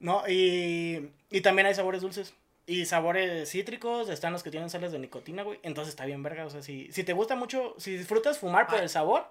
No, 0.00 0.22
y, 0.28 1.10
y 1.30 1.40
también 1.40 1.66
hay 1.66 1.74
sabores 1.74 2.02
dulces. 2.02 2.34
Y 2.66 2.86
sabores 2.86 3.50
cítricos, 3.50 4.08
están 4.08 4.32
los 4.32 4.42
que 4.42 4.50
tienen 4.50 4.70
sales 4.70 4.90
de 4.92 4.98
nicotina, 4.98 5.42
güey. 5.42 5.60
Entonces 5.62 5.90
está 5.92 6.06
bien 6.06 6.22
verga, 6.22 6.46
o 6.46 6.50
sea, 6.50 6.62
si, 6.62 6.90
si 6.92 7.04
te 7.04 7.12
gusta 7.12 7.36
mucho, 7.36 7.74
si 7.78 7.96
disfrutas 7.96 8.38
fumar 8.38 8.66
por 8.66 8.78
Ah. 8.78 8.82
el 8.82 8.88
sabor, 8.88 9.26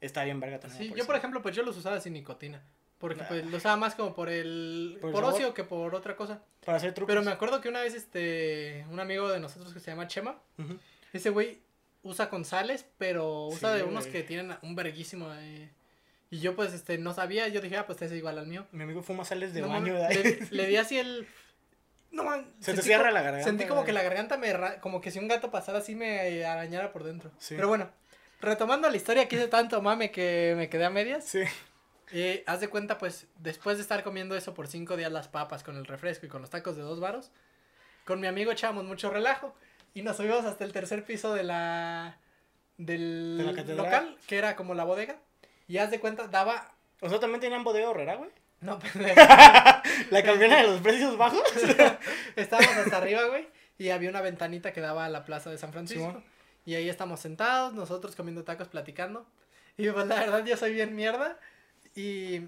está 0.00 0.24
bien 0.24 0.40
verga 0.40 0.60
también. 0.60 0.82
Sí, 0.82 0.88
por 0.90 0.96
yo 0.98 1.02
eso. 1.02 1.06
por 1.06 1.16
ejemplo, 1.16 1.40
pues 1.42 1.56
yo 1.56 1.62
los 1.62 1.76
usaba 1.76 2.00
sin 2.00 2.12
nicotina. 2.12 2.62
Porque 2.98 3.20
Nah. 3.22 3.28
pues 3.28 3.44
los 3.46 3.54
usaba 3.54 3.76
más 3.76 3.94
como 3.94 4.14
por 4.14 4.28
el... 4.28 4.98
¿Por 5.00 5.10
Por, 5.12 5.20
el 5.20 5.24
sabor? 5.26 5.34
ocio 5.34 5.54
que 5.54 5.64
por 5.64 5.94
otra 5.94 6.16
cosa. 6.16 6.40
Para 6.64 6.78
hacer 6.78 6.92
trucos. 6.94 7.10
Pero 7.12 7.22
me 7.22 7.30
acuerdo 7.30 7.60
que 7.60 7.68
una 7.68 7.80
vez, 7.80 7.94
este... 7.94 8.86
Un 8.90 9.00
amigo 9.00 9.28
de 9.28 9.38
nosotros 9.40 9.72
que 9.74 9.80
se 9.80 9.90
llama 9.90 10.06
Chema. 10.06 10.38
Ese 11.12 11.30
güey 11.30 11.58
usa 12.06 12.28
con 12.30 12.44
sales, 12.44 12.86
pero 12.98 13.46
usa 13.46 13.72
Sí, 13.72 13.78
de 13.78 13.84
unos 13.84 14.04
güey. 14.04 14.12
que 14.12 14.22
tienen 14.22 14.56
un 14.62 14.74
verguísimo. 14.74 15.32
eh, 15.34 15.70
Y 16.30 16.40
yo 16.40 16.56
pues 16.56 16.72
este 16.72 16.98
no 16.98 17.12
sabía, 17.14 17.48
yo 17.48 17.60
dije, 17.60 17.76
ah, 17.76 17.86
pues 17.86 18.00
es 18.02 18.12
igual 18.12 18.38
al 18.38 18.46
mío. 18.46 18.66
Mi 18.72 18.82
amigo 18.84 19.02
fuma 19.02 19.24
sales 19.24 19.52
de 19.54 19.60
No 19.60 19.68
baño, 19.68 19.94
mames, 19.94 20.24
¿verdad? 20.24 20.46
le, 20.50 20.56
le 20.56 20.66
di 20.66 20.76
así 20.76 20.98
el... 20.98 21.26
No 22.10 22.24
man, 22.24 22.50
Se 22.60 22.72
te 22.74 22.82
cierra 22.82 23.10
la 23.10 23.22
garganta, 23.22 23.44
Sentí 23.46 23.64
como 23.64 23.80
güey. 23.80 23.86
que 23.86 23.92
la 23.92 24.02
garganta 24.02 24.36
me... 24.36 24.52
Como 24.80 25.00
que 25.00 25.10
si 25.10 25.18
un 25.18 25.28
gato 25.28 25.50
pasara 25.50 25.78
así 25.78 25.94
me 25.94 26.44
arañara 26.44 26.92
por 26.92 27.04
dentro. 27.04 27.30
Sí. 27.38 27.54
Pero 27.56 27.68
bueno, 27.68 27.90
retomando 28.40 28.88
la 28.90 28.96
historia 28.96 29.28
que 29.28 29.36
hice 29.36 29.48
tanto 29.48 29.80
mame 29.82 30.10
que 30.10 30.54
me 30.56 30.68
quedé 30.68 30.84
a 30.84 30.90
medias. 30.90 31.24
Sí. 31.24 31.42
Eh, 32.12 32.44
haz 32.46 32.60
de 32.60 32.68
cuenta, 32.68 32.98
pues, 32.98 33.26
después 33.38 33.78
de 33.78 33.82
estar 33.82 34.04
comiendo 34.04 34.36
eso 34.36 34.54
por 34.54 34.68
cinco 34.68 34.96
días 34.96 35.10
las 35.10 35.26
papas 35.28 35.64
con 35.64 35.76
el 35.76 35.84
refresco 35.86 36.26
y 36.26 36.28
con 36.28 36.40
los 36.40 36.50
tacos 36.50 36.76
de 36.76 36.82
dos 36.82 37.00
varos, 37.00 37.32
con 38.04 38.20
mi 38.20 38.28
amigo 38.28 38.52
echábamos 38.52 38.84
mucho 38.84 39.10
relajo 39.10 39.56
y 39.96 40.02
nos 40.02 40.18
subimos 40.18 40.44
hasta 40.44 40.62
el 40.62 40.74
tercer 40.74 41.04
piso 41.04 41.32
de 41.32 41.42
la 41.42 42.18
del 42.76 43.36
De 43.38 43.44
la 43.44 43.54
catedral. 43.54 43.86
local, 43.86 44.18
que 44.26 44.36
era 44.36 44.54
como 44.54 44.74
la 44.74 44.84
bodega, 44.84 45.16
y 45.68 45.78
haz 45.78 45.90
de 45.90 46.00
cuenta, 46.00 46.28
daba... 46.28 46.70
O 47.00 47.08
sea, 47.08 47.18
también 47.18 47.40
tenían 47.40 47.64
bodega 47.64 47.88
horrera, 47.88 48.16
güey. 48.16 48.28
No, 48.60 48.78
pendejo. 48.92 49.18
La 50.10 50.22
campeona 50.22 50.58
de 50.58 50.64
los 50.64 50.82
precios 50.82 51.16
bajos. 51.16 51.40
Estábamos 52.36 52.76
hasta 52.76 52.98
arriba, 52.98 53.24
güey, 53.28 53.48
y 53.78 53.88
había 53.88 54.10
una 54.10 54.20
ventanita 54.20 54.74
que 54.74 54.82
daba 54.82 55.06
a 55.06 55.08
la 55.08 55.24
plaza 55.24 55.48
de 55.48 55.56
San 55.56 55.72
Francisco. 55.72 56.22
Y 56.66 56.74
ahí 56.74 56.90
estamos 56.90 57.20
sentados, 57.20 57.72
nosotros 57.72 58.14
comiendo 58.16 58.44
tacos, 58.44 58.68
platicando. 58.68 59.24
Y 59.78 59.88
pues 59.88 60.06
la 60.08 60.20
verdad 60.20 60.44
yo 60.44 60.58
soy 60.58 60.74
bien 60.74 60.94
mierda. 60.94 61.38
Y 61.94 62.42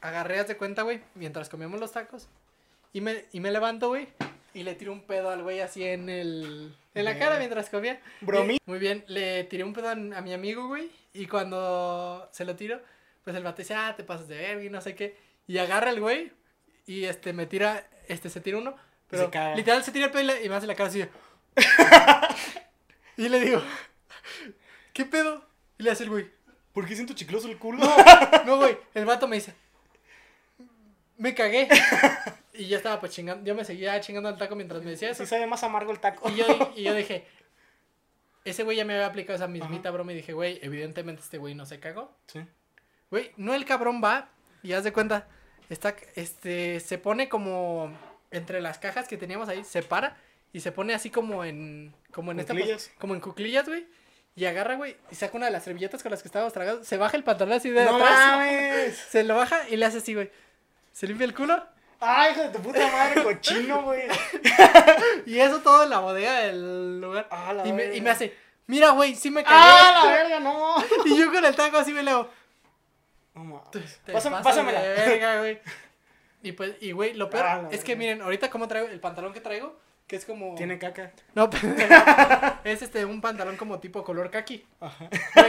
agarré, 0.00 0.38
haz 0.38 0.46
de 0.46 0.56
cuenta, 0.56 0.82
güey, 0.82 1.00
mientras 1.16 1.48
comíamos 1.48 1.80
los 1.80 1.90
tacos. 1.90 2.28
Y 2.92 3.00
me, 3.00 3.24
y 3.32 3.40
me 3.40 3.50
levanto, 3.50 3.88
güey. 3.88 4.06
Y 4.54 4.62
le 4.62 4.74
tiré 4.74 4.90
un 4.90 5.02
pedo 5.02 5.30
al 5.30 5.42
güey 5.42 5.60
así 5.60 5.84
en 5.84 6.08
el... 6.08 6.74
En 6.94 7.04
la 7.04 7.18
cara 7.18 7.38
mientras 7.38 7.68
comía. 7.70 8.00
Bromi. 8.20 8.58
Muy 8.66 8.78
bien, 8.78 9.04
le 9.08 9.44
tiré 9.44 9.64
un 9.64 9.72
pedo 9.72 9.88
a, 9.88 9.94
mi 9.96 10.32
amigo, 10.32 10.68
güey. 10.68 10.90
Y 11.12 11.26
cuando 11.26 12.28
se 12.32 12.44
lo 12.44 12.54
tiro, 12.54 12.80
pues 13.24 13.34
el 13.36 13.42
vato 13.42 13.62
dice, 13.62 13.74
ah, 13.74 13.94
te 13.96 14.04
pasas 14.04 14.28
de 14.28 14.36
verga 14.36 14.62
y 14.64 14.70
no 14.70 14.80
sé 14.80 14.94
qué. 14.94 15.16
Y 15.48 15.58
agarra 15.58 15.90
el 15.90 16.00
güey 16.00 16.32
y 16.86 17.04
este 17.04 17.32
me 17.32 17.46
tira, 17.46 17.88
este 18.08 18.30
se 18.30 18.40
tira 18.40 18.58
uno. 18.58 18.76
Pero 19.10 19.30
se 19.30 19.56
literal 19.56 19.82
se 19.84 19.92
tira 19.92 20.06
el 20.06 20.12
pedo 20.12 20.22
y, 20.22 20.26
le- 20.26 20.44
y 20.44 20.48
me 20.48 20.54
hace 20.54 20.66
la 20.68 20.74
cara 20.76 20.88
así. 20.88 21.04
y 23.16 23.28
le 23.28 23.40
digo, 23.40 23.62
¿qué 24.92 25.04
pedo? 25.04 25.44
Y 25.78 25.82
le 25.82 25.90
hace 25.90 26.04
el 26.04 26.10
güey. 26.10 26.30
¿Por 26.72 26.86
qué 26.86 26.94
siento 26.94 27.14
chicloso 27.14 27.48
el 27.48 27.58
culo? 27.58 27.78
No, 28.46 28.56
güey, 28.58 28.76
el 28.94 29.04
vato 29.04 29.28
me 29.28 29.36
dice, 29.36 29.54
me 31.18 31.34
cagué. 31.34 31.68
Y 32.56 32.68
yo 32.68 32.76
estaba 32.76 33.00
pues 33.00 33.12
chingando, 33.12 33.44
yo 33.44 33.54
me 33.54 33.64
seguía 33.64 34.00
chingando 34.00 34.28
al 34.28 34.38
taco 34.38 34.54
mientras 34.54 34.82
me 34.82 34.92
decía 34.92 35.10
eso. 35.10 35.24
Sí 35.24 35.30
sabe 35.30 35.46
más 35.46 35.64
amargo 35.64 35.90
el 35.90 35.98
taco. 35.98 36.30
Y 36.30 36.36
yo, 36.36 36.72
y 36.76 36.84
yo 36.84 36.94
dije, 36.96 37.26
ese 38.44 38.62
güey 38.62 38.76
ya 38.76 38.84
me 38.84 38.94
había 38.94 39.06
aplicado 39.06 39.36
esa 39.36 39.48
mismita 39.48 39.90
broma 39.90 40.12
y 40.12 40.16
dije, 40.16 40.32
güey, 40.32 40.60
evidentemente 40.62 41.22
este 41.22 41.38
güey 41.38 41.54
no 41.54 41.66
se 41.66 41.80
cagó. 41.80 42.16
Sí. 42.26 42.44
Güey, 43.10 43.32
no 43.36 43.54
el 43.54 43.64
cabrón 43.64 44.00
va 44.02 44.28
y 44.62 44.72
haz 44.72 44.84
de 44.84 44.92
cuenta, 44.92 45.26
está, 45.68 45.96
este, 46.14 46.80
se 46.80 46.98
pone 46.98 47.28
como 47.28 47.92
entre 48.30 48.60
las 48.60 48.78
cajas 48.78 49.08
que 49.08 49.16
teníamos 49.16 49.48
ahí, 49.48 49.64
se 49.64 49.82
para 49.82 50.16
y 50.52 50.60
se 50.60 50.72
pone 50.72 50.94
así 50.94 51.10
como 51.10 51.44
en, 51.44 51.94
como 52.12 52.32
en 52.32 52.40
esta, 52.40 52.54
Cuclillas. 52.54 52.92
como 52.98 53.14
en 53.14 53.20
cuclillas, 53.20 53.66
güey. 53.66 53.86
Y 54.36 54.46
agarra, 54.46 54.74
güey, 54.76 54.96
y 55.10 55.14
saca 55.14 55.36
una 55.36 55.46
de 55.46 55.52
las 55.52 55.62
servilletas 55.62 56.02
con 56.02 56.10
las 56.10 56.22
que 56.22 56.28
estábamos 56.28 56.52
tragados, 56.52 56.86
se 56.86 56.96
baja 56.96 57.16
el 57.16 57.22
pantalón 57.22 57.54
así 57.54 57.70
de 57.70 57.84
¡No 57.84 57.96
atrás, 57.96 58.36
mames! 58.36 58.96
se 58.96 59.22
lo 59.22 59.36
baja 59.36 59.68
y 59.68 59.76
le 59.76 59.86
hace 59.86 59.98
así, 59.98 60.14
güey. 60.14 60.30
Se 60.94 61.08
limpia 61.08 61.26
el 61.26 61.34
culo 61.34 61.60
¡Ay, 61.98 62.32
hijo 62.32 62.42
de 62.42 62.48
tu 62.50 62.58
puta 62.60 62.86
madre, 62.90 63.22
cochino, 63.22 63.82
güey! 63.82 64.02
y 65.26 65.38
eso 65.38 65.60
todo 65.60 65.84
en 65.84 65.90
la 65.90 66.00
bodega 66.00 66.40
del 66.40 67.00
lugar. 67.00 67.26
Ah, 67.30 67.52
la 67.52 67.66
y, 67.66 67.72
me, 67.72 67.96
y 67.96 68.00
me 68.00 68.10
hace, 68.10 68.36
mira, 68.66 68.90
güey, 68.90 69.14
sí 69.14 69.30
me 69.30 69.42
cagué. 69.42 69.56
¡Ah, 69.58 70.02
la 70.04 70.12
verga, 70.12 70.40
no! 70.40 70.76
Y 71.06 71.18
yo 71.18 71.32
con 71.32 71.44
el 71.44 71.56
taco 71.56 71.78
así 71.78 71.92
me 71.92 72.02
leo. 72.02 72.30
No 73.34 73.64
Pásame, 74.12 74.42
pásamela. 74.42 74.80
verga, 74.80 75.38
güey. 75.38 75.60
Y 76.42 76.52
pues, 76.52 76.74
y 76.80 76.92
güey, 76.92 77.14
lo 77.14 77.30
peor 77.30 77.46
Ah, 77.46 77.68
es 77.70 77.82
que 77.82 77.96
miren, 77.96 78.20
ahorita 78.20 78.50
como 78.50 78.68
traigo, 78.68 78.88
el 78.88 79.00
pantalón 79.00 79.32
que 79.32 79.40
traigo, 79.40 79.76
que 80.06 80.16
es 80.16 80.26
como. 80.26 80.54
Tiene 80.56 80.78
caca. 80.78 81.10
No, 81.34 81.48
es 82.64 82.82
este, 82.82 83.04
un 83.06 83.20
pantalón 83.22 83.56
como 83.56 83.80
tipo 83.80 84.04
color 84.04 84.30
kaki. 84.30 84.66
Ajá. 84.78 85.08
Güey, 85.34 85.48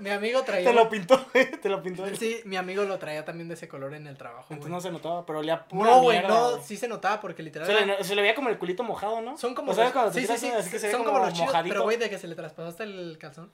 mi 0.00 0.10
amigo 0.10 0.42
traía. 0.42 0.68
Te 0.68 0.74
lo 0.74 0.88
pintó, 0.88 1.26
güey. 1.32 1.50
Te 1.62 1.68
lo 1.68 1.82
pintó. 1.82 2.06
él. 2.06 2.16
Sí, 2.18 2.40
mi 2.44 2.56
amigo 2.56 2.84
lo 2.84 2.98
traía 2.98 3.24
también 3.24 3.48
de 3.48 3.54
ese 3.54 3.68
color 3.68 3.94
en 3.94 4.06
el 4.06 4.16
trabajo. 4.16 4.46
Entonces 4.50 4.60
güey. 4.70 4.72
no 4.72 4.80
se 4.80 4.90
notaba, 4.90 5.26
pero 5.26 5.38
olía 5.40 5.64
pura 5.66 5.90
No, 5.90 6.02
güey, 6.02 6.22
no, 6.22 6.50
güey. 6.52 6.62
sí 6.64 6.76
se 6.76 6.88
notaba 6.88 7.20
porque 7.20 7.42
literal. 7.42 7.66
Se 7.66 7.86
le, 7.86 8.04
se 8.04 8.14
le 8.14 8.22
veía 8.22 8.34
como 8.34 8.48
el 8.48 8.58
culito 8.58 8.82
mojado, 8.82 9.20
¿no? 9.20 9.36
Son 9.38 9.54
como 9.54 9.72
¿O 9.72 9.74
los- 9.74 9.92
cuando 9.92 10.10
te 10.12 10.20
sí, 10.20 10.26
sí, 10.26 10.26
tiras 10.26 10.40
sí, 10.40 10.50
así 10.50 10.70
que 10.70 10.78
se 10.78 10.90
son 10.90 11.00
como, 11.04 11.12
como 11.14 11.24
los 11.26 11.34
chidos, 11.34 11.54
pero 11.62 11.82
güey, 11.82 11.96
de 11.96 12.08
que 12.10 12.18
se 12.18 12.28
le 12.28 12.34
traspasaste 12.34 12.82
el 12.84 13.16
calzón. 13.20 13.52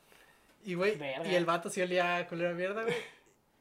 Y 0.64 0.74
güey, 0.74 0.96
Verga. 0.96 1.26
y 1.28 1.35
el 1.35 1.44
vato 1.44 1.68
sí 1.70 1.83
olía 1.83 2.26
culera 2.28 2.52
mierda, 2.52 2.83
güey. 2.83 2.94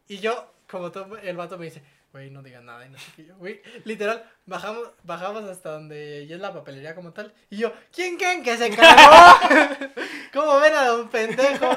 Y 0.07 0.19
yo, 0.19 0.51
como 0.69 0.91
todo, 0.91 1.17
el 1.17 1.35
vato 1.37 1.57
me 1.57 1.65
dice, 1.65 1.81
güey, 2.11 2.29
no 2.29 2.43
digas 2.43 2.61
nada 2.63 2.85
y 2.85 2.89
no 2.89 2.97
sé 2.99 3.05
qué 3.15 3.25
yo, 3.25 3.35
güey, 3.37 3.61
literal, 3.85 4.23
bajamos, 4.45 4.89
bajamos 5.03 5.45
hasta 5.45 5.71
donde 5.71 6.27
ya 6.27 6.35
es 6.35 6.41
la 6.41 6.53
papelería 6.53 6.93
como 6.93 7.11
tal. 7.11 7.33
Y 7.49 7.57
yo, 7.57 7.71
¿quién 7.93 8.17
creen 8.17 8.43
que 8.43 8.55
se 8.57 8.69
cagó? 8.69 9.39
¿Cómo 10.33 10.59
ven 10.59 10.75
a 10.75 10.93
un 10.93 11.07
pendejo? 11.09 11.69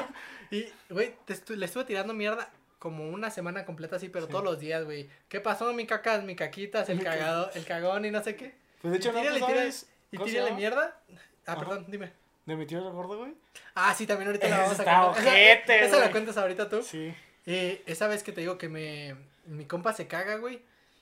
Y, 0.51 0.65
güey, 0.89 1.13
estu- 1.27 1.55
le 1.55 1.65
estuve 1.65 1.85
tirando 1.85 2.13
mierda 2.13 2.49
como 2.79 3.09
una 3.09 3.31
semana 3.31 3.65
completa 3.65 3.95
así, 3.95 4.09
pero 4.09 4.25
Sí. 4.25 4.31
todos 4.31 4.43
los 4.43 4.59
días, 4.59 4.83
güey. 4.83 5.09
¿Qué 5.29 5.39
pasó, 5.41 5.73
mi 5.73 5.85
cacas, 5.87 6.23
mi 6.23 6.35
caquitas, 6.35 6.87
el 6.89 7.03
cagado, 7.03 7.49
el 7.55 7.65
cagón 7.65 8.05
y 8.05 8.11
no 8.11 8.23
sé 8.23 8.35
qué? 8.35 8.53
Pues 8.81 8.91
de 8.91 8.97
hecho, 8.99 9.11
no, 9.11 9.19
tírale, 9.21 9.39
¿tú 9.39 9.45
tírale, 9.47 9.71
sabes 9.71 9.89
y 10.11 10.17
tírale 10.19 10.51
mierda. 10.51 10.99
Ah, 11.47 11.53
Ajá. 11.53 11.59
perdón, 11.59 11.85
dime. 11.87 12.11
¿De 12.45 12.55
mi 12.55 12.67
tío 12.67 12.77
el 12.77 12.93
gordo, 12.93 13.17
güey? 13.17 13.33
Ah, 13.73 13.93
sí, 13.95 14.05
también 14.05 14.27
ahorita 14.27 14.47
la 14.47 14.57
vamos 14.59 14.73
a 14.79 14.83
contar. 14.83 15.17
Esa- 15.17 15.29
ojete, 15.29 15.85
Esa, 15.85 15.99
la 15.99 16.11
cuentas 16.11 16.37
ahorita 16.37 16.69
tú. 16.69 16.83
Sí. 16.83 17.11
Eh, 17.47 17.81
esa 17.87 18.07
vez 18.07 18.21
que 18.23 18.31
te 18.31 18.41
digo 18.41 18.57
que 18.59 18.69
me. 18.69 19.15
Mi 19.45 19.65
compa 19.65 19.93
se 19.93 20.07
caga, 20.07 20.35
güey. 20.37 20.61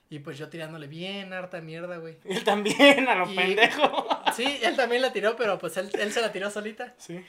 Y 0.10 0.20
pues 0.20 0.38
yo 0.38 0.48
tirándole 0.50 0.88
bien 0.88 1.34
harta 1.34 1.60
mierda, 1.60 1.98
güey. 1.98 2.18
Él 2.26 2.44
también, 2.46 3.10
a 3.10 3.16
lo 3.16 3.30
Y- 3.32 3.36
pendejo. 3.36 4.08
Sí, 4.36 4.60
él 4.64 4.76
también 4.76 5.02
la 5.02 5.12
tiró, 5.14 5.36
pero 5.36 5.58
pues 5.60 5.76
él, 5.78 5.90
él 6.00 6.12
se 6.12 6.22
la 6.22 6.32
tiró 6.32 6.50
solita. 6.50 6.94
Sí. 6.98 7.24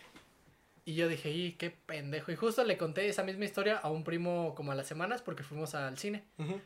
Y 0.87 0.94
yo 0.94 1.09
dije, 1.09 1.31
y 1.31 1.53
qué 1.53 1.70
pendejo. 1.70 2.31
Y 2.31 2.37
justo 2.37 2.62
le 2.64 2.77
conté 2.77 3.09
esa 3.09 3.23
misma 3.23 3.47
historia 3.47 3.79
a 3.79 3.90
un 3.90 4.05
primo 4.05 4.55
como 4.55 4.73
a 4.73 4.75
las 4.75 4.87
semanas 4.87 5.23
porque 5.23 5.42
fuimos 5.42 5.75
al 5.75 5.97
cine. 5.97 6.25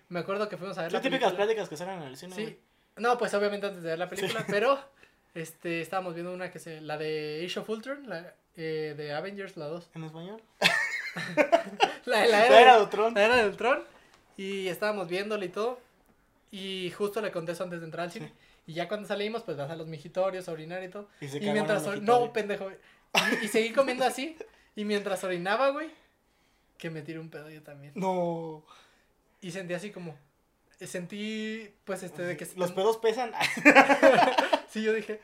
Me 0.08 0.18
acuerdo 0.20 0.48
que 0.48 0.56
fuimos 0.56 0.76
a 0.78 0.82
ver 0.82 0.90
Son 0.90 0.98
la 0.98 1.02
típicas 1.02 1.20
película. 1.30 1.44
pláticas 1.46 1.68
que 1.68 1.76
salen 1.76 2.02
en 2.02 2.08
el 2.08 2.16
cine, 2.16 2.34
Sí. 2.34 2.42
güey. 2.42 2.58
No, 2.96 3.16
pues 3.16 3.32
obviamente 3.34 3.66
antes 3.68 3.82
de 3.84 3.90
ver 3.90 3.98
la 3.98 4.08
película, 4.10 4.44
pero 4.48 4.76
este 5.34 5.80
estábamos 5.80 6.14
viendo 6.14 6.32
una 6.32 6.50
que 6.50 6.58
se. 6.58 6.80
La 6.80 6.98
de 6.98 7.44
Age 7.46 7.60
of 7.60 7.68
Ultron, 7.70 8.08
la 8.08 8.34
eh, 8.56 8.94
de 8.96 9.12
Avengers, 9.12 9.56
la 9.56 9.66
2. 9.66 9.90
¿En 9.94 10.02
español? 10.04 10.42
La, 12.04 12.20
la 12.20 12.26
La 12.26 12.46
era, 12.46 12.60
era 12.60 12.76
de 12.76 12.82
Ultron. 12.82 13.14
la 13.14 13.24
era 13.24 13.36
del 13.36 13.56
Tron. 13.56 13.82
Y 14.36 14.68
estábamos 14.68 15.08
viéndole 15.08 15.46
y 15.46 15.48
todo. 15.50 15.80
Y 16.50 16.90
justo 16.96 17.20
le 17.20 17.30
conté 17.30 17.52
eso 17.52 17.64
antes 17.64 17.80
de 17.80 17.86
entrar 17.86 18.04
al 18.04 18.12
cine. 18.12 18.32
Y 18.66 18.74
ya 18.74 18.88
cuando 18.88 19.06
salimos, 19.08 19.42
pues 19.42 19.56
vas 19.56 19.70
a 19.70 19.76
los 19.76 19.86
migitorios 19.86 20.48
a 20.48 20.52
orinar 20.52 20.82
y 20.82 20.88
todo. 20.88 21.08
Y 21.20 21.28
se 21.28 21.38
Y, 21.38 21.50
mientras. 21.50 21.84
No, 22.02 22.32
pendejo. 22.32 22.70
Y, 23.14 23.44
y 23.44 23.48
seguí 23.48 23.72
comiendo 23.72 24.04
así. 24.04 24.36
Y 24.76 24.84
mientras 24.84 25.24
orinaba, 25.24 25.70
güey, 25.70 25.90
que 26.78 26.90
me 26.90 27.02
tiré 27.02 27.18
un 27.18 27.30
pedo 27.30 27.50
yo 27.50 27.62
también. 27.62 27.92
No. 27.96 28.64
Y 29.40 29.50
sentí 29.50 29.74
así 29.74 29.90
como. 29.90 30.16
Sentí, 30.80 31.74
pues, 31.84 32.02
este, 32.04 32.22
de 32.22 32.36
que. 32.36 32.46
Los 32.56 32.72
pedos 32.72 32.98
pesan. 32.98 33.32
Sí, 34.68 34.82
yo 34.82 34.92
dije. 34.92 35.20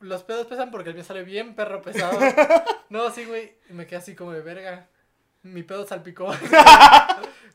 Los 0.00 0.24
pedos 0.24 0.46
pesan 0.46 0.70
porque 0.70 0.90
el 0.90 0.94
mío 0.94 1.02
sale 1.02 1.24
bien 1.24 1.54
perro 1.54 1.80
pesado. 1.80 2.20
No, 2.90 3.10
sí, 3.10 3.24
güey. 3.24 3.54
Y 3.70 3.72
me 3.72 3.86
quedé 3.86 3.96
así 3.96 4.14
como 4.14 4.32
de 4.32 4.42
verga. 4.42 4.88
Mi 5.42 5.62
pedo 5.62 5.86
salpicó. 5.86 6.30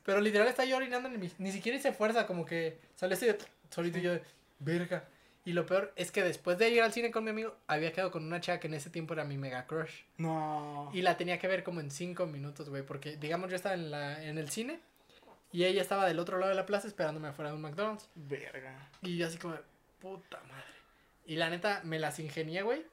Pero 0.03 0.21
literal 0.21 0.47
está 0.47 0.65
yo 0.65 0.77
orinando 0.77 1.07
en 1.09 1.19
mi... 1.19 1.31
Ni 1.37 1.51
siquiera 1.51 1.77
hice 1.77 1.93
fuerza, 1.93 2.25
como 2.25 2.45
que 2.45 2.79
sale 2.95 3.13
así 3.13 3.25
de... 3.25 3.37
Solito 3.69 3.99
y 3.99 4.01
yo 4.01 4.11
de... 4.11 4.23
Verga. 4.59 5.07
Y 5.45 5.51
lo 5.53 5.65
peor 5.65 5.91
es 5.97 6.12
que 6.12 6.23
después 6.23 6.58
de 6.58 6.69
ir 6.69 6.82
al 6.82 6.93
cine 6.93 7.12
con 7.12 7.23
mi 7.25 7.32
amigo, 7.32 7.53
había 7.67 7.91
quedado 7.91 8.12
con 8.12 8.23
una 8.25 8.39
chava 8.39 8.60
que 8.60 8.67
en 8.67 8.75
ese 8.75 8.89
tiempo 8.89 9.13
era 9.13 9.25
mi 9.25 9.38
mega 9.38 9.65
crush. 9.67 10.03
No. 10.17 10.89
Y 10.93 11.01
la 11.01 11.17
tenía 11.17 11.38
que 11.38 11.47
ver 11.47 11.63
como 11.63 11.82
en 11.82 11.91
cinco 11.91 12.25
minutos, 12.27 12.69
güey. 12.69 12.84
Porque, 12.84 13.17
digamos, 13.17 13.49
yo 13.49 13.56
estaba 13.58 13.75
en, 13.75 13.91
la, 13.91 14.23
en 14.23 14.38
el 14.38 14.49
cine 14.49 14.79
y 15.51 15.65
ella 15.65 15.82
estaba 15.82 16.06
del 16.06 16.19
otro 16.19 16.38
lado 16.38 16.49
de 16.49 16.56
la 16.56 16.65
plaza 16.65 16.88
esperándome 16.88 17.27
afuera 17.27 17.49
de 17.51 17.58
un 17.58 17.62
McDonald's. 17.62 18.08
Verga. 18.15 18.89
Y 19.01 19.17
yo 19.17 19.27
así 19.27 19.38
como, 19.38 19.56
puta 19.99 20.39
madre. 20.47 20.63
Y 21.25 21.36
la 21.36 21.49
neta, 21.49 21.82
me 21.84 21.99
las 21.99 22.19
ingenié, 22.19 22.62
güey. 22.62 22.86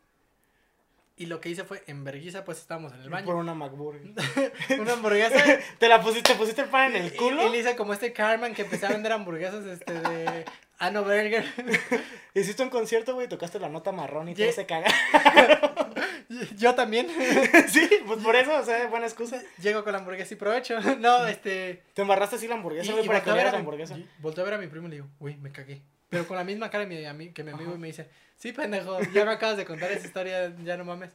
Y 1.16 1.26
lo 1.26 1.40
que 1.40 1.50
hice 1.50 1.64
fue, 1.64 1.84
en 1.86 2.02
vergüenza, 2.02 2.44
pues 2.44 2.58
estábamos 2.58 2.92
en 2.94 2.98
el 3.02 3.10
Por 3.10 3.12
baño. 3.12 3.36
una 3.36 3.54
McBurger. 3.54 4.02
Una 4.80 4.94
hamburguesa. 4.94 5.36
¿Te 5.78 5.86
la 5.88 6.00
pusiste, 6.00 6.32
te 6.32 6.38
pusiste 6.38 6.62
el 6.62 6.68
pan 6.68 6.96
en 6.96 7.04
el 7.04 7.12
Y, 7.14 7.16
culo? 7.16 7.46
y 7.46 7.50
le 7.50 7.58
hice 7.58 7.76
como 7.76 7.92
este 7.92 8.12
Carmen 8.12 8.54
que 8.54 8.62
empecé 8.62 8.86
a 8.86 8.90
vender 8.90 9.12
hamburguesas 9.12 9.64
este 9.66 9.92
de 9.92 10.44
Ano 10.80 11.04
Burger. 11.04 11.44
Hiciste 12.34 12.62
un 12.62 12.70
concierto, 12.70 13.14
güey, 13.14 13.28
tocaste 13.28 13.60
la 13.60 13.68
nota 13.68 13.92
marrón 13.92 14.28
y 14.28 14.34
Ye- 14.34 14.46
todo 14.46 14.54
se 14.54 14.66
caga. 14.66 14.86
Yo 16.56 16.74
también. 16.74 17.08
sí, 17.68 17.88
pues 18.06 18.20
por 18.22 18.34
eso, 18.36 18.56
o 18.58 18.64
sea, 18.64 18.86
buena 18.86 19.06
excusa. 19.06 19.42
Llego 19.60 19.82
con 19.84 19.92
la 19.92 19.98
hamburguesa 19.98 20.34
y 20.34 20.36
provecho. 20.36 20.80
No, 20.98 21.26
este. 21.26 21.82
Te 21.94 22.02
embarraste 22.02 22.36
así 22.36 22.48
la 22.48 22.54
hamburguesa, 22.54 22.92
güey, 22.92 23.06
para 23.06 23.22
que 23.22 23.30
a 23.30 23.34
a 23.34 23.36
la 23.52 23.58
hamburguesa. 23.58 23.96
y 23.98 24.08
volteo 24.18 24.42
a 24.42 24.44
ver 24.46 24.54
a 24.54 24.58
mi 24.58 24.66
primo 24.68 24.86
y 24.86 24.90
le 24.90 24.96
digo, 24.96 25.08
güey, 25.18 25.36
me 25.36 25.50
cagué. 25.52 25.82
Pero 26.08 26.26
con 26.26 26.36
la 26.36 26.44
misma 26.44 26.70
cara 26.70 26.86
mi, 26.86 26.96
ami- 27.04 27.32
que 27.32 27.44
mi 27.44 27.50
amigo 27.52 27.74
y 27.74 27.78
me 27.78 27.86
dice, 27.88 28.08
sí, 28.36 28.52
pendejo, 28.52 29.00
ya 29.12 29.24
me 29.24 29.32
acabas 29.32 29.56
de 29.56 29.64
contar 29.64 29.92
esa 29.92 30.06
historia, 30.06 30.52
ya 30.64 30.76
no 30.76 30.84
mames. 30.84 31.10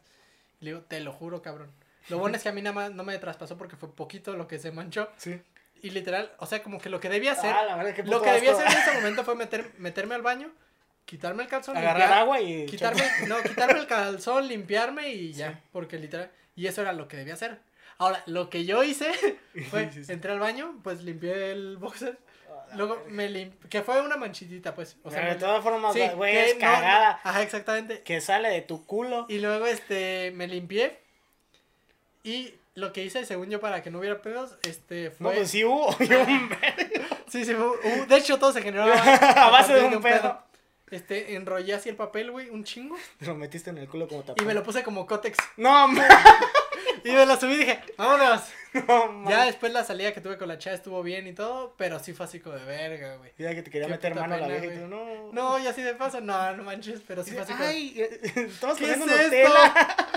Y 0.62 0.65
le 0.65 0.71
digo, 0.71 0.84
te 0.84 0.99
lo 0.99 1.12
juro, 1.12 1.41
cabrón. 1.41 1.71
Lo 2.10 2.17
bueno 2.19 2.38
es 2.38 2.43
que 2.43 2.49
a 2.49 2.54
mí 2.54 2.62
nada 2.62 2.73
más 2.73 2.91
no 2.91 3.04
me 3.04 3.17
traspasó 3.17 3.58
porque 3.58 3.75
fue 3.78 3.91
poquito 3.93 4.36
lo 4.38 4.47
que 4.47 4.60
se 4.60 4.71
manchó. 4.71 5.10
Sí. 5.17 5.41
Y 5.86 5.91
literal, 5.91 6.32
o 6.39 6.45
sea, 6.48 6.63
como 6.63 6.80
que 6.80 6.89
lo 6.89 7.00
que 7.00 7.10
debía 7.10 7.34
hacer, 7.34 7.54
Ah, 7.54 7.63
la 7.63 7.76
verdad, 7.76 7.93
qué 7.93 8.04
lo 8.04 8.21
que 8.21 8.32
debía 8.32 8.54
hacer 8.54 8.65
en 8.65 8.78
ese 8.78 8.91
momento 9.00 9.24
fue 9.24 9.36
meter, 9.36 9.71
meterme 9.78 10.15
al 10.15 10.21
baño, 10.24 10.52
quitarme 11.06 11.43
el 11.43 11.50
calzón, 11.50 11.78
Agarrar 11.78 12.10
limpiar- 12.10 12.17
agua 12.19 12.41
y... 12.41 12.65
quitarme, 12.65 13.04
no, 13.28 13.41
quitarme 13.43 13.80
el 13.80 13.86
calzón, 13.88 14.48
limpiarme 14.48 15.10
y 15.10 15.34
ya, 15.34 15.52
Sí. 15.52 15.58
porque 15.71 16.00
literal, 16.00 16.32
y 16.56 16.65
eso 16.67 16.82
era 16.82 16.91
lo 16.93 17.08
que 17.08 17.17
debía 17.17 17.36
hacer. 17.36 17.60
Ahora, 18.00 18.24
lo 18.26 18.50
que 18.50 18.65
yo 18.65 18.84
hice 18.84 19.12
fue, 19.69 19.91
Sí, 19.91 20.04
sí. 20.04 20.12
entré 20.12 20.32
al 20.32 20.39
baño, 20.39 20.80
pues 20.84 21.04
limpié 21.04 21.52
el 21.52 21.78
boxer, 21.78 22.17
Ah, 22.50 22.65
luego 22.76 22.95
verga. 22.95 23.10
me 23.12 23.30
limpié, 23.30 23.69
que 23.69 23.82
fue 23.84 24.02
una 24.02 24.17
manchitita, 24.17 24.74
pues, 24.74 24.98
o 25.04 25.12
sea, 25.12 25.21
Pero 25.21 25.34
de 25.36 25.39
todas 25.39 25.63
formas, 25.63 25.93
güey, 26.15 26.36
es 26.36 26.56
no- 26.56 26.62
cagada. 26.62 27.19
ajá, 27.24 27.43
exactamente, 27.43 28.02
Que 28.02 28.19
sale 28.21 28.50
de 28.50 28.62
tu 28.62 28.86
culo. 28.88 29.28
y 29.30 29.38
luego, 29.38 29.67
este, 29.67 30.32
me 30.34 30.48
limpié, 30.48 30.98
y 32.24 32.56
lo 32.76 32.94
que 32.94 33.04
hice, 33.04 33.26
según 33.26 33.50
yo, 33.50 33.60
para 33.60 33.82
que 33.82 33.90
no 33.90 34.00
hubiera 34.00 34.22
pedos, 34.22 34.58
este, 34.68 35.12
No, 35.20 35.30
fue, 35.30 35.36
pues 35.38 35.50
sí 35.52 35.64
hubo. 35.64 35.96
y 36.00 36.13
un 36.13 36.50
sí, 37.28 37.44
sí, 37.46 37.54
fue- 37.54 37.65
uh, 37.67 38.06
de 38.06 38.17
hecho, 38.17 38.38
todo 38.38 38.52
se 38.54 38.62
generó 38.62 38.84
A 38.94 39.50
base 39.50 39.73
de 39.73 39.84
un 39.86 40.02
pedo. 40.02 40.42
Este, 40.92 41.36
enrollé 41.36 41.73
así 41.73 41.90
el 41.90 41.96
papel, 41.96 42.30
güey, 42.32 42.50
un 42.50 42.63
chingo. 42.63 42.96
Te 43.19 43.26
lo 43.26 43.36
metiste 43.36 43.69
en 43.71 43.80
el 43.80 43.88
culo 43.88 44.08
como 44.08 44.21
Y 44.21 44.26
tapón. 44.26 44.46
me 44.46 44.54
lo 44.54 44.62
puse 44.63 44.84
como 44.84 45.08
cótex. 45.08 45.38
No, 45.58 45.88
ma- 45.88 46.08
Y 47.04 47.12
me 47.12 47.26
lo 47.26 47.40
subí 47.40 47.54
y 47.54 47.58
dije, 47.58 47.80
vámonos. 47.98 48.42
No. 48.88 49.30
Ya 49.30 49.46
después 49.46 49.71
la 49.71 49.84
salida 49.86 50.12
que 50.13 50.19
tuve 50.21 50.38
con 50.38 50.48
la 50.50 50.58
chava 50.58 50.76
estuvo 50.76 51.02
bien 51.02 51.28
y 51.28 51.34
todo, 51.34 51.73
pero 51.78 51.98
sí 52.00 52.13
fue 52.13 52.26
así 52.26 52.40
como 52.42 52.56
de 52.58 52.65
verga, 52.65 53.15
güey. 53.15 53.32
Ya 53.38 53.56
que 53.56 53.62
te 53.62 53.71
quería 53.71 53.88
Qué 53.88 53.94
meter 53.94 54.15
mano 54.15 54.36
a 54.36 54.38
la 54.38 54.48
vieja 54.48 54.65
y 54.65 54.78
tú, 54.80 54.88
no. 54.88 55.32
No, 55.32 55.60
ya 55.60 55.69
así 55.69 55.82
de 55.82 55.94
paso, 55.94 56.19
no, 56.19 56.52
no 56.58 56.63
manches, 56.63 57.02
pero 57.08 57.23
sí 57.23 57.32
fue 57.32 57.42
así 57.42 57.54
como... 57.54 57.63
Ay, 57.65 57.94
eh, 57.98 58.19
estamos 58.36 58.78
¿Qué 58.78 58.92
es 58.92 58.98
comiendo 58.98 59.15
esto? 59.15 59.23
Nutella. 59.23 60.15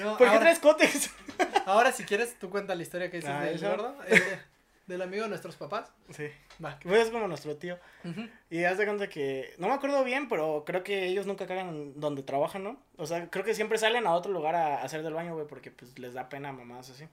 No, 0.00 0.16
¿Por 0.16 0.18
qué 0.18 0.24
ahora, 0.26 0.40
traes 0.40 0.58
cotes? 0.58 1.10
ahora 1.66 1.92
si 1.92 2.04
quieres, 2.04 2.38
tú 2.38 2.50
cuenta 2.50 2.74
la 2.74 2.82
historia 2.82 3.10
que 3.10 3.18
dices 3.18 3.30
Ah, 3.32 3.44
del 3.44 3.56
¿esa? 3.56 3.70
gordo, 3.70 3.96
eh, 4.08 4.38
del 4.86 5.02
amigo 5.02 5.22
de 5.24 5.28
nuestros 5.28 5.56
papás. 5.56 5.90
Sí. 6.10 6.28
Va. 6.64 6.78
Pues 6.82 7.06
es 7.06 7.10
como 7.10 7.28
nuestro 7.28 7.56
tío. 7.56 7.78
Ujú. 8.04 8.28
Y 8.50 8.64
haz 8.64 8.76
de 8.78 8.84
cuenta 8.86 9.08
que, 9.08 9.54
no 9.58 9.68
me 9.68 9.74
acuerdo 9.74 10.02
bien, 10.04 10.28
pero 10.28 10.64
creo 10.66 10.82
que 10.82 11.06
ellos 11.06 11.26
nunca 11.26 11.46
cagan 11.46 11.98
donde 12.00 12.22
trabajan, 12.22 12.64
¿no? 12.64 12.76
O 12.96 13.06
sea, 13.06 13.28
creo 13.30 13.44
que 13.44 13.54
siempre 13.54 13.78
salen 13.78 14.06
a 14.06 14.12
otro 14.14 14.32
lugar 14.32 14.54
a, 14.56 14.78
a 14.80 14.82
hacer 14.84 15.02
del 15.02 15.14
baño, 15.14 15.34
güey, 15.34 15.46
porque 15.46 15.70
pues 15.70 15.98
les 15.98 16.14
da 16.14 16.28
pena 16.28 16.48
a 16.48 16.52
mamás 16.52 16.90
así. 16.90 17.06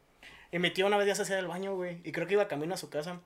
Y 0.52 0.60
mi 0.60 0.72
tío 0.72 0.88
una 0.88 0.98
vez 0.98 1.08
ya 1.08 1.16
se 1.16 1.22
hacía 1.24 1.36
del 1.36 1.48
baño, 1.48 1.76
güey, 1.76 2.00
y 2.04 2.12
creo 2.12 2.26
que 2.26 2.34
iba 2.34 2.48
camino 2.48 2.74
a 2.74 2.78
su 2.78 2.90
casa. 2.90 3.20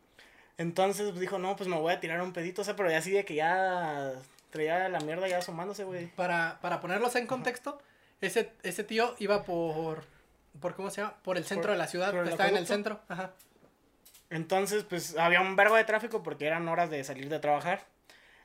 Entonces 0.57 1.07
pues, 1.09 1.19
dijo, 1.19 1.39
no, 1.39 1.55
pues 1.55 1.69
me 1.69 1.77
voy 1.77 1.93
a 1.93 1.99
tirar 1.99 2.21
un 2.21 2.33
pedito, 2.33 2.61
o 2.61 2.65
sea, 2.65 2.75
pero 2.75 2.89
ya 2.89 2.97
así 2.97 3.11
de 3.11 3.25
que 3.25 3.35
ya 3.35 4.13
traía 4.49 4.89
la 4.89 4.99
mierda 4.99 5.27
ya 5.27 5.37
asomándose, 5.37 5.83
güey. 5.85 6.07
Para, 6.07 6.59
para 6.61 6.79
ponerlos 6.81 7.15
en 7.15 7.25
contexto, 7.25 7.81
ese, 8.21 8.51
ese 8.63 8.83
tío 8.83 9.15
iba 9.19 9.43
por, 9.43 10.03
por, 10.59 10.75
¿cómo 10.75 10.89
se 10.89 11.01
llama? 11.01 11.15
Por 11.23 11.37
el 11.37 11.43
centro 11.45 11.63
Por- 11.63 11.71
de 11.71 11.77
la 11.77 11.87
ciudad, 11.87 12.15
el 12.17 12.27
estaba 12.27 12.49
en 12.49 12.57
el 12.57 12.67
centro, 12.67 13.01
ajá. 13.09 13.31
Entonces, 14.29 14.83
pues 14.83 15.17
había 15.17 15.41
un 15.41 15.55
verbo 15.55 15.75
de 15.75 15.83
tráfico 15.83 16.23
porque 16.23 16.45
eran 16.47 16.67
horas 16.69 16.89
de 16.89 17.03
salir 17.03 17.27
de 17.27 17.39
trabajar. 17.39 17.85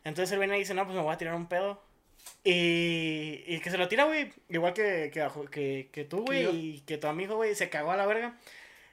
Entonces 0.02 0.32
él 0.32 0.38
viene 0.40 0.56
y 0.56 0.60
dice, 0.60 0.74
no, 0.74 0.84
pues 0.84 0.96
me 0.96 1.02
voy 1.02 1.12
a 1.14 1.18
tirar 1.18 1.34
un 1.34 1.46
pedo. 1.46 1.80
Y, 2.42 3.44
y 3.46 3.60
que 3.60 3.70
se 3.70 3.78
lo 3.78 3.86
tira, 3.86 4.04
güey. 4.04 4.32
Igual 4.48 4.72
que, 4.72 5.10
que, 5.12 5.28
que, 5.50 5.88
que 5.92 6.04
tú, 6.04 6.24
güey. 6.24 6.46
Y 6.46 6.80
que 6.80 6.98
tu 6.98 7.06
amigo, 7.06 7.36
güey, 7.36 7.54
se 7.54 7.68
cagó 7.70 7.92
a 7.92 7.96
la 7.96 8.06
verga. 8.06 8.34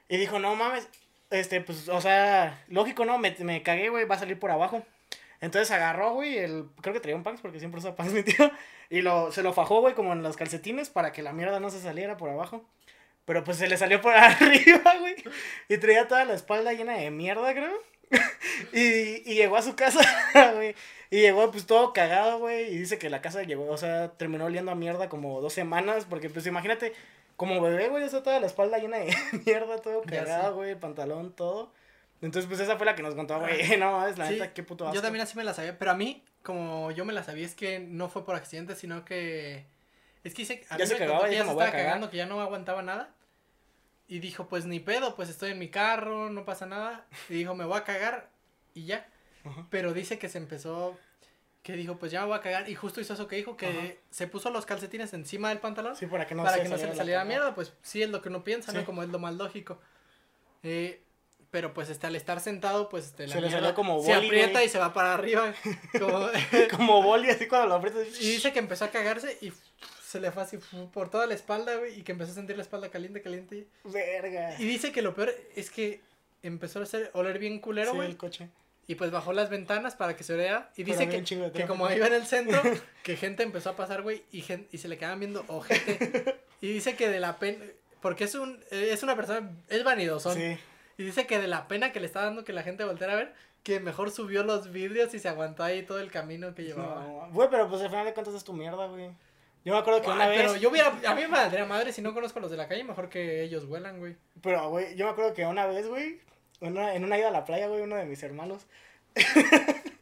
Y 0.08 0.16
dijo, 0.18 0.38
no 0.38 0.54
mames. 0.54 0.88
Este, 1.30 1.60
pues, 1.60 1.88
o 1.88 2.00
sea, 2.00 2.62
lógico, 2.68 3.04
¿no? 3.04 3.18
Me, 3.18 3.34
me 3.40 3.62
cagué, 3.62 3.88
güey, 3.88 4.04
va 4.04 4.14
a 4.14 4.18
salir 4.20 4.38
por 4.38 4.52
abajo. 4.52 4.84
Entonces 5.44 5.70
agarró, 5.70 6.14
güey, 6.14 6.38
el, 6.38 6.64
creo 6.80 6.94
que 6.94 7.00
traía 7.00 7.16
un 7.16 7.22
pants 7.22 7.42
porque 7.42 7.58
siempre 7.58 7.78
usa 7.78 7.94
pants 7.94 8.12
mi 8.14 8.22
tío. 8.22 8.50
Y 8.88 9.02
lo, 9.02 9.30
se 9.30 9.42
lo 9.42 9.52
fajó, 9.52 9.80
güey, 9.80 9.94
como 9.94 10.12
en 10.14 10.22
los 10.22 10.36
calcetines 10.36 10.88
para 10.88 11.12
que 11.12 11.22
la 11.22 11.32
mierda 11.32 11.60
no 11.60 11.70
se 11.70 11.80
saliera 11.80 12.16
por 12.16 12.30
abajo. 12.30 12.64
Pero 13.26 13.44
pues 13.44 13.58
se 13.58 13.68
le 13.68 13.76
salió 13.76 14.00
por 14.00 14.14
arriba, 14.16 14.94
güey. 15.00 15.16
Y 15.68 15.76
traía 15.76 16.08
toda 16.08 16.24
la 16.24 16.34
espalda 16.34 16.72
llena 16.72 16.94
de 16.94 17.10
mierda, 17.10 17.52
creo. 17.52 17.78
y, 18.72 19.30
y 19.30 19.34
llegó 19.34 19.56
a 19.56 19.62
su 19.62 19.76
casa, 19.76 20.00
güey. 20.54 20.74
Y 21.10 21.20
llegó 21.20 21.50
pues 21.50 21.66
todo 21.66 21.92
cagado, 21.92 22.38
güey. 22.38 22.74
Y 22.74 22.78
dice 22.78 22.98
que 22.98 23.10
la 23.10 23.20
casa 23.20 23.42
llegó, 23.42 23.70
o 23.70 23.76
sea, 23.76 24.12
terminó 24.16 24.46
oliendo 24.46 24.72
a 24.72 24.74
mierda 24.74 25.10
como 25.10 25.42
dos 25.42 25.52
semanas. 25.52 26.06
Porque 26.08 26.30
pues 26.30 26.46
imagínate, 26.46 26.94
como 27.36 27.60
bebé, 27.60 27.88
güey, 27.88 28.04
o 28.04 28.08
sea, 28.08 28.22
toda 28.22 28.40
la 28.40 28.46
espalda 28.46 28.78
llena 28.78 28.96
de 28.98 29.14
mierda, 29.44 29.76
todo 29.78 30.02
cagado, 30.02 30.54
güey, 30.54 30.74
pantalón, 30.74 31.34
todo. 31.34 31.70
Entonces 32.24 32.48
pues 32.48 32.60
esa 32.60 32.76
fue 32.76 32.86
la 32.86 32.94
que 32.94 33.02
nos 33.02 33.14
contó, 33.14 33.38
güey. 33.38 33.58
No, 33.78 34.06
es 34.06 34.16
la 34.18 34.26
Sí, 34.28 34.34
neta, 34.34 34.52
qué 34.52 34.62
puto 34.62 34.84
asco. 34.86 34.94
Yo 34.94 35.02
también 35.02 35.22
así 35.22 35.36
me 35.36 35.44
la 35.44 35.52
sabía, 35.54 35.78
pero 35.78 35.90
a 35.90 35.94
mí, 35.94 36.24
como 36.42 36.90
yo 36.90 37.04
me 37.04 37.12
la 37.12 37.22
sabía, 37.22 37.44
es 37.46 37.54
que 37.54 37.78
no 37.80 38.08
fue 38.08 38.24
por 38.24 38.34
accidente, 38.36 38.74
sino 38.76 39.04
que... 39.04 39.66
Es 40.24 40.32
que 40.34 40.42
dice, 40.42 40.64
a 40.70 40.78
Ya 40.78 40.84
mí 40.84 40.88
se 40.88 40.94
me 40.94 41.00
cagaba, 41.00 41.28
que 41.28 41.34
ya 41.34 41.38
se 41.40 41.44
"Me 41.44 41.50
a 41.50 41.52
estaba 41.52 41.70
cagar". 41.70 41.86
cagando, 41.86 42.10
que 42.10 42.16
ya 42.16 42.26
no 42.26 42.40
aguantaba 42.40 42.80
nada. 42.82 43.12
Y 44.08 44.18
dijo, 44.20 44.48
pues 44.48 44.64
ni 44.66 44.80
pedo, 44.80 45.16
pues 45.16 45.28
estoy 45.28 45.50
en 45.52 45.58
mi 45.58 45.68
carro, 45.68 46.30
no 46.30 46.44
pasa 46.44 46.66
nada. 46.66 47.06
Y 47.28 47.34
dijo, 47.34 47.54
me 47.54 47.64
voy 47.66 47.76
a 47.78 47.84
cagar 47.84 48.30
y 48.74 48.86
ya. 48.86 49.06
Ajá. 49.44 49.66
Pero 49.70 49.92
dice 49.92 50.18
que 50.18 50.28
se 50.30 50.38
empezó, 50.38 50.96
que 51.62 51.74
dijo, 51.74 51.98
pues 51.98 52.10
ya 52.12 52.20
me 52.22 52.28
voy 52.28 52.36
a 52.38 52.40
cagar. 52.40 52.68
Y 52.70 52.74
justo 52.74 53.00
hizo 53.02 53.12
eso 53.14 53.28
que 53.28 53.36
dijo, 53.36 53.56
que 53.58 54.00
se 54.10 54.26
puso 54.26 54.48
los 54.50 54.64
calcetines 54.64 55.12
encima 55.12 55.50
del 55.50 55.58
pantalón 55.58 55.94
Sí, 55.96 56.06
para 56.06 56.26
que 56.26 56.34
no 56.34 56.42
para 56.42 56.56
se 56.56 56.62
que 56.62 56.68
no 56.70 56.78
se 56.78 56.86
le 56.86 56.94
saliera 56.96 57.20
la 57.20 57.24
mierda, 57.26 57.54
pues 57.54 57.74
sí 57.82 58.02
es 58.02 58.08
lo 58.08 58.22
que 58.22 58.30
uno 58.30 58.44
piensa, 58.44 58.72
Sí. 58.72 58.78
¿no? 58.78 58.84
Como 58.86 59.02
es 59.02 59.10
lo 59.10 59.18
más 59.18 59.34
lógico. 59.34 59.78
Eh, 60.62 61.02
pero 61.54 61.72
pues 61.72 61.88
este, 61.88 62.08
al 62.08 62.16
estar 62.16 62.40
sentado, 62.40 62.88
pues 62.88 63.04
este, 63.04 63.28
la 63.28 63.34
Se 63.34 63.40
le 63.40 63.48
salió 63.48 63.76
como 63.76 64.02
se 64.02 64.12
boli, 64.12 64.26
aprieta 64.26 64.50
güey. 64.54 64.66
y 64.66 64.68
se 64.68 64.78
va 64.80 64.92
para 64.92 65.14
arriba. 65.14 65.54
como- 66.00 66.28
Como 66.76 67.00
boli, 67.00 67.30
así 67.30 67.46
cuando 67.46 67.68
lo 67.68 67.74
aprietas. 67.76 68.08
y 68.20 68.32
dice 68.32 68.52
que 68.52 68.58
empezó 68.58 68.84
a 68.86 68.88
cagarse 68.90 69.38
y 69.40 69.52
se 70.04 70.18
le 70.20 70.32
fue 70.32 70.42
así 70.42 70.58
por 70.92 71.10
toda 71.10 71.28
la 71.28 71.34
espalda, 71.34 71.76
güey, 71.76 72.00
y 72.00 72.02
que 72.02 72.10
empezó 72.10 72.32
a 72.32 72.34
sentir 72.34 72.56
la 72.56 72.62
espalda 72.62 72.88
caliente, 72.88 73.22
caliente. 73.22 73.68
Verga. 73.84 74.56
Y 74.58 74.64
dice 74.64 74.90
que 74.90 75.00
lo 75.00 75.14
peor 75.14 75.32
es 75.54 75.70
que 75.70 76.00
empezó 76.42 76.80
a 76.80 76.82
hacer, 76.82 77.10
oler 77.14 77.38
bien 77.38 77.60
culero, 77.60 77.92
Sí, 77.92 77.96
güey. 77.98 78.08
el 78.08 78.16
coche. 78.16 78.48
Y 78.88 78.96
pues 78.96 79.12
bajó 79.12 79.32
las 79.32 79.48
ventanas 79.48 79.94
para 79.94 80.16
que 80.16 80.24
se 80.24 80.34
vea. 80.34 80.72
Y 80.76 80.82
dice 80.82 81.08
que, 81.08 81.22
que 81.52 81.66
como 81.66 81.88
iba 81.92 82.08
en 82.08 82.14
el 82.14 82.26
centro, 82.26 82.60
que 83.04 83.16
gente 83.16 83.44
empezó 83.44 83.70
a 83.70 83.76
pasar, 83.76 84.02
güey, 84.02 84.24
y, 84.32 84.44
y 84.72 84.78
se 84.78 84.88
le 84.88 84.98
quedaban 84.98 85.20
viendo 85.20 85.44
ojete. 85.46 86.34
Y 86.60 86.72
dice 86.72 86.96
que 86.96 87.08
de 87.08 87.20
la 87.20 87.38
pena, 87.38 87.64
porque 88.02 88.24
es 88.24 88.34
un 88.34 88.58
es 88.72 89.04
una 89.04 89.14
persona, 89.14 89.48
es 89.68 89.84
vanidoso. 89.84 90.34
Sí. 90.34 90.58
Y 90.96 91.04
dice 91.04 91.26
que 91.26 91.38
de 91.38 91.48
la 91.48 91.68
pena 91.68 91.92
que 91.92 92.00
le 92.00 92.06
está 92.06 92.22
dando 92.22 92.44
que 92.44 92.52
la 92.52 92.62
gente 92.62 92.84
volteara 92.84 93.14
a 93.14 93.16
ver, 93.16 93.34
que 93.62 93.80
mejor 93.80 94.10
subió 94.10 94.42
los 94.44 94.70
vidrios 94.72 95.12
y 95.14 95.18
se 95.18 95.28
aguantó 95.28 95.62
ahí 95.64 95.82
todo 95.82 95.98
el 96.00 96.10
camino 96.10 96.54
que 96.54 96.64
llevaba. 96.64 97.02
No, 97.02 97.28
güey, 97.32 97.48
pero 97.50 97.68
pues 97.68 97.82
al 97.82 97.90
final 97.90 98.04
de 98.04 98.14
cuentas 98.14 98.34
es 98.34 98.44
tu 98.44 98.52
mierda, 98.52 98.86
güey. 98.86 99.10
Yo 99.64 99.72
me 99.72 99.78
acuerdo 99.78 100.02
que 100.02 100.10
una 100.10 100.28
vez. 100.28 100.42
Pero 100.42 100.56
yo 100.56 100.68
hubiera, 100.70 100.88
a 100.88 101.14
mí 101.14 101.22
me 101.22 101.28
valdría 101.28 101.64
madre 101.64 101.92
si 101.92 102.02
no 102.02 102.12
conozco 102.12 102.38
a 102.38 102.42
los 102.42 102.50
de 102.50 102.58
la 102.58 102.68
calle, 102.68 102.84
mejor 102.84 103.08
que 103.08 103.42
ellos 103.42 103.66
vuelan, 103.66 103.98
güey. 103.98 104.16
Pero, 104.42 104.68
güey, 104.68 104.94
yo 104.94 105.06
me 105.06 105.12
acuerdo 105.12 105.32
que 105.32 105.46
una 105.46 105.64
vez, 105.66 105.88
güey, 105.88 106.20
una- 106.60 106.94
en 106.94 107.02
una 107.04 107.16
ida 107.18 107.28
a 107.28 107.32
la 107.32 107.44
playa, 107.46 107.66
güey, 107.68 107.80
uno 107.80 107.96
de 107.96 108.04
mis 108.04 108.22
hermanos. 108.22 108.66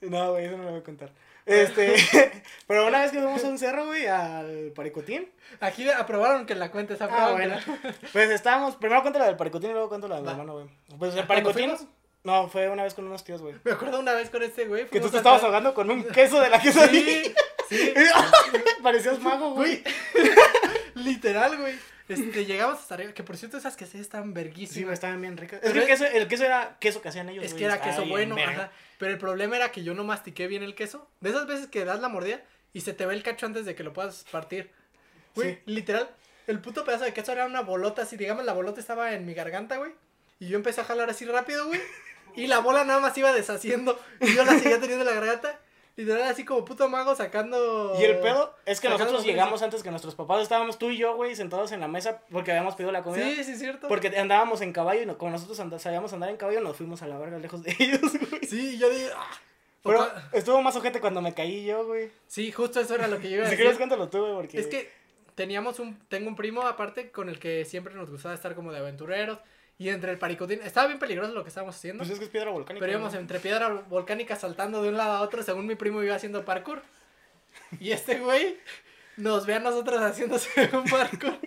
no, 0.00 0.32
güey, 0.32 0.46
eso 0.46 0.56
no 0.56 0.64
lo 0.64 0.70
voy 0.70 0.80
a 0.80 0.84
contar. 0.84 1.10
Este, 1.46 1.94
pero 2.66 2.86
una 2.86 3.00
vez 3.00 3.10
que 3.12 3.18
fuimos 3.18 3.42
a 3.44 3.48
un 3.48 3.58
cerro, 3.58 3.86
güey, 3.86 4.06
al 4.06 4.72
Paricotín. 4.74 5.28
Aquí 5.60 5.88
aprobaron 5.90 6.46
que 6.46 6.54
la 6.54 6.70
cuenta, 6.70 6.94
Ah, 7.00 7.04
aprobaron 7.04 7.36
bueno. 7.36 7.54
la- 7.54 7.94
Pues 8.12 8.30
estábamos, 8.30 8.76
primero 8.76 9.02
cuento 9.02 9.18
la 9.18 9.26
del 9.26 9.36
Paricotín 9.36 9.70
y 9.70 9.72
luego 9.72 9.88
cuento 9.88 10.08
la 10.08 10.16
de 10.16 10.22
mi 10.22 10.28
hermano, 10.28 10.52
güey. 10.54 10.66
Pues 10.98 11.14
el 11.14 11.26
¿Cuándo 11.26 11.52
Paricotín. 11.52 11.88
No, 12.22 12.48
fue 12.48 12.68
una 12.68 12.82
vez 12.82 12.92
con 12.92 13.06
unos 13.06 13.24
tíos, 13.24 13.40
güey. 13.40 13.54
Me 13.64 13.72
acuerdo 13.72 13.98
una 13.98 14.12
vez 14.12 14.28
con 14.28 14.42
este 14.42 14.66
güey. 14.66 14.88
Que 14.90 15.00
tú 15.00 15.08
te 15.08 15.16
estabas 15.16 15.42
ahogando 15.42 15.72
con 15.72 15.90
un 15.90 16.04
queso 16.04 16.38
de 16.40 16.50
la 16.50 16.60
quesadilla. 16.60 17.30
Sí, 17.70 17.76
sí, 17.78 17.94
Parecías 18.82 19.18
mago, 19.20 19.52
güey. 19.52 19.82
literal, 20.94 21.56
güey. 21.56 21.74
Este, 22.14 22.44
llegamos 22.44 22.78
hasta 22.78 22.94
arriba, 22.94 23.12
que 23.12 23.22
por 23.22 23.36
cierto 23.36 23.56
esas 23.56 23.76
que 23.76 23.84
están 23.84 24.24
Sí, 24.24 24.32
verguísimas. 24.32 24.84
güey, 24.84 24.94
estaban 24.94 25.20
bien 25.20 25.36
ricas. 25.36 25.60
Es 25.62 25.72
que 25.72 25.78
el 25.78 25.82
es- 25.84 25.86
queso, 25.88 26.04
el 26.06 26.28
queso 26.28 26.44
era 26.44 26.76
queso 26.80 27.00
que 27.02 27.08
hacían 27.08 27.28
ellos, 27.28 27.44
Es 27.44 27.54
que 27.54 27.64
era 27.64 27.80
queso 27.80 28.04
bueno, 28.06 28.36
ajá. 28.36 28.70
Pero 28.98 29.12
el 29.12 29.18
problema 29.18 29.56
era 29.56 29.70
que 29.72 29.82
yo 29.84 29.94
no 29.94 30.04
mastiqué 30.04 30.46
bien 30.46 30.62
el 30.62 30.74
queso. 30.74 31.08
De 31.20 31.30
esas 31.30 31.46
veces 31.46 31.68
que 31.68 31.84
das 31.84 32.00
la 32.00 32.08
mordida 32.08 32.40
y 32.72 32.82
se 32.82 32.92
te 32.92 33.06
ve 33.06 33.14
el 33.14 33.22
cacho 33.22 33.46
antes 33.46 33.64
de 33.64 33.74
que 33.74 33.82
lo 33.82 33.92
puedas 33.92 34.24
partir. 34.30 34.70
Güey, 35.34 35.54
Sí. 35.54 35.60
literal, 35.66 36.10
el 36.46 36.60
puto 36.60 36.84
pedazo 36.84 37.04
de 37.04 37.12
queso 37.14 37.32
era 37.32 37.46
una 37.46 37.62
bolota 37.62 38.02
así, 38.02 38.16
digamos, 38.16 38.44
la 38.44 38.52
bolota 38.52 38.80
estaba 38.80 39.12
en 39.14 39.24
mi 39.24 39.32
garganta, 39.34 39.76
güey. 39.76 39.92
Y 40.40 40.48
yo 40.48 40.56
empecé 40.56 40.80
a 40.80 40.84
jalar 40.84 41.08
así 41.10 41.24
rápido, 41.24 41.66
güey. 41.66 41.80
Y 42.36 42.46
la 42.46 42.58
bola 42.60 42.84
nada 42.84 43.00
más 43.00 43.16
iba 43.18 43.32
deshaciendo. 43.32 44.00
Y 44.20 44.34
yo 44.34 44.44
la 44.44 44.52
seguía 44.58 44.80
teniendo 44.80 45.08
en 45.08 45.14
la 45.14 45.20
garganta. 45.20 45.58
Literal, 45.96 46.22
así 46.22 46.44
como 46.44 46.64
puto 46.64 46.88
mago 46.88 47.14
sacando. 47.14 47.94
Y 48.00 48.04
el 48.04 48.18
pedo 48.20 48.54
es 48.64 48.80
que 48.80 48.88
nosotros 48.88 49.24
llegamos 49.24 49.60
antes 49.62 49.82
que 49.82 49.90
nuestros 49.90 50.14
papás. 50.14 50.42
Estábamos 50.42 50.78
tú 50.78 50.90
y 50.90 50.96
yo, 50.96 51.14
güey, 51.16 51.34
sentados 51.36 51.72
en 51.72 51.80
la 51.80 51.88
mesa 51.88 52.22
porque 52.30 52.52
habíamos 52.52 52.74
pedido 52.74 52.92
la 52.92 53.02
comida. 53.02 53.24
Sí, 53.26 53.44
sí, 53.44 53.56
cierto. 53.56 53.88
Porque 53.88 54.08
andábamos 54.18 54.60
en 54.62 54.72
caballo 54.72 55.02
y 55.02 55.06
no- 55.06 55.18
como 55.18 55.32
nosotros 55.32 55.58
anda- 55.60 55.78
sabíamos 55.78 56.12
andar 56.12 56.30
en 56.30 56.36
caballo, 56.36 56.60
nos 56.60 56.76
fuimos 56.76 57.02
a 57.02 57.06
la 57.06 57.18
verga 57.18 57.38
lejos 57.38 57.62
de 57.62 57.74
ellos, 57.78 58.00
güey. 58.30 58.44
Sí, 58.46 58.78
yo 58.78 58.88
dije. 58.88 59.10
ah. 59.14 59.30
Pero 59.82 60.06
estuvo 60.32 60.60
más 60.62 60.76
ojete 60.76 61.00
cuando 61.00 61.22
me 61.22 61.32
caí 61.34 61.64
yo, 61.64 61.86
güey. 61.86 62.10
Sí, 62.26 62.52
justo 62.52 62.80
eso 62.80 62.94
era 62.94 63.08
lo 63.08 63.18
que 63.18 63.30
yo 63.30 63.36
iba 63.36 63.44
a 63.44 63.46
Si 63.48 63.52
decir. 63.52 63.64
quieres, 63.64 63.78
cuéntalo 63.78 64.08
tú, 64.08 64.18
güey, 64.20 64.34
porque... 64.34 64.60
Es 64.60 64.66
que 64.66 64.90
teníamos 65.34 65.78
un, 65.80 65.98
tengo 66.08 66.28
un 66.28 66.36
primo 66.36 66.62
aparte 66.62 67.10
con 67.10 67.28
el 67.30 67.38
que 67.38 67.64
siempre 67.64 67.94
nos 67.94 68.10
gustaba 68.10 68.34
estar 68.34 68.54
como 68.54 68.72
de 68.72 68.78
aventureros. 68.78 69.38
Y 69.80 69.88
entre 69.88 70.12
el 70.12 70.18
paricotín, 70.18 70.60
estaba 70.62 70.88
bien 70.88 70.98
peligroso 70.98 71.32
lo 71.32 71.42
que 71.42 71.48
estábamos 71.48 71.74
haciendo. 71.74 72.02
Pues 72.02 72.10
es 72.10 72.18
que 72.18 72.26
es 72.26 72.30
piedra 72.30 72.50
volcánica. 72.50 72.84
pero 72.84 72.92
íbamos 72.92 73.14
¿no? 73.14 73.18
entre 73.18 73.40
piedra 73.40 73.68
volcánica 73.88 74.36
saltando 74.36 74.82
de 74.82 74.90
un 74.90 74.98
lado 74.98 75.12
a 75.12 75.20
otro, 75.22 75.42
según 75.42 75.66
mi 75.66 75.74
primo 75.74 76.02
iba 76.02 76.14
haciendo 76.14 76.44
parkour. 76.44 76.82
Y 77.80 77.92
este 77.92 78.18
güey 78.18 78.58
nos 79.16 79.46
ve 79.46 79.54
a 79.54 79.58
nosotros 79.58 79.98
haciéndose 80.02 80.68
un 80.76 80.84
parkour. 80.84 81.38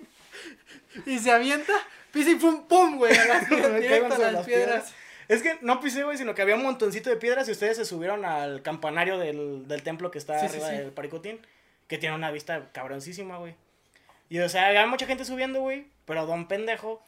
Y 1.06 1.20
se 1.20 1.30
avienta, 1.32 1.74
pisa 2.12 2.32
y 2.32 2.36
pum, 2.36 2.68
pum, 2.68 2.98
güey, 2.98 3.16
a 3.16 3.24
las, 3.24 3.50
directo 3.80 4.16
a 4.16 4.18
las 4.18 4.34
las 4.34 4.46
piedras. 4.48 4.94
Es 5.28 5.44
que 5.44 5.60
no 5.62 5.80
pisé, 5.80 6.04
güey, 6.04 6.18
sino 6.18 6.34
que 6.34 6.42
había 6.42 6.56
un 6.56 6.64
montoncito 6.64 7.12
de 7.12 7.18
piedras 7.18 7.48
y 7.50 7.52
ustedes 7.52 7.78
se 7.78 7.86
subieron 7.86 8.26
al 8.26 8.64
campanario 8.64 9.20
del, 9.20 9.68
del 9.68 9.84
templo 9.84 10.10
que 10.10 10.18
está 10.18 10.40
Sí, 10.40 10.48
sí, 10.48 10.56
arriba 10.56 10.70
sí. 10.72 10.78
del 10.78 10.92
Paricotín, 10.92 11.40
que 11.88 12.00
tiene 12.00 12.16
una 12.16 12.32
vista 12.32 12.72
cabroncísima, 12.72 13.38
güey. 13.38 13.54
Y 14.30 14.40
o 14.40 14.50
sea, 14.50 14.70
había 14.70 14.88
mucha 14.88 15.06
gente 15.06 15.24
subiendo, 15.24 15.62
güey, 15.62 15.86
pero 16.06 16.26
don 16.26 16.48
pendejo 16.48 17.00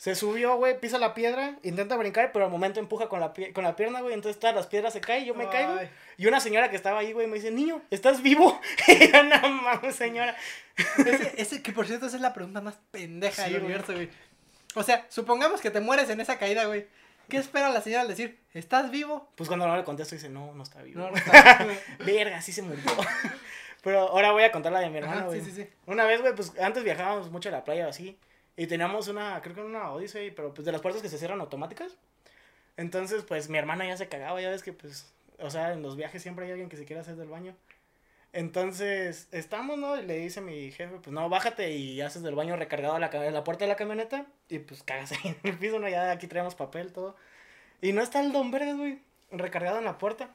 se 0.00 0.14
subió, 0.14 0.56
güey, 0.56 0.80
pisa 0.80 0.96
la 0.96 1.12
piedra, 1.12 1.58
intenta 1.62 1.94
brincar, 1.94 2.32
pero 2.32 2.46
al 2.46 2.50
momento 2.50 2.80
empuja 2.80 3.10
con 3.10 3.20
la, 3.20 3.34
con 3.52 3.64
la 3.64 3.76
pierna, 3.76 4.00
güey, 4.00 4.14
entonces 4.14 4.40
todas 4.40 4.56
las 4.56 4.66
piedras 4.66 4.94
se 4.94 5.02
caen, 5.02 5.26
yo 5.26 5.34
me 5.34 5.46
caigo. 5.50 5.78
Y 6.16 6.26
una 6.26 6.40
señora 6.40 6.70
que 6.70 6.76
estaba 6.76 7.00
ahí, 7.00 7.12
güey, 7.12 7.26
me 7.26 7.34
dice, 7.34 7.50
niño, 7.50 7.82
¿estás 7.90 8.22
vivo? 8.22 8.58
y 8.88 9.12
yo, 9.12 9.22
no 9.22 9.46
mames, 9.50 9.96
señora. 9.96 10.34
Ese, 10.96 11.34
ese, 11.36 11.62
que 11.62 11.72
por 11.72 11.86
cierto, 11.86 12.06
esa 12.06 12.16
es 12.16 12.22
la 12.22 12.32
pregunta 12.32 12.62
más 12.62 12.78
pendeja 12.90 13.44
Sí, 13.44 13.52
del 13.52 13.62
universo, 13.62 13.92
güey. 13.92 14.08
O 14.74 14.82
sea, 14.82 15.04
supongamos 15.10 15.60
que 15.60 15.70
te 15.70 15.80
mueres 15.80 16.08
en 16.08 16.22
esa 16.22 16.38
caída, 16.38 16.64
güey. 16.64 16.86
¿Qué 17.28 17.36
espera 17.36 17.68
la 17.68 17.82
señora 17.82 18.00
al 18.00 18.08
decir, 18.08 18.40
¿estás 18.54 18.90
vivo? 18.90 19.28
Pues 19.34 19.50
cuando 19.50 19.68
no 19.68 19.76
le 19.76 19.84
contesto, 19.84 20.14
dice, 20.14 20.30
no, 20.30 20.54
no 20.54 20.62
está 20.62 20.80
vivo. 20.80 20.98
No, 20.98 21.10
no 21.10 21.16
está. 21.18 21.66
Verga, 22.06 22.40
sí 22.40 22.52
se 22.52 22.62
murió. 22.62 22.82
Pero 23.82 24.00
ahora 24.08 24.32
voy 24.32 24.44
a 24.44 24.50
contar 24.50 24.72
la 24.72 24.80
de 24.80 24.88
mi 24.88 24.96
hermano, 24.96 25.26
güey. 25.26 25.42
sí, 25.42 25.50
sí, 25.50 25.62
sí. 25.62 25.68
Una 25.84 26.06
vez, 26.06 26.22
güey, 26.22 26.34
pues 26.34 26.58
antes 26.58 26.84
viajábamos 26.84 27.30
mucho 27.30 27.50
a 27.50 27.52
la 27.52 27.64
playa 27.64 27.86
así. 27.86 28.18
Y 28.56 28.66
teníamos 28.66 29.08
una, 29.08 29.40
creo 29.40 29.54
que 29.54 29.62
una 29.62 29.90
Odyssey, 29.92 30.30
pero 30.30 30.52
pues 30.52 30.64
de 30.66 30.72
las 30.72 30.80
puertas 30.80 31.02
que 31.02 31.08
se 31.08 31.18
cierran 31.18 31.40
automáticas. 31.40 31.96
Entonces, 32.76 33.24
pues 33.24 33.48
mi 33.48 33.58
hermana 33.58 33.86
ya 33.86 33.96
se 33.96 34.08
cagaba, 34.08 34.40
ya 34.40 34.50
ves 34.50 34.62
que 34.62 34.72
pues, 34.72 35.12
o 35.38 35.50
sea, 35.50 35.72
en 35.72 35.82
los 35.82 35.96
viajes 35.96 36.22
siempre 36.22 36.46
hay 36.46 36.52
alguien 36.52 36.68
que 36.68 36.76
se 36.76 36.84
quiere 36.84 37.00
hacer 37.00 37.16
del 37.16 37.28
baño. 37.28 37.54
Entonces, 38.32 39.28
estamos, 39.32 39.76
¿no? 39.78 39.98
Y 40.00 40.06
le 40.06 40.18
dice 40.18 40.38
a 40.38 40.42
mi 40.42 40.70
jefe, 40.70 40.96
pues 41.02 41.12
no, 41.12 41.28
bájate 41.28 41.72
y 41.72 42.00
haces 42.00 42.22
del 42.22 42.36
baño 42.36 42.56
recargado 42.56 42.94
a 42.94 43.00
la, 43.00 43.10
en 43.26 43.34
la 43.34 43.44
puerta 43.44 43.64
de 43.64 43.68
la 43.68 43.76
camioneta. 43.76 44.26
Y 44.48 44.60
pues 44.60 44.82
cagas 44.82 45.12
ahí 45.12 45.36
en 45.42 45.50
el 45.50 45.58
piso, 45.58 45.78
¿no? 45.78 45.88
Ya 45.88 46.10
aquí 46.12 46.26
traemos 46.28 46.54
papel, 46.54 46.92
todo. 46.92 47.16
Y 47.80 47.92
no 47.92 48.02
está 48.02 48.20
el 48.20 48.32
don 48.32 48.50
Vergas, 48.50 48.76
güey, 48.76 49.00
recargado 49.32 49.78
en 49.78 49.84
la 49.84 49.98
puerta. 49.98 50.30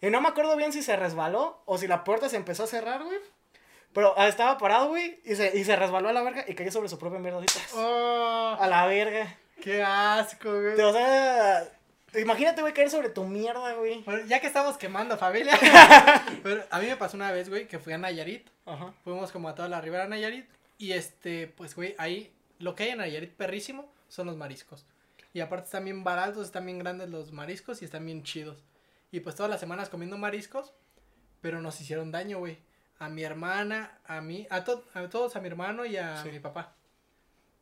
Y 0.00 0.10
no 0.10 0.20
me 0.20 0.28
acuerdo 0.28 0.56
bien 0.56 0.72
si 0.72 0.82
se 0.82 0.96
resbaló 0.96 1.62
o 1.66 1.78
si 1.78 1.86
la 1.86 2.04
puerta 2.04 2.28
se 2.28 2.36
empezó 2.36 2.64
a 2.64 2.66
cerrar, 2.66 3.04
güey. 3.04 3.18
Pero 3.96 4.12
ah, 4.18 4.28
estaba 4.28 4.58
parado, 4.58 4.88
güey, 4.88 5.18
y 5.24 5.34
se, 5.36 5.56
y 5.56 5.64
se 5.64 5.74
resbaló 5.74 6.10
a 6.10 6.12
la 6.12 6.22
verga 6.22 6.44
y 6.46 6.54
cayó 6.54 6.70
sobre 6.70 6.90
su 6.90 6.98
propia 6.98 7.18
mierda. 7.18 7.40
Oh, 7.74 8.54
A 8.60 8.66
la 8.66 8.84
verga. 8.86 9.34
qué 9.62 9.82
asco, 9.82 10.52
güey. 10.52 10.78
O 10.78 10.92
sea, 10.92 11.66
imagínate, 12.14 12.60
güey, 12.60 12.74
caer 12.74 12.90
sobre 12.90 13.08
tu 13.08 13.24
mierda, 13.24 13.72
güey. 13.72 14.02
Bueno, 14.02 14.26
ya 14.26 14.38
que 14.38 14.48
estamos 14.48 14.76
quemando 14.76 15.16
familia. 15.16 15.58
Pero 16.42 16.62
a 16.68 16.78
mí 16.78 16.88
me 16.88 16.98
pasó 16.98 17.16
una 17.16 17.32
vez, 17.32 17.48
güey, 17.48 17.66
que 17.68 17.78
fui 17.78 17.94
a 17.94 17.96
Nayarit. 17.96 18.46
Ajá. 18.66 18.92
Fuimos 19.02 19.32
como 19.32 19.48
a 19.48 19.54
toda 19.54 19.70
la 19.70 19.80
ribera 19.80 20.06
Nayarit. 20.06 20.44
Y 20.76 20.92
este, 20.92 21.46
pues, 21.46 21.74
güey, 21.74 21.94
ahí 21.96 22.30
lo 22.58 22.74
que 22.74 22.82
hay 22.82 22.90
en 22.90 22.98
Nayarit 22.98 23.32
perrísimo 23.32 23.90
son 24.08 24.26
los 24.26 24.36
mariscos. 24.36 24.84
Y 25.32 25.40
aparte 25.40 25.64
están 25.64 25.86
bien 25.86 26.04
baratos, 26.04 26.44
están 26.44 26.66
bien 26.66 26.80
grandes 26.80 27.08
los 27.08 27.32
mariscos 27.32 27.80
y 27.80 27.86
están 27.86 28.04
bien 28.04 28.24
chidos. 28.24 28.62
Y 29.10 29.20
pues 29.20 29.36
todas 29.36 29.48
las 29.48 29.58
semanas 29.58 29.88
comiendo 29.88 30.18
mariscos, 30.18 30.74
pero 31.40 31.62
nos 31.62 31.80
hicieron 31.80 32.12
daño, 32.12 32.40
güey. 32.40 32.58
A 32.98 33.08
mi 33.08 33.22
hermana, 33.24 33.98
a 34.06 34.20
mí, 34.20 34.46
a, 34.50 34.64
to- 34.64 34.84
a 34.94 35.08
todos, 35.08 35.36
a 35.36 35.40
mi 35.40 35.48
hermano 35.48 35.84
y 35.84 35.96
a 35.96 36.22
Sí. 36.22 36.30
mi 36.30 36.40
papá. 36.40 36.74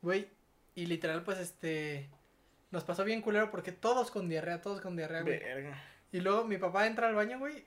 Güey, 0.03 0.29
y 0.75 0.87
literal, 0.87 1.23
pues, 1.23 1.39
este, 1.39 2.09
nos 2.71 2.85
pasó 2.85 3.05
bien 3.05 3.21
culero 3.23 3.51
porque 3.51 3.73
todos 3.73 4.11
con 4.11 4.29
diarrea, 4.29 4.61
todos 4.61 4.81
con 4.81 4.97
diarrea, 4.97 5.23
güey. 5.23 5.39
Verga. 5.41 5.77
Y 6.13 6.21
luego 6.21 6.45
mi 6.45 6.57
papá 6.59 6.87
entra 6.87 7.09
al 7.09 7.15
baño, 7.15 7.39
güey. 7.39 7.67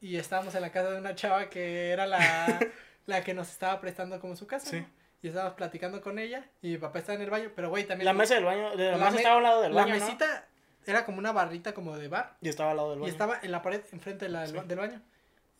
Y 0.00 0.16
estábamos 0.16 0.54
en 0.54 0.60
la 0.62 0.70
casa 0.72 0.90
de 0.90 0.98
una 0.98 1.14
chava 1.14 1.48
que 1.48 1.90
era 1.90 2.06
la, 2.06 2.18
la 3.06 3.24
que 3.24 3.32
nos 3.34 3.50
estaba 3.50 3.80
prestando 3.80 4.20
como 4.20 4.36
su 4.36 4.46
casa. 4.46 4.68
Sí. 4.70 4.80
¿no? 4.80 4.90
Y 5.22 5.28
estábamos 5.28 5.54
platicando 5.54 6.02
con 6.02 6.18
ella. 6.18 6.44
Y 6.60 6.72
mi 6.72 6.78
papá 6.78 6.98
estaba 6.98 7.16
en 7.16 7.22
el 7.22 7.30
baño. 7.30 7.50
Pero, 7.56 7.70
güey, 7.70 7.84
también. 7.84 8.04
La 8.04 8.12
mesa 8.12 8.34
del 8.34 8.44
baño, 8.44 8.76
de 8.76 8.84
la, 8.84 8.90
la 8.92 8.96
mesa 8.98 9.10
me- 9.12 9.16
estaba 9.18 9.36
al 9.38 9.42
lado 9.42 9.62
del 9.62 9.74
la 9.74 9.82
baño, 9.82 9.94
¿no? 9.94 10.00
mesita 10.04 10.46
era 10.86 11.04
como 11.06 11.18
una 11.18 11.32
barrita 11.32 11.72
como 11.72 11.96
de 11.96 12.08
bar. 12.08 12.36
Y 12.42 12.48
estaba 12.50 12.72
al 12.72 12.76
lado 12.76 12.90
del 12.90 12.98
baño. 13.00 13.08
Y 13.08 13.12
estaba 13.12 13.38
en 13.42 13.50
la 13.50 13.62
pared 13.62 13.80
enfrente 13.92 14.26
de 14.26 14.30
la- 14.30 14.46
Sí. 14.46 14.56
del 14.66 14.78
baño. 14.78 15.00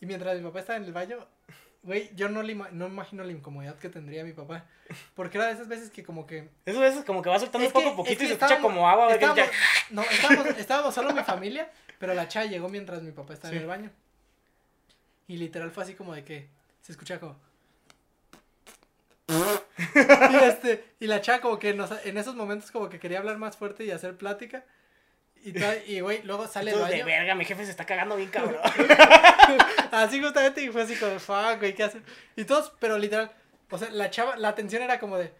Y 0.00 0.06
mientras 0.06 0.36
mi 0.36 0.42
papá 0.44 0.60
estaba 0.60 0.76
en 0.76 0.84
el 0.84 0.92
baño, 0.92 1.26
güey, 1.82 2.10
yo 2.14 2.28
no, 2.28 2.42
le 2.42 2.54
ima- 2.54 2.70
no 2.70 2.86
imagino 2.86 3.24
la 3.24 3.32
incomodidad 3.32 3.78
que 3.78 3.88
tendría 3.88 4.24
mi 4.24 4.32
papá. 4.32 4.64
Porque 5.14 5.38
era 5.38 5.46
de 5.46 5.52
esas 5.54 5.68
veces 5.68 5.90
que 5.90 6.02
como 6.04 6.26
que... 6.26 6.48
Esas 6.66 6.80
veces 6.80 7.04
como 7.04 7.22
que 7.22 7.30
va 7.30 7.38
soltando 7.38 7.66
Es 7.66 7.72
poco 7.72 7.86
que- 7.86 7.92
a 7.92 7.96
poquito 7.96 8.12
es 8.12 8.18
que 8.18 8.24
y 8.24 8.28
se 8.28 8.34
escucha 8.34 8.60
como 8.60 8.88
agua, 8.88 9.12
Estábamos, 9.12 9.36
ya- 9.38 9.50
no, 9.90 10.02
estábamos, 10.02 10.46
estábamos 10.58 10.94
solo 10.94 11.12
mi 11.14 11.22
familia, 11.22 11.70
pero 11.98 12.12
la 12.14 12.28
chava 12.28 12.46
llegó 12.46 12.68
mientras 12.68 13.02
mi 13.02 13.12
papá 13.12 13.34
estaba 13.34 13.50
Sí. 13.50 13.56
en 13.56 13.62
el 13.62 13.68
baño. 13.68 13.90
Y 15.28 15.38
literal 15.38 15.70
fue 15.70 15.82
así 15.84 15.94
como 15.94 16.14
de 16.14 16.24
que 16.24 16.48
se 16.82 16.92
escucha 16.92 17.18
como... 17.18 17.36
y, 19.28 20.44
este, 20.44 20.84
y 21.00 21.06
la 21.06 21.20
chava 21.20 21.40
como 21.40 21.58
que 21.58 21.74
nos- 21.74 22.04
en 22.04 22.16
esos 22.18 22.34
momentos 22.36 22.70
como 22.70 22.88
que 22.88 22.98
quería 23.00 23.18
hablar 23.18 23.38
más 23.38 23.56
fuerte 23.56 23.84
y 23.84 23.90
hacer 23.90 24.16
plática. 24.16 24.64
Y, 25.86 26.00
güey, 26.00 26.22
luego 26.24 26.46
sale 26.46 26.70
Entonces, 26.72 26.96
de 26.96 27.02
baño. 27.04 27.16
verga, 27.16 27.34
mi 27.34 27.44
jefe 27.44 27.64
se 27.64 27.70
está 27.70 27.84
cagando 27.86 28.16
bien 28.16 28.30
cabrón. 28.30 28.60
Así 29.92 30.20
justamente 30.20 30.62
y 30.62 30.68
fue 30.70 30.82
así 30.82 30.96
como, 30.96 31.18
fuck, 31.18 31.58
güey, 31.58 31.74
¿qué 31.74 31.84
hacen? 31.84 32.02
Y 32.36 32.44
todos, 32.44 32.72
pero 32.80 32.98
literal, 32.98 33.30
o 33.70 33.78
sea, 33.78 33.88
la 33.90 34.10
chava, 34.10 34.36
la 34.36 34.48
atención 34.48 34.82
era 34.82 34.98
como 34.98 35.16
de, 35.18 35.32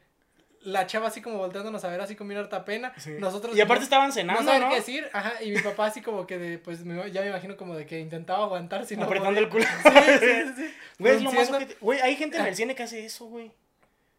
la 0.63 0.87
chava 0.87 1.09
así 1.09 1.21
como 1.21 1.39
volteándonos 1.39 1.85
a 1.85 1.89
ver 1.89 2.01
así 2.01 2.15
con 2.17 2.29
bien 2.29 2.41
harta 2.41 2.65
pena. 2.65 2.93
Sí. 2.97 3.15
Nosotros 3.19 3.57
y 3.57 3.61
aparte 3.61 3.81
no- 3.81 3.85
estaban 3.85 4.09
no 4.09 4.15
cenando, 4.15 4.45
saben 4.45 4.63
¿no? 4.63 4.69
qué 4.71 4.77
decir, 4.77 5.09
ajá, 5.13 5.43
y 5.43 5.51
mi 5.51 5.61
papá 5.61 5.87
así 5.87 6.01
como 6.03 6.27
que 6.27 6.39
de, 6.39 6.59
pues 6.59 6.85
me- 6.85 7.11
ya 7.11 7.21
me 7.23 7.29
imagino 7.29 7.57
como 7.57 7.75
de 7.77 7.87
que 7.87 7.99
intentaba 8.01 8.45
aguantar 8.45 8.87
si 8.87 8.97
no 8.97 9.05
Apretando 9.05 9.39
el 9.41 9.49
culo. 9.49 9.65
Sí, 9.65 9.91
sí, 9.93 10.19
sí, 10.21 10.53
sí. 10.57 10.75
Güey, 10.99 11.17
es 11.17 11.23
lo 11.23 11.33
más 11.33 11.51
ojete- 11.51 11.77
Güey, 11.81 12.01
hay 12.01 12.17
gente 12.17 12.37
en 12.39 12.47
el 12.47 12.55
cine 12.57 12.75
que 12.75 12.83
hace 12.85 13.05
eso, 13.05 13.27
güey. 13.27 13.53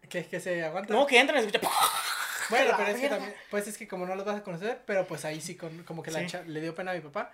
que, 0.10 0.26
que 0.26 0.40
se 0.40 0.64
aguanta. 0.64 0.94
No, 0.94 1.06
que 1.08 1.20
entran 1.20 1.42
y 1.44 1.48
escucha. 1.48 1.68
Bueno, 2.50 2.74
pero 2.78 2.90
es 2.90 3.00
que 3.00 3.10
también, 3.10 3.34
pues 3.52 3.68
es 3.68 3.78
que 3.78 3.88
como 3.88 4.06
no 4.06 4.16
los 4.16 4.26
vas 4.26 4.38
a 4.38 4.44
conocer, 4.44 4.82
pero 4.86 5.06
pues 5.06 5.26
ahí 5.26 5.42
sí, 5.42 5.56
con, 5.56 5.84
como 5.84 6.02
que 6.04 6.12
la 6.12 6.20
Sí. 6.22 6.28
cha- 6.28 6.44
le 6.44 6.62
dio 6.62 6.74
pena 6.76 6.92
a 6.92 6.94
mi 6.96 7.02
papá. 7.02 7.32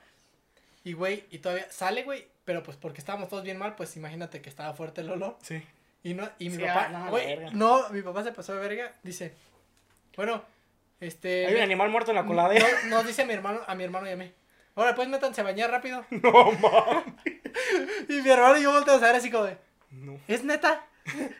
Y 0.83 0.93
güey, 0.93 1.25
y 1.31 1.37
todavía 1.39 1.67
sale, 1.71 2.03
güey, 2.03 2.27
pero 2.45 2.61
pues 2.63 2.75
porque 2.77 2.99
estábamos 2.99 3.29
todos 3.29 3.43
bien 3.43 3.57
mal, 3.57 3.75
pues 3.75 3.95
imagínate 3.95 4.41
que 4.41 4.49
estaba 4.49 4.73
fuerte 4.73 5.01
el 5.01 5.09
olor. 5.11 5.37
Sí. 5.41 5.63
Y, 6.03 6.13
no, 6.13 6.29
y 6.39 6.49
mi 6.49 6.57
Sí, 6.57 6.61
papá, 6.63 6.85
ah, 6.87 6.89
no, 6.89 7.09
güey, 7.09 7.37
no, 7.53 7.89
mi 7.89 8.01
papá 8.01 8.23
se 8.23 8.33
pasó 8.33 8.53
de 8.53 8.59
verga, 8.59 8.91
dice, 9.03 9.33
bueno, 10.17 10.43
este... 10.99 11.47
Hay 11.47 11.55
un 11.55 11.61
animal 11.61 11.89
muerto 11.89 12.11
en 12.11 12.15
la 12.15 12.25
coladera. 12.25 12.67
no, 12.85 12.97
nos 12.97 13.07
dice 13.07 13.21
a 13.21 13.25
mi 13.25 13.33
hermano, 13.33 13.61
a 13.65 13.75
mi 13.75 13.83
hermano 13.85 14.07
y 14.09 14.11
a 14.11 14.17
mí, 14.17 14.29
ahora 14.75 14.93
pues 14.95 15.07
métanse 15.07 15.39
a 15.39 15.45
bañar 15.45 15.71
rápido. 15.71 16.05
No, 16.11 16.51
mames. 16.51 17.05
Y 18.09 18.21
mi 18.21 18.29
hermano 18.29 18.57
y 18.57 18.63
yo 18.63 18.71
volteamos 18.73 19.01
a 19.03 19.07
ver 19.07 19.15
así 19.15 19.31
como 19.31 19.45
de, 19.45 19.57
No. 19.91 20.19
¿es 20.27 20.43
neta? 20.43 20.85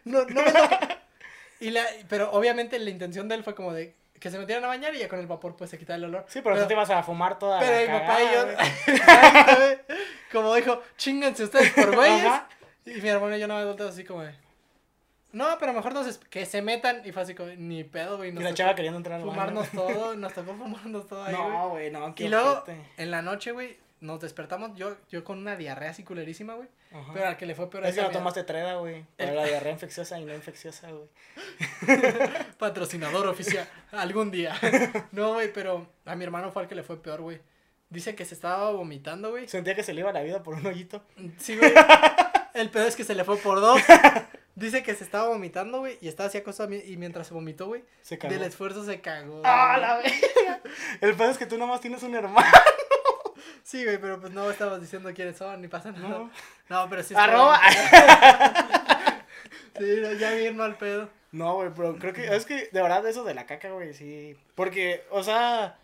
No, 0.05 0.24
no 0.26 0.41
me 0.43 0.51
toques. 0.51 0.88
Y 1.64 1.72
la, 1.72 1.86
pero 2.09 2.30
obviamente 2.32 2.78
la 2.78 2.89
intención 2.89 3.30
de 3.30 3.36
él 3.36 3.43
fue 3.43 3.55
como 3.55 3.72
de 3.72 3.95
que 4.20 4.30
se 4.30 4.38
metieran 4.38 4.66
a 4.66 4.68
bañar 4.68 4.93
y 4.95 4.99
ya 4.99 5.07
con 5.07 5.20
el 5.20 5.28
vapor 5.28 5.55
pues 5.55 5.70
se 5.70 5.78
quitaba 5.78 5.95
el 5.95 6.03
olor. 6.03 6.26
Sí, 6.28 6.41
pero, 6.41 6.59
tú 6.59 6.68
te 6.68 6.74
ibas 6.74 6.89
a 6.89 7.01
fumar 7.03 7.39
toda 7.39 7.59
Pero 7.59 7.72
la 7.72 7.93
mi 7.93 7.99
papá 7.99 8.22
y 8.22 8.26
yo, 8.34 8.97
cagada, 9.05 9.78
como 10.32 10.53
dijo, 10.55 10.82
chinganse 10.97 11.45
ustedes 11.45 11.72
por 11.72 11.95
güeyes. 11.95 12.34
Y 12.86 13.01
mi 13.01 13.07
hermano 13.07 13.38
y 13.38 13.39
yo 13.39 13.47
no 13.47 13.55
me 13.55 13.64
volteamos 13.64 13.93
así 13.93 14.03
como 14.03 14.24
de, 14.24 14.34
no, 15.32 15.47
pero 15.57 15.72
mejor 15.72 15.93
nos 15.93 16.18
que 16.18 16.45
se 16.45 16.61
metan. 16.61 17.01
Y 17.05 17.11
fue 17.11 17.22
así 17.22 17.34
como, 17.34 17.49
ni 17.57 17.84
pedo, 17.84 18.18
güey. 18.18 18.30
Y 18.30 18.34
la 18.34 18.53
chava 18.53 18.76
queriendo 18.76 18.97
entrar 18.97 19.20
al 19.20 19.22
baño. 19.22 19.34
Fumarnos 19.34 19.70
todo, 19.70 20.16
nos 20.18 20.34
tocó 20.34 20.53
fumarnos 20.53 21.07
todo 21.07 21.24
ahí. 21.24 21.34
No, 21.34 21.70
güey, 21.70 21.91
no, 21.91 22.14
qué 22.14 22.26
Y 22.26 22.28
luego, 22.28 22.64
en 22.97 23.09
la 23.09 23.22
noche, 23.22 23.51
güey, 23.51 23.78
nos 24.04 24.20
despertamos, 24.20 24.78
yo, 24.78 24.95
yo 25.10 25.24
con 25.24 25.39
una 25.39 25.56
diarrea 25.56 25.89
así 25.91 26.04
culerísima, 26.04 26.54
güey. 26.56 26.68
Ajá. 26.91 27.12
Pero 27.14 27.28
al 27.28 27.38
que 27.38 27.45
le 27.45 27.56
fue 27.56 27.70
peor 27.70 27.86
Es 27.86 27.95
que 27.95 28.01
a 28.01 28.04
no 28.04 28.10
mi- 28.10 28.14
tomaste 28.16 28.43
treda, 28.43 28.76
güey. 28.76 29.06
Para 29.18 29.30
El- 29.32 29.36
la 29.38 29.45
diarrea 29.47 29.72
infecciosa 29.74 30.20
y 30.20 30.26
no 30.26 30.34
infecciosa, 30.36 30.89
güey. 30.91 31.08
patrocinador 32.58 33.28
oficial 33.28 33.68
algún 33.91 34.32
día. 34.32 34.56
No, 35.12 35.34
güey, 35.34 35.51
pero 35.54 35.88
a 36.06 36.16
mi 36.16 36.24
hermano 36.24 36.51
fue 36.51 36.64
al 36.64 36.68
que 36.68 36.76
le 36.76 36.84
fue 36.84 37.01
peor, 37.01 37.22
güey. 37.22 37.39
Dice 37.89 38.16
que 38.16 38.26
se 38.26 38.34
estaba 38.34 38.72
vomitando, 38.72 39.30
güey. 39.32 39.47
Sentía 39.47 39.76
que 39.76 39.84
se 39.84 39.93
le 39.93 40.01
iba 40.01 40.12
la 40.12 40.24
vida 40.24 40.41
por 40.43 40.56
un 40.56 40.66
hoyito. 40.66 41.04
Sí, 41.38 41.56
güey. 41.58 41.72
El 42.56 42.70
pedo 42.70 42.88
es 42.88 42.95
que 42.95 43.04
se 43.04 43.14
le 43.16 43.24
fue 43.24 43.38
por 43.38 43.60
dos. 43.62 43.80
Dice 44.56 44.84
que 44.84 44.93
se 44.95 45.04
estaba 45.04 45.28
vomitando, 45.30 45.80
güey, 45.80 45.97
y 46.01 46.08
estaba 46.08 46.28
así 46.28 46.38
acostado 46.38 46.72
y 46.74 46.97
mientras 46.97 47.28
se 47.28 47.34
vomitó, 47.34 47.68
güey, 47.68 47.84
Se 48.01 48.18
cagó. 48.20 48.34
del 48.34 48.43
esfuerzo 48.43 48.84
se 48.86 49.01
cagó. 49.01 49.41
¡Ah, 49.43 49.78
la 49.80 49.97
verga! 49.97 50.62
El 51.01 51.16
pedo 51.16 51.30
es 51.32 51.38
que 51.39 51.45
tú 51.47 51.58
nomás 51.58 51.82
tienes 51.82 52.04
un 52.04 52.14
hermano. 52.16 52.47
Sí, 53.64 53.84
güey, 53.84 53.97
pero 53.97 54.20
pues 54.20 54.34
no 54.34 54.51
estamos 54.51 54.82
diciendo 54.82 55.11
quiénes 55.14 55.38
son, 55.38 55.61
ni 55.61 55.68
pasa 55.68 55.91
nada. 55.91 56.07
No. 56.07 56.32
No, 56.70 56.89
pero 56.89 57.01
sí. 57.01 57.16
Arroba. 57.18 57.59
Sí, 59.78 60.01
ya 60.20 60.32
bien 60.34 60.55
mal 60.55 60.78
pedo. 60.78 61.09
No, 61.32 61.55
güey, 61.55 61.72
pero 61.76 61.97
creo 61.97 62.14
que 62.14 62.36
es 62.36 62.45
que 62.45 62.70
de 62.72 62.82
verdad 62.82 63.07
eso 63.07 63.24
de 63.24 63.34
la 63.34 63.47
caca, 63.47 63.72
güey, 63.72 63.93
sí. 63.93 64.38
Porque, 64.53 65.03
o 65.09 65.24
sea, 65.24 65.80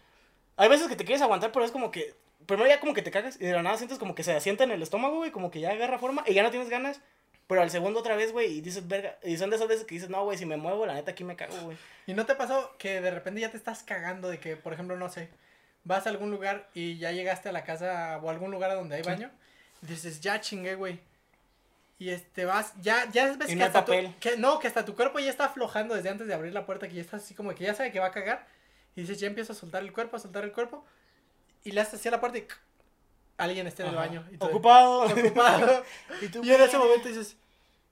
hay 0.58 0.70
veces 0.70 0.88
que 0.88 0.96
te 0.96 1.06
quieres 1.06 1.24
aguantar, 1.24 1.52
pero 1.52 1.66
es 1.66 1.72
como 1.72 1.90
que 1.90 2.14
primero 2.46 2.68
ya 2.68 2.80
como 2.80 2.94
que 2.94 3.02
te 3.02 3.12
cagas 3.12 3.38
y 3.40 3.46
de 3.46 3.54
la 3.54 3.64
nada 3.64 3.78
sientes 3.78 3.98
como 3.98 4.14
que 4.14 4.24
se 4.24 4.34
asienta 4.34 4.64
en 4.64 4.72
el 4.72 4.82
estómago, 4.82 5.16
güey, 5.16 5.32
como 5.32 5.50
que 5.50 5.60
ya 5.60 5.72
agarra 5.72 5.98
forma 5.98 6.24
y 6.28 6.34
ya 6.34 6.44
no 6.44 6.52
tienes 6.52 6.70
ganas. 6.70 7.02
Pero 7.48 7.64
al 7.64 7.72
segundo 7.72 8.00
otra 8.00 8.16
vez, 8.16 8.32
güey, 8.32 8.58
y 8.58 8.62
dices, 8.62 8.88
verga, 8.88 9.18
y 9.24 9.38
son 9.38 9.50
de 9.50 9.56
esas 9.56 9.68
veces 9.68 9.86
que 9.86 9.96
dices, 9.96 10.12
no, 10.12 10.24
güey, 10.24 10.38
si 10.38 10.46
me 10.46 10.58
muevo, 10.58 10.86
la 10.86 10.94
neta 10.94 11.12
aquí 11.12 11.24
me 11.24 11.36
cago, 11.36 11.56
güey. 11.62 11.78
¿Y 12.06 12.14
no 12.14 12.28
te 12.28 12.36
pasó 12.36 12.76
que 12.78 13.02
de 13.02 13.10
repente 13.10 13.42
ya 13.42 13.50
te 13.50 13.58
estás 13.58 13.82
cagando 13.82 14.30
de 14.30 14.40
que, 14.40 14.56
por 14.56 14.72
ejemplo, 14.72 14.96
no 14.98 15.10
sé, 15.10 15.30
vas 15.84 16.06
a 16.06 16.10
algún 16.10 16.32
lugar 16.32 16.70
y 16.74 16.98
ya 16.98 17.12
llegaste 17.12 17.50
a 17.50 17.52
la 17.52 17.64
casa 17.64 18.20
o 18.22 18.30
a 18.30 18.32
algún 18.32 18.52
lugar 18.52 18.74
donde 18.74 18.96
hay 18.96 19.02
baño? 19.02 19.32
Y 19.82 19.88
dices, 19.88 20.20
ya 20.22 20.40
chingué, 20.42 20.76
güey. 20.76 21.00
Y 21.98 22.10
este 22.12 22.46
vas, 22.46 22.74
ya, 22.82 23.10
ya 23.12 23.36
ves 23.36 23.50
Y 23.50 23.54
que 23.54 23.56
no 23.58 23.66
hasta 23.66 23.84
tu- 23.86 23.92
papel. 23.92 24.16
que 24.20 24.38
no, 24.38 24.60
que 24.60 24.68
hasta 24.68 24.86
tu 24.86 24.96
cuerpo 24.96 25.20
ya 25.20 25.30
está 25.30 25.46
aflojando 25.46 25.96
desde 25.96 26.10
antes 26.10 26.28
de 26.28 26.34
abrir 26.34 26.54
la 26.54 26.66
puerta, 26.66 26.88
que 26.88 26.96
ya 26.96 27.02
estás 27.02 27.24
así 27.24 27.34
como 27.34 27.54
que 27.54 27.64
ya 27.66 27.74
sabe 27.74 27.92
que 27.92 28.00
va 28.00 28.08
a 28.08 28.12
cagar. 28.12 28.48
Y 28.96 29.02
dices, 29.02 29.20
ya 29.20 29.28
empiezo 29.28 29.52
a 29.54 29.56
soltar 29.56 29.84
el 29.84 29.92
cuerpo, 29.92 30.16
a 30.16 30.20
soltar 30.20 30.44
el 30.46 30.52
cuerpo. 30.52 30.86
Y 31.64 31.72
le 31.72 31.82
haces 31.82 31.96
así 31.96 32.08
a 32.08 32.12
la 32.12 32.20
puerta 32.22 32.38
y 32.38 32.48
alguien 33.38 33.68
está 33.68 33.84
en 33.84 33.90
el 33.90 33.96
baño. 33.96 34.26
Y 34.32 34.38
tú 34.38 34.46
de, 34.48 34.52
Ocupado. 34.54 35.02
ocupado. 35.04 35.84
y 36.22 36.28
tú, 36.30 36.42
y 36.44 36.52
en 36.54 36.62
ese 36.62 36.78
momento 36.78 37.08
dices, 37.10 37.36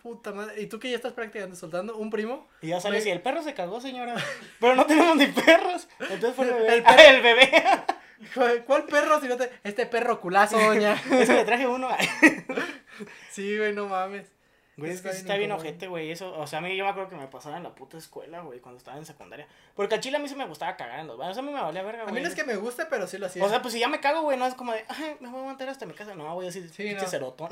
puta 0.02 0.32
madre. 0.32 0.62
Y 0.62 0.68
tú 0.68 0.80
que 0.80 0.90
ya 0.90 0.96
estás 0.96 1.14
practicando 1.14 1.56
soltando 1.56 1.96
un 1.98 2.10
primo. 2.10 2.48
Y 2.62 2.68
ya 2.68 2.80
sales 2.80 3.04
Güey. 3.04 3.10
y 3.14 3.16
el 3.16 3.22
perro 3.22 3.42
se 3.44 3.54
cagó, 3.54 3.82
señora. 3.82 4.16
Pero 4.60 4.76
no 4.76 4.86
tenemos 4.86 5.16
ni 5.18 5.28
perros. 5.28 5.88
Entonces 6.00 6.34
fue 6.36 6.46
el 6.48 6.54
bebé. 6.54 6.68
El 6.68 6.74
El, 6.76 6.84
perro. 6.84 7.02
el 7.10 7.22
bebé. 7.22 7.52
¿Cuál, 8.34 8.64
cuál 8.66 8.84
perro 8.86 9.22
si 9.22 9.28
no 9.28 9.38
te... 9.38 9.52
Este 9.64 9.86
perro 9.86 10.20
culazo, 10.20 10.58
doña. 10.60 10.94
Eso 11.12 11.34
le 11.34 11.46
traje 11.46 11.68
uno. 11.68 11.90
sí, 13.32 13.58
güey, 13.58 13.74
no 13.74 13.88
mames. 13.88 14.28
Güey, 14.76 14.92
es 14.92 15.02
que 15.02 15.08
bien 15.10 15.18
está 15.20 15.38
bien 15.38 15.50
incómodo. 15.50 15.68
ojete, 15.70 15.88
güey. 15.88 16.12
Eso, 16.12 16.38
o 16.38 16.46
sea, 16.46 16.60
a 16.60 16.62
mí 16.62 16.76
yo 16.78 16.84
me 16.84 16.92
acuerdo 16.92 17.10
que 17.10 17.16
me 17.16 17.28
pasaba 17.28 17.58
en 17.58 17.64
la 17.64 17.74
puta 17.74 17.98
escuela, 17.98 18.42
güey, 18.42 18.60
cuando 18.60 18.78
estaba 18.78 18.96
en 18.98 19.06
secundaria. 19.08 19.48
Porque 19.76 19.96
al 19.96 20.02
chile 20.02 20.18
a 20.18 20.20
mí 20.20 20.30
sí 20.30 20.36
me 20.36 20.46
gustaba 20.46 20.76
cagar 20.78 21.00
en 21.00 21.08
los 21.08 21.18
baños. 21.18 21.36
A 21.38 21.42
mí 21.42 21.52
me 21.52 21.60
valía 21.60 21.82
verga, 21.82 22.02
A 22.02 22.04
güey. 22.04 22.16
mí 22.16 22.22
no 22.22 22.28
es 22.28 22.36
que 22.36 22.44
me 22.44 22.56
guste, 22.58 22.86
pero 22.86 23.08
sí 23.08 23.18
lo 23.18 23.26
hacía. 23.26 23.44
O 23.44 23.50
sea, 23.50 23.62
pues 23.64 23.74
si 23.74 23.80
ya 23.80 23.88
me 23.88 24.00
cago, 24.00 24.22
güey, 24.22 24.38
no 24.38 24.46
es 24.46 24.54
como 24.54 24.74
de, 24.74 24.86
ay, 24.88 25.18
me 25.20 25.30
voy 25.30 25.38
a 25.38 25.42
aguantar 25.42 25.70
hasta 25.70 25.88
mi 25.88 25.94
casa. 25.94 26.14
No, 26.14 26.32
voy 26.36 26.46
a 26.46 26.50
decir, 26.50 26.70
Sí, 26.70 26.84
pinche 26.84 27.04
no. 27.06 27.08
cerotón. 27.10 27.50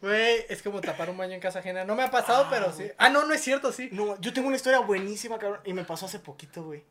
Güey, 0.00 0.44
es 0.48 0.62
como 0.62 0.80
tapar 0.80 1.10
un 1.10 1.16
baño 1.16 1.34
en 1.34 1.40
casa 1.40 1.58
ajena. 1.58 1.84
No 1.84 1.94
me 1.96 2.02
ha 2.04 2.10
pasado, 2.10 2.44
Ah, 2.44 2.48
pero 2.50 2.72
sí. 2.72 2.90
Ah, 2.98 3.08
no, 3.08 3.24
no 3.26 3.34
es 3.34 3.40
cierto, 3.40 3.72
sí. 3.72 3.88
No, 3.92 4.18
yo 4.20 4.32
tengo 4.32 4.46
una 4.48 4.56
historia 4.56 4.78
buenísima, 4.80 5.38
cabrón, 5.38 5.60
y 5.64 5.72
me 5.72 5.84
pasó 5.84 6.06
hace 6.06 6.18
poquito, 6.18 6.62
güey. 6.62 6.84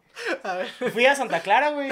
A 0.43 0.55
ver. 0.55 0.67
Fui 0.91 1.05
a 1.05 1.15
Santa 1.15 1.39
Clara, 1.41 1.69
güey, 1.69 1.89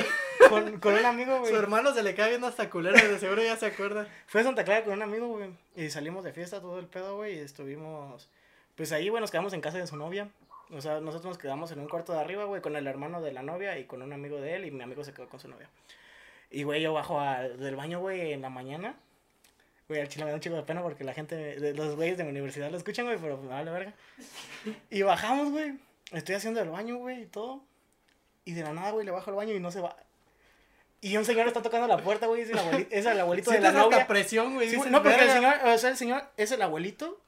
con, 0.49 0.79
con 0.79 0.93
un 0.95 1.05
amigo, 1.05 1.39
güey. 1.39 1.51
Su 1.51 1.57
hermano 1.57 1.93
se 1.93 2.03
le 2.03 2.15
cae 2.15 2.29
viendo 2.29 2.47
hasta 2.47 2.69
culero, 2.69 2.95
de 2.97 3.19
seguro 3.19 3.41
ya 3.43 3.55
se 3.55 3.67
acuerda. 3.67 4.07
Fui 4.27 4.41
a 4.41 4.43
Santa 4.43 4.63
Clara 4.63 4.83
con 4.83 4.93
un 4.93 5.01
amigo, 5.03 5.27
güey. 5.27 5.51
Y 5.75 5.89
salimos 5.89 6.23
de 6.23 6.33
fiesta, 6.33 6.59
todo 6.59 6.79
el 6.79 6.87
pedo, 6.87 7.17
güey. 7.17 7.35
Y 7.35 7.39
estuvimos. 7.39 8.29
Pues 8.75 8.91
ahí, 8.91 9.07
güey, 9.09 9.21
nos 9.21 9.31
quedamos 9.31 9.53
en 9.53 9.61
casa 9.61 9.77
de 9.77 9.87
su 9.87 9.95
novia. 9.95 10.27
O 10.71 10.81
sea, 10.81 10.99
nosotros 10.99 11.25
nos 11.29 11.37
quedamos 11.37 11.71
en 11.71 11.79
un 11.79 11.87
cuarto 11.87 12.11
de 12.13 12.19
arriba, 12.19 12.45
güey, 12.45 12.61
con 12.61 12.75
el 12.75 12.87
hermano 12.87 13.21
de 13.21 13.31
la 13.31 13.43
novia 13.43 13.77
y 13.77 13.85
con 13.85 14.01
un 14.01 14.11
amigo 14.11 14.41
de 14.41 14.55
él. 14.55 14.65
Y 14.65 14.71
mi 14.71 14.81
amigo 14.83 15.03
se 15.03 15.13
quedó 15.13 15.29
con 15.29 15.39
su 15.39 15.47
novia. 15.47 15.69
Y, 16.49 16.63
güey, 16.63 16.81
yo 16.81 16.93
bajo 16.93 17.19
a- 17.19 17.43
del 17.43 17.75
baño, 17.75 17.99
güey, 17.99 18.33
en 18.33 18.41
la 18.41 18.49
mañana. 18.49 18.95
Güey, 19.87 20.01
al 20.01 20.07
chile 20.07 20.25
me 20.25 20.31
da 20.31 20.35
un 20.35 20.41
chico 20.41 20.55
de 20.55 20.63
pena 20.63 20.81
porque 20.81 21.03
la 21.03 21.13
gente, 21.13 21.35
de, 21.35 21.73
los 21.73 21.95
güeyes 21.95 22.17
de 22.17 22.23
mi 22.23 22.31
universidad 22.31 22.71
lo 22.71 22.77
escuchan, 22.77 23.05
güey, 23.05 23.19
pero 23.19 23.41
vale 23.43 23.69
verga. 23.71 23.93
Y 24.89 25.03
bajamos, 25.03 25.51
güey. 25.51 25.77
Estoy 26.11 26.35
haciendo 26.35 26.61
el 26.61 26.69
baño, 26.69 26.97
güey, 26.97 27.23
y 27.23 27.25
todo. 27.27 27.63
Y 28.45 28.53
de 28.53 28.63
la 28.63 28.73
nada, 28.73 28.91
güey, 28.91 29.05
le 29.05 29.11
bajo 29.11 29.29
al 29.29 29.35
baño 29.35 29.53
y 29.53 29.59
no 29.59 29.71
se 29.71 29.81
va. 29.81 29.95
Y 31.01 31.17
un 31.17 31.25
señor 31.25 31.47
está 31.47 31.61
tocando 31.61 31.87
la 31.87 31.97
puerta, 31.97 32.25
güey, 32.25 32.41
es 32.41 32.49
el 32.49 32.57
abuelito, 32.57 32.95
es 32.95 33.05
el 33.05 33.19
abuelito 33.19 33.51
de 33.51 33.59
la 33.59 33.71
novia. 33.71 34.07
presión, 34.07 34.55
güey. 34.55 34.69
Sí, 34.69 34.77
no, 34.89 35.03
porque 35.03 35.23
el 35.23 35.29
señor, 35.29 35.55
o 35.65 35.77
sea, 35.77 35.91
el 35.91 35.97
señor 35.97 36.23
es 36.35 36.51
el 36.51 36.61
abuelito 36.63 37.21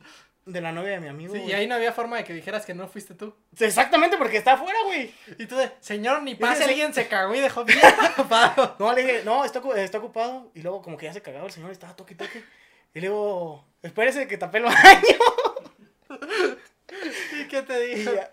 de 0.47 0.61
la 0.61 0.71
novia 0.71 0.93
de 0.93 0.99
mi 0.99 1.07
amigo. 1.07 1.33
Sí, 1.33 1.39
güey. 1.39 1.51
y 1.51 1.53
ahí 1.53 1.67
no 1.67 1.75
había 1.75 1.91
forma 1.91 2.17
de 2.17 2.23
que 2.23 2.33
dijeras 2.33 2.65
que 2.65 2.73
no 2.73 2.87
fuiste 2.87 3.13
tú. 3.13 3.35
Exactamente, 3.59 4.17
porque 4.17 4.37
está 4.37 4.53
afuera, 4.53 4.79
güey. 4.85 5.13
Y 5.37 5.45
tú 5.45 5.57
de, 5.57 5.71
señor, 5.81 6.23
ni 6.23 6.35
pase, 6.35 6.63
alguien 6.63 6.93
se 6.93 7.07
cagó 7.07 7.35
y 7.35 7.39
dejó 7.39 7.65
bien 7.65 7.79
tapado. 8.15 8.75
No, 8.79 8.93
le 8.93 9.03
dije, 9.03 9.21
no, 9.25 9.45
está, 9.45 9.61
está 9.75 9.97
ocupado. 9.99 10.51
Y 10.55 10.61
luego, 10.61 10.81
como 10.81 10.97
que 10.97 11.05
ya 11.05 11.13
se 11.13 11.21
cagaba 11.21 11.45
el 11.45 11.51
señor, 11.51 11.71
estaba 11.71 11.95
toque 11.95 12.15
toque. 12.15 12.43
Y 12.93 13.01
le 13.01 13.07
digo, 13.07 13.65
espérese 13.83 14.27
que 14.27 14.37
tapé 14.37 14.59
el 14.59 14.63
baño. 14.63 14.77
¿Y 17.39 17.47
qué 17.47 17.61
te 17.61 18.03
ya, 18.03 18.31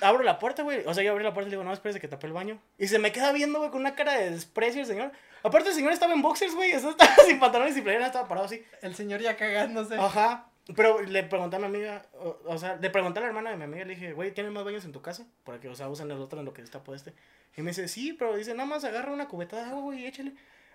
abro 0.00 0.22
la 0.22 0.38
puerta, 0.38 0.62
güey. 0.62 0.84
O 0.86 0.94
sea, 0.94 1.02
yo 1.02 1.12
abrí 1.12 1.24
la 1.24 1.34
puerta 1.34 1.48
y 1.48 1.50
le 1.50 1.56
digo, 1.56 1.64
no, 1.64 1.72
espérese 1.72 2.00
que 2.00 2.08
tapé 2.08 2.26
el 2.26 2.32
baño. 2.32 2.60
Y 2.78 2.88
se 2.88 2.98
me 2.98 3.12
queda 3.12 3.32
viendo, 3.32 3.58
güey, 3.58 3.70
con 3.70 3.80
una 3.80 3.94
cara 3.94 4.14
de 4.14 4.30
desprecio 4.30 4.80
el 4.80 4.86
señor. 4.86 5.12
Aparte, 5.42 5.70
el 5.70 5.74
señor 5.74 5.92
estaba 5.92 6.12
en 6.12 6.22
boxers, 6.22 6.54
güey. 6.54 6.70
Estaba 6.72 7.14
sin 7.26 7.40
pantalones 7.40 7.76
y 7.76 7.80
playera, 7.80 8.06
estaba 8.06 8.28
parado 8.28 8.46
así. 8.46 8.62
El 8.82 8.94
señor 8.94 9.20
ya 9.20 9.36
cagándose. 9.36 9.96
Ajá. 9.96 10.49
Pero 10.76 11.00
le 11.00 11.22
pregunté 11.22 11.56
a 11.56 11.58
mi 11.58 11.66
amiga, 11.66 12.06
o, 12.18 12.38
o 12.44 12.58
sea, 12.58 12.76
le 12.76 12.90
pregunté 12.90 13.18
a 13.18 13.22
la 13.22 13.28
hermana 13.28 13.50
de 13.50 13.56
mi 13.56 13.64
amiga, 13.64 13.84
le 13.84 13.94
dije, 13.94 14.12
güey, 14.12 14.32
¿tienes 14.32 14.52
más 14.52 14.64
baños 14.64 14.84
en 14.84 14.92
tu 14.92 15.02
casa? 15.02 15.26
Para 15.44 15.58
que, 15.58 15.68
o 15.68 15.74
sea, 15.74 15.88
usen 15.88 16.10
el 16.10 16.18
otro 16.18 16.38
en 16.38 16.44
lo 16.44 16.52
que 16.52 16.62
está 16.62 16.82
este. 16.94 17.12
Y 17.56 17.62
me 17.62 17.70
dice, 17.70 17.88
sí, 17.88 18.12
pero 18.12 18.36
dice, 18.36 18.54
nada 18.54 18.68
más 18.68 18.84
agarra 18.84 19.12
una 19.12 19.28
cubeta 19.28 19.56
de 19.56 19.62
agua, 19.62 19.80
güey, 19.80 20.00
y 20.00 20.06
échale. 20.06 20.32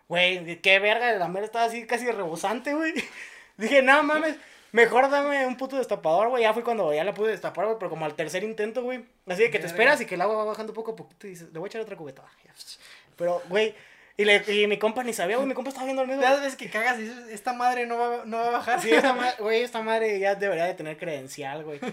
Güey, 0.08 0.62
qué 0.62 0.80
verga, 0.80 1.12
la 1.14 1.28
mera 1.28 1.46
estaba 1.46 1.66
así 1.66 1.86
casi 1.88 2.10
rebosante, 2.12 2.74
güey. 2.74 2.94
Dije, 3.58 3.82
no 3.82 4.04
mames, 4.04 4.36
mejor 4.72 5.10
dame 5.10 5.48
un 5.48 5.56
puto 5.58 5.78
destapador, 5.78 6.30
güey. 6.30 6.44
Ya 6.44 6.54
fue 6.54 6.64
cuando 6.64 6.94
ya 6.94 7.04
la 7.04 7.14
pude 7.14 7.32
destapar, 7.32 7.66
güey, 7.66 7.78
pero 7.80 7.90
como 7.90 8.06
al 8.06 8.16
tercer 8.16 8.44
intento, 8.44 8.84
güey. 8.84 9.06
Así 9.26 9.44
de 9.44 9.52
que 9.52 9.60
te 9.60 9.64
Verga. 9.64 9.68
esperas 9.68 10.02
y 10.02 10.06
que 10.06 10.16
el 10.16 10.22
agua 10.22 10.36
va 10.36 10.44
bajando 10.46 10.74
poco 10.74 10.92
a 10.92 10.96
poquito 10.96 11.28
y 11.28 11.32
dices, 11.32 11.52
le 11.52 11.60
voy 11.60 11.68
a 11.68 11.70
echar 11.70 11.82
otra 11.82 11.96
cubeta. 11.96 12.24
Pero, 13.18 13.42
güey, 13.48 13.74
y, 14.18 14.26
le, 14.26 14.44
y 14.52 14.68
mi 14.68 14.78
compa 14.80 15.04
ni 15.04 15.14
sabía, 15.14 15.36
güey, 15.38 15.48
mi 15.48 15.54
compa 15.54 15.70
estaba 15.70 15.86
viendo 15.86 16.02
el 16.04 16.08
mismo. 16.08 16.22
Las 16.22 16.40
veces 16.42 16.56
que 16.56 16.70
cagas 16.70 16.98
y 17.00 17.04
dices, 17.04 17.28
esta 17.32 17.54
madre 17.54 17.86
no 17.86 17.98
va, 17.98 18.24
no 18.26 18.38
va 18.38 18.48
a 18.48 18.52
bajar. 18.52 18.82
Sí, 18.82 18.92
esta 18.92 19.14
madre, 19.14 19.36
güey, 19.40 19.62
esta 19.62 19.82
madre 19.82 20.20
ya 20.20 20.36
debería 20.36 20.66
de 20.66 20.74
tener 20.74 20.98
credencial, 20.98 21.64
güey. 21.64 21.80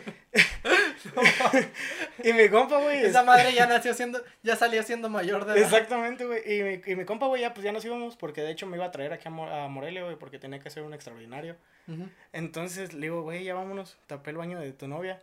y 2.24 2.32
mi 2.32 2.48
compa, 2.48 2.78
güey. 2.78 3.04
Esa 3.04 3.20
es- 3.20 3.26
madre 3.26 3.52
ya 3.52 3.66
nació 3.66 3.94
siendo, 3.94 4.22
ya 4.42 4.56
salió 4.56 4.82
siendo 4.82 5.08
mayor 5.08 5.44
de 5.46 5.52
edad. 5.54 5.62
Exactamente, 5.62 6.24
güey. 6.24 6.40
Y 6.46 6.62
mi, 6.62 6.80
y 6.86 6.96
mi 6.96 7.04
compa, 7.04 7.26
güey, 7.26 7.42
ya 7.42 7.54
pues 7.54 7.64
ya 7.64 7.72
nos 7.72 7.84
íbamos 7.84 8.16
porque 8.16 8.42
de 8.42 8.50
hecho 8.52 8.66
me 8.66 8.76
iba 8.76 8.86
a 8.86 8.90
traer 8.90 9.12
aquí 9.12 9.28
a, 9.28 9.30
Mo- 9.30 9.48
a 9.50 9.68
Morelia, 9.68 10.04
güey, 10.04 10.16
porque 10.16 10.38
tenía 10.38 10.60
que 10.60 10.68
hacer 10.68 10.82
un 10.82 10.94
extraordinario. 10.94 11.56
Entonces 12.32 12.92
le 12.94 13.00
digo, 13.00 13.22
güey, 13.22 13.44
ya 13.44 13.54
vámonos, 13.54 13.98
tapé 14.06 14.30
el 14.30 14.36
baño 14.36 14.60
de 14.60 14.72
tu 14.72 14.86
novia. 14.86 15.20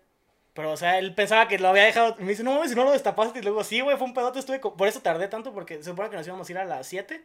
Pero, 0.53 0.71
o 0.71 0.77
sea, 0.77 0.97
él 0.99 1.13
pensaba 1.13 1.47
que 1.47 1.59
lo 1.59 1.69
había 1.69 1.83
dejado. 1.83 2.15
Me 2.19 2.29
dice, 2.29 2.43
no 2.43 2.53
mames, 2.53 2.71
si 2.71 2.75
no 2.75 2.83
lo 2.83 2.91
destapaste. 2.91 3.39
Y 3.39 3.41
luego, 3.43 3.63
sí, 3.63 3.81
güey, 3.81 3.97
fue 3.97 4.07
un 4.07 4.13
pedote. 4.13 4.39
Estuve. 4.39 4.59
Por 4.59 4.87
eso 4.87 5.01
tardé 5.01 5.27
tanto, 5.27 5.53
porque 5.53 5.77
se 5.77 5.83
supone 5.85 6.09
que 6.09 6.17
nos 6.17 6.27
íbamos 6.27 6.47
a 6.47 6.51
ir 6.51 6.57
a 6.57 6.65
las 6.65 6.87
7. 6.87 7.23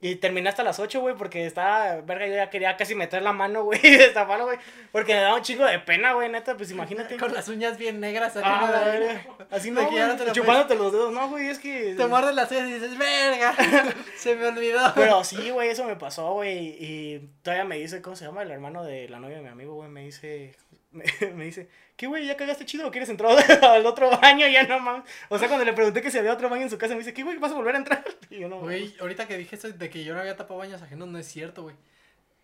Y 0.00 0.16
terminé 0.16 0.50
hasta 0.50 0.62
las 0.62 0.78
8, 0.80 1.00
güey, 1.00 1.14
porque 1.14 1.46
estaba. 1.46 2.02
Verga, 2.02 2.26
yo 2.26 2.34
ya 2.34 2.50
quería 2.50 2.76
casi 2.76 2.94
meter 2.94 3.22
la 3.22 3.32
mano, 3.32 3.64
güey, 3.64 3.80
y 3.82 3.96
destaparlo, 3.96 4.44
güey. 4.44 4.58
Porque 4.92 5.14
me 5.14 5.20
daba 5.20 5.36
un 5.36 5.42
chingo 5.42 5.64
de 5.64 5.78
pena, 5.78 6.12
güey, 6.12 6.28
neta, 6.28 6.56
pues 6.56 6.70
imagínate. 6.70 7.16
Con 7.16 7.32
las 7.32 7.48
uñas 7.48 7.78
bien 7.78 8.00
negras 8.00 8.36
Ah, 8.42 8.68
la 8.70 8.84
de 8.84 8.98
verga. 8.98 9.22
Así 9.50 9.70
no, 9.70 9.88
güey, 9.88 10.16
te 10.16 10.26
lo 10.26 10.32
chupándote 10.32 10.74
los 10.74 10.92
dedos. 10.92 11.10
No, 11.10 11.30
güey, 11.30 11.48
es 11.48 11.58
que. 11.58 11.94
Te 11.94 12.06
muerdes 12.06 12.34
las 12.34 12.50
uñas 12.50 12.68
y 12.68 12.72
dices, 12.74 12.98
verga, 12.98 13.54
se 14.18 14.36
me 14.36 14.46
olvidó. 14.48 14.92
Pero 14.94 15.24
sí, 15.24 15.48
güey, 15.48 15.70
eso 15.70 15.84
me 15.84 15.96
pasó, 15.96 16.34
güey. 16.34 16.76
Y 16.78 17.30
todavía 17.42 17.64
me 17.64 17.78
dice, 17.78 18.02
¿cómo 18.02 18.14
se 18.14 18.26
llama? 18.26 18.42
El 18.42 18.50
hermano 18.50 18.84
de 18.84 19.08
la 19.08 19.20
novia 19.20 19.36
de 19.36 19.42
mi 19.42 19.48
amigo, 19.48 19.74
güey, 19.74 19.88
me 19.88 20.02
dice, 20.02 20.54
me, 20.94 21.04
me 21.34 21.44
dice, 21.44 21.68
¿qué, 21.96 22.06
güey? 22.06 22.26
¿Ya 22.26 22.36
cagaste 22.36 22.64
chido 22.64 22.86
o 22.86 22.90
quieres 22.90 23.08
entrar 23.08 23.36
al 23.62 23.84
otro 23.84 24.10
baño? 24.10 24.48
Ya 24.48 24.62
no 24.64 24.80
mames. 24.80 25.04
O 25.28 25.38
sea, 25.38 25.48
cuando 25.48 25.64
le 25.64 25.72
pregunté 25.72 26.00
que 26.00 26.10
si 26.10 26.18
había 26.18 26.32
otro 26.32 26.48
baño 26.48 26.62
en 26.62 26.70
su 26.70 26.78
casa, 26.78 26.94
me 26.94 27.00
dice, 27.00 27.12
¿qué, 27.12 27.22
güey? 27.22 27.36
¿Vas 27.38 27.52
a 27.52 27.56
volver 27.56 27.74
a 27.74 27.78
entrar? 27.78 28.04
Y 28.30 28.40
yo 28.40 28.48
no, 28.48 28.60
Güey, 28.60 28.94
ahorita 29.00 29.28
que 29.28 29.36
dije 29.36 29.56
eso 29.56 29.70
de 29.70 29.90
que 29.90 30.02
yo 30.04 30.14
no 30.14 30.20
había 30.20 30.36
tapado 30.36 30.58
baños 30.58 30.82
ajenos, 30.82 31.08
no 31.08 31.18
es 31.18 31.26
cierto, 31.26 31.62
güey. 31.62 31.76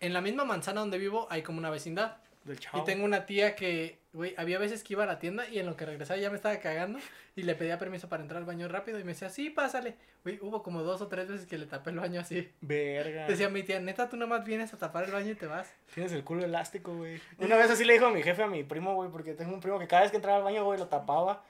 En 0.00 0.12
la 0.12 0.20
misma 0.20 0.44
manzana 0.44 0.80
donde 0.80 0.98
vivo 0.98 1.26
hay 1.30 1.42
como 1.42 1.58
una 1.58 1.70
vecindad. 1.70 2.16
Del 2.44 2.58
chavo. 2.58 2.82
Y 2.82 2.84
tengo 2.84 3.04
una 3.04 3.26
tía 3.26 3.54
que, 3.54 3.98
güey, 4.12 4.34
había 4.38 4.58
veces 4.58 4.82
que 4.82 4.94
iba 4.94 5.04
a 5.04 5.06
la 5.06 5.18
tienda 5.18 5.48
y 5.48 5.58
en 5.58 5.66
lo 5.66 5.76
que 5.76 5.84
regresaba 5.84 6.18
ya 6.18 6.30
me 6.30 6.36
estaba 6.36 6.58
cagando 6.58 6.98
y 7.36 7.42
le 7.42 7.54
pedía 7.54 7.78
permiso 7.78 8.08
para 8.08 8.22
entrar 8.22 8.38
al 8.38 8.46
baño 8.46 8.66
rápido 8.68 8.98
y 8.98 9.04
me 9.04 9.12
decía, 9.12 9.28
sí, 9.28 9.50
pásale. 9.50 9.96
Güey, 10.24 10.38
hubo 10.40 10.62
como 10.62 10.82
dos 10.82 11.00
o 11.00 11.08
tres 11.08 11.28
veces 11.28 11.46
que 11.46 11.58
le 11.58 11.66
tapé 11.66 11.90
el 11.90 11.98
baño 11.98 12.20
así. 12.20 12.50
Verga. 12.60 13.26
Decía 13.26 13.48
mi 13.48 13.62
tía, 13.62 13.78
neta, 13.80 14.08
tú 14.08 14.16
nomás 14.16 14.44
vienes 14.44 14.72
a 14.72 14.78
tapar 14.78 15.04
el 15.04 15.12
baño 15.12 15.30
y 15.30 15.34
te 15.34 15.46
vas. 15.46 15.72
Tienes 15.94 16.12
el 16.12 16.24
culo 16.24 16.44
elástico, 16.44 16.96
güey. 16.96 17.20
Una 17.38 17.56
vez 17.56 17.70
así 17.70 17.84
le 17.84 17.92
dijo 17.92 18.06
a 18.06 18.10
mi 18.10 18.22
jefe 18.22 18.42
a 18.42 18.46
mi 18.46 18.64
primo, 18.64 18.94
güey, 18.94 19.10
porque 19.10 19.34
tengo 19.34 19.52
un 19.52 19.60
primo 19.60 19.78
que 19.78 19.86
cada 19.86 20.02
vez 20.02 20.10
que 20.10 20.16
entraba 20.16 20.38
al 20.38 20.44
baño, 20.44 20.64
güey, 20.64 20.78
lo 20.78 20.88
tapaba. 20.88 21.44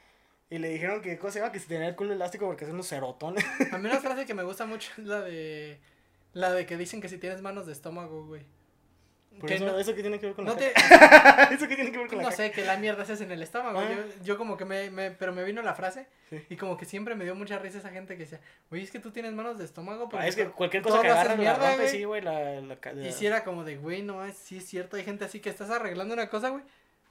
Y 0.51 0.59
le 0.59 0.69
dijeron 0.69 1.01
que, 1.01 1.17
¿cómo 1.17 1.31
se 1.31 1.39
llama? 1.39 1.53
Que 1.53 1.61
si 1.61 1.69
tenía 1.69 1.87
el 1.87 1.95
culo 1.95 2.13
elástico 2.13 2.47
porque 2.47 2.65
son 2.65 2.75
unos 2.75 2.89
cerotones. 2.89 3.45
A 3.73 3.79
mí 3.79 3.89
una 3.89 4.01
frase 4.01 4.27
que 4.27 4.35
me 4.35 4.43
gusta 4.43 4.67
mucho 4.67 4.91
es 4.99 5.07
la 5.07 5.21
de, 5.21 5.79
la 6.33 6.53
de 6.53 6.67
que 6.67 6.77
dicen 6.77 7.01
que 7.01 7.09
si 7.09 7.19
tienes 7.19 7.41
manos 7.41 7.67
de 7.67 7.73
estómago, 7.73 8.27
güey. 8.27 8.45
Por 9.39 9.49
Que 9.49 9.55
eso, 9.55 9.65
no, 9.67 9.79
¿Eso 9.79 9.95
qué 9.95 10.03
tiene 10.03 10.19
que 10.19 10.27
ver 10.27 10.35
con 10.35 10.45
no 10.45 10.55
la 10.55 10.59
te? 10.59 10.73
¿Eso 11.55 11.69
qué 11.69 11.75
tiene 11.77 11.93
que 11.93 11.99
ver 11.99 12.09
con 12.09 12.19
la 12.19 12.25
no 12.25 12.31
caca? 12.31 12.37
sé, 12.43 12.51
que 12.51 12.65
la 12.65 12.77
mierda 12.77 13.05
haces 13.05 13.21
en 13.21 13.31
el 13.31 13.43
estómago. 13.43 13.79
Ah. 13.79 13.89
Yo, 13.89 14.25
yo 14.25 14.37
como 14.39 14.57
que 14.57 14.65
me, 14.65 14.91
me, 14.91 15.13
pero 15.13 15.33
me 15.33 15.45
vino 15.45 15.63
la 15.63 15.75
frase 15.75 16.07
Sí. 16.29 16.45
y 16.51 16.57
como 16.57 16.77
que 16.77 16.85
siempre 16.85 17.15
me 17.15 17.25
dio 17.25 17.35
mucha 17.35 17.59
risa 17.59 17.79
esa 17.79 17.91
gente 17.91 18.17
que 18.17 18.25
decía, 18.25 18.41
güey, 18.71 18.83
es 18.83 18.91
que 18.91 18.99
tú 18.99 19.11
tienes 19.13 19.33
manos 19.33 19.57
de 19.59 19.65
estómago. 19.65 20.09
Ah, 20.13 20.27
es 20.27 20.37
que 20.37 20.47
cualquier 20.47 20.83
cosa 20.83 21.01
que 21.01 21.09
agarras 21.09 21.29
la 21.29 21.37
mierda, 21.37 21.59
rompe, 21.69 21.77
güey". 21.83 21.89
sí, 21.89 22.05
güey, 22.05 22.23
la, 22.23 22.61
la, 22.61 22.77
ca- 22.77 22.93
Y 22.93 23.13
si 23.13 23.27
era 23.27 23.45
como 23.45 23.65
de, 23.65 23.77
güey, 23.77 24.03
no, 24.03 24.25
es, 24.25 24.37
sí 24.37 24.59
es 24.59 24.67
cierto, 24.67 24.97
hay 24.97 25.05
gente 25.05 25.25
así 25.25 25.41
que 25.41 25.49
estás 25.51 25.71
arreglando 25.71 26.13
una 26.15 26.29
cosa, 26.29 26.51
güey. 26.51 26.63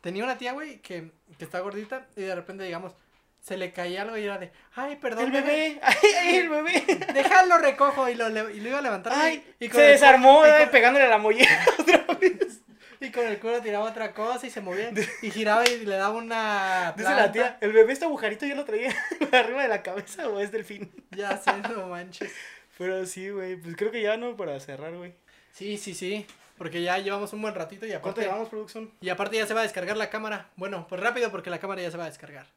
Tenía 0.01 0.23
una 0.23 0.37
tía, 0.37 0.53
güey, 0.53 0.79
que, 0.79 1.11
que 1.37 1.43
está 1.45 1.59
gordita 1.61 2.05
y 2.15 2.21
de 2.21 2.35
repente, 2.35 2.63
digamos, 2.63 2.93
se 3.41 3.57
le 3.57 3.71
caía 3.71 4.01
algo 4.03 4.17
y 4.17 4.23
era 4.23 4.37
de, 4.37 4.51
ay, 4.75 4.95
perdón, 4.97 5.25
El 5.25 5.31
bebé, 5.31 5.79
ay, 5.83 6.35
el 6.37 6.49
bebé. 6.49 6.83
déjalo 7.13 7.57
recojo 7.57 8.09
y 8.09 8.15
lo, 8.15 8.29
y 8.49 8.59
lo 8.59 8.69
iba 8.69 8.79
a 8.79 8.81
levantar 8.81 9.13
Ay, 9.15 9.43
y, 9.59 9.69
se 9.69 9.85
el 9.85 9.91
desarmó, 9.93 10.43
y 10.45 10.49
con- 10.63 10.69
pegándole 10.69 11.05
a 11.05 11.09
la 11.09 11.17
mollera 11.17 11.65
otra 11.79 12.05
vez. 12.19 12.61
y 12.99 13.11
con 13.11 13.25
el 13.25 13.39
culo 13.39 13.61
tiraba 13.61 13.85
otra 13.85 14.13
cosa 14.13 14.45
y 14.45 14.49
se 14.49 14.61
movía 14.61 14.91
y 15.21 15.31
giraba 15.31 15.67
y 15.67 15.85
le 15.85 15.95
daba 15.95 16.15
una 16.15 16.93
Dice 16.97 17.09
la 17.15 17.31
tía, 17.31 17.57
el 17.61 17.71
bebé 17.71 17.93
este 17.93 18.05
agujerito 18.05 18.45
yo 18.45 18.55
lo 18.55 18.65
traía 18.65 18.93
arriba 19.31 19.61
de 19.63 19.67
la 19.69 19.81
cabeza 19.83 20.27
o 20.27 20.39
es 20.39 20.51
delfín. 20.51 20.91
Ya 21.11 21.37
sé, 21.37 21.51
no 21.73 21.87
manches. 21.87 22.31
Pero 22.77 23.05
sí, 23.05 23.29
güey, 23.29 23.55
pues 23.57 23.75
creo 23.75 23.91
que 23.91 24.01
ya 24.01 24.15
no 24.17 24.35
para 24.37 24.59
cerrar, 24.59 24.93
güey. 24.95 25.13
Sí, 25.51 25.77
sí, 25.77 25.93
sí, 25.93 26.25
porque 26.57 26.81
ya 26.81 26.97
llevamos 26.97 27.33
un 27.33 27.41
buen 27.41 27.53
ratito 27.55 27.85
y 27.85 27.89
¿Cuánto 27.89 28.09
aparte, 28.09 28.21
llevamos, 28.21 28.47
producción? 28.49 28.91
y 29.01 29.09
aparte 29.09 29.35
ya 29.37 29.45
se 29.47 29.53
va 29.53 29.61
a 29.61 29.63
descargar 29.63 29.97
la 29.97 30.09
cámara. 30.09 30.49
Bueno, 30.55 30.85
pues 30.87 31.01
rápido 31.01 31.29
porque 31.31 31.49
la 31.49 31.59
cámara 31.59 31.81
ya 31.81 31.91
se 31.91 31.97
va 31.97 32.03
a 32.05 32.09
descargar. 32.09 32.47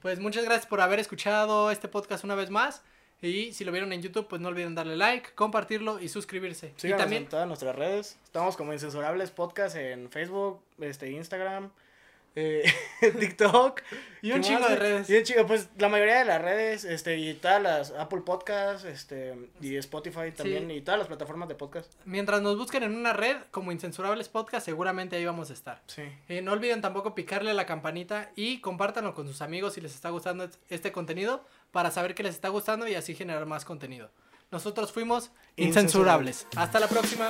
Pues 0.00 0.20
muchas 0.20 0.44
gracias 0.44 0.66
por 0.66 0.80
haber 0.80 0.98
escuchado 0.98 1.70
este 1.70 1.88
podcast 1.88 2.24
una 2.24 2.34
vez 2.34 2.50
más. 2.50 2.82
Y 3.20 3.52
si 3.52 3.64
lo 3.64 3.70
vieron 3.70 3.92
en 3.92 4.02
YouTube, 4.02 4.26
pues 4.26 4.40
no 4.42 4.48
olviden 4.48 4.74
darle 4.74 4.96
like, 4.96 5.30
compartirlo 5.34 6.00
y 6.00 6.08
suscribirse. 6.08 6.72
Síganos 6.76 7.00
y 7.00 7.02
también, 7.02 7.22
en 7.22 7.28
todas 7.28 7.46
nuestras 7.46 7.76
redes. 7.76 8.18
Estamos 8.24 8.56
como 8.56 8.72
Incensurables 8.72 9.30
Podcast 9.30 9.76
en 9.76 10.10
Facebook, 10.10 10.60
este, 10.80 11.10
Instagram, 11.12 11.70
eh, 12.34 12.64
TikTok. 13.20 13.82
Y 14.22 14.28
¿Qué 14.28 14.34
un 14.36 14.42
chingo 14.42 14.68
de 14.68 14.76
redes. 14.76 15.10
Y 15.10 15.16
un 15.16 15.24
chingo, 15.24 15.46
pues 15.46 15.68
la 15.78 15.88
mayoría 15.88 16.20
de 16.20 16.24
las 16.24 16.40
redes, 16.40 16.84
este, 16.84 17.18
y 17.18 17.34
todas 17.34 17.60
las 17.60 17.90
Apple 17.90 18.20
Podcasts, 18.24 18.84
este, 18.84 19.34
y 19.60 19.76
Spotify 19.76 20.30
también, 20.30 20.70
y 20.70 20.80
todas 20.80 20.98
las 20.98 21.08
plataformas 21.08 21.48
de 21.48 21.56
podcast. 21.56 21.92
mientras 22.04 22.40
nos 22.40 22.56
busquen 22.56 22.84
en 22.84 22.94
una 22.94 23.12
red 23.12 23.36
como 23.50 23.72
Incensurables 23.72 24.28
Podcast, 24.28 24.64
seguramente 24.64 25.16
ahí 25.16 25.24
vamos 25.24 25.50
a 25.50 25.54
estar. 25.54 25.82
Sí. 25.86 26.02
Eh, 26.28 26.40
no 26.40 26.52
olviden 26.52 26.80
tampoco 26.80 27.14
picarle 27.14 27.50
a 27.50 27.54
la 27.54 27.66
campanita 27.66 28.30
y 28.36 28.60
compártanlo 28.60 29.14
con 29.14 29.26
sus 29.26 29.42
amigos 29.42 29.74
si 29.74 29.80
les 29.80 29.94
está 29.94 30.10
gustando 30.10 30.48
este 30.70 30.92
contenido 30.92 31.44
para 31.72 31.90
saber 31.90 32.14
que 32.14 32.22
les 32.22 32.34
está 32.36 32.48
gustando 32.48 32.86
y 32.86 32.94
así 32.94 33.16
generar 33.16 33.46
más 33.46 33.64
contenido. 33.64 34.10
Nosotros 34.52 34.92
fuimos 34.92 35.32
Incensurables. 35.56 36.46
Incensurables. 36.46 36.46
Hasta 36.56 36.78
la 36.78 36.86
próxima. 36.86 37.26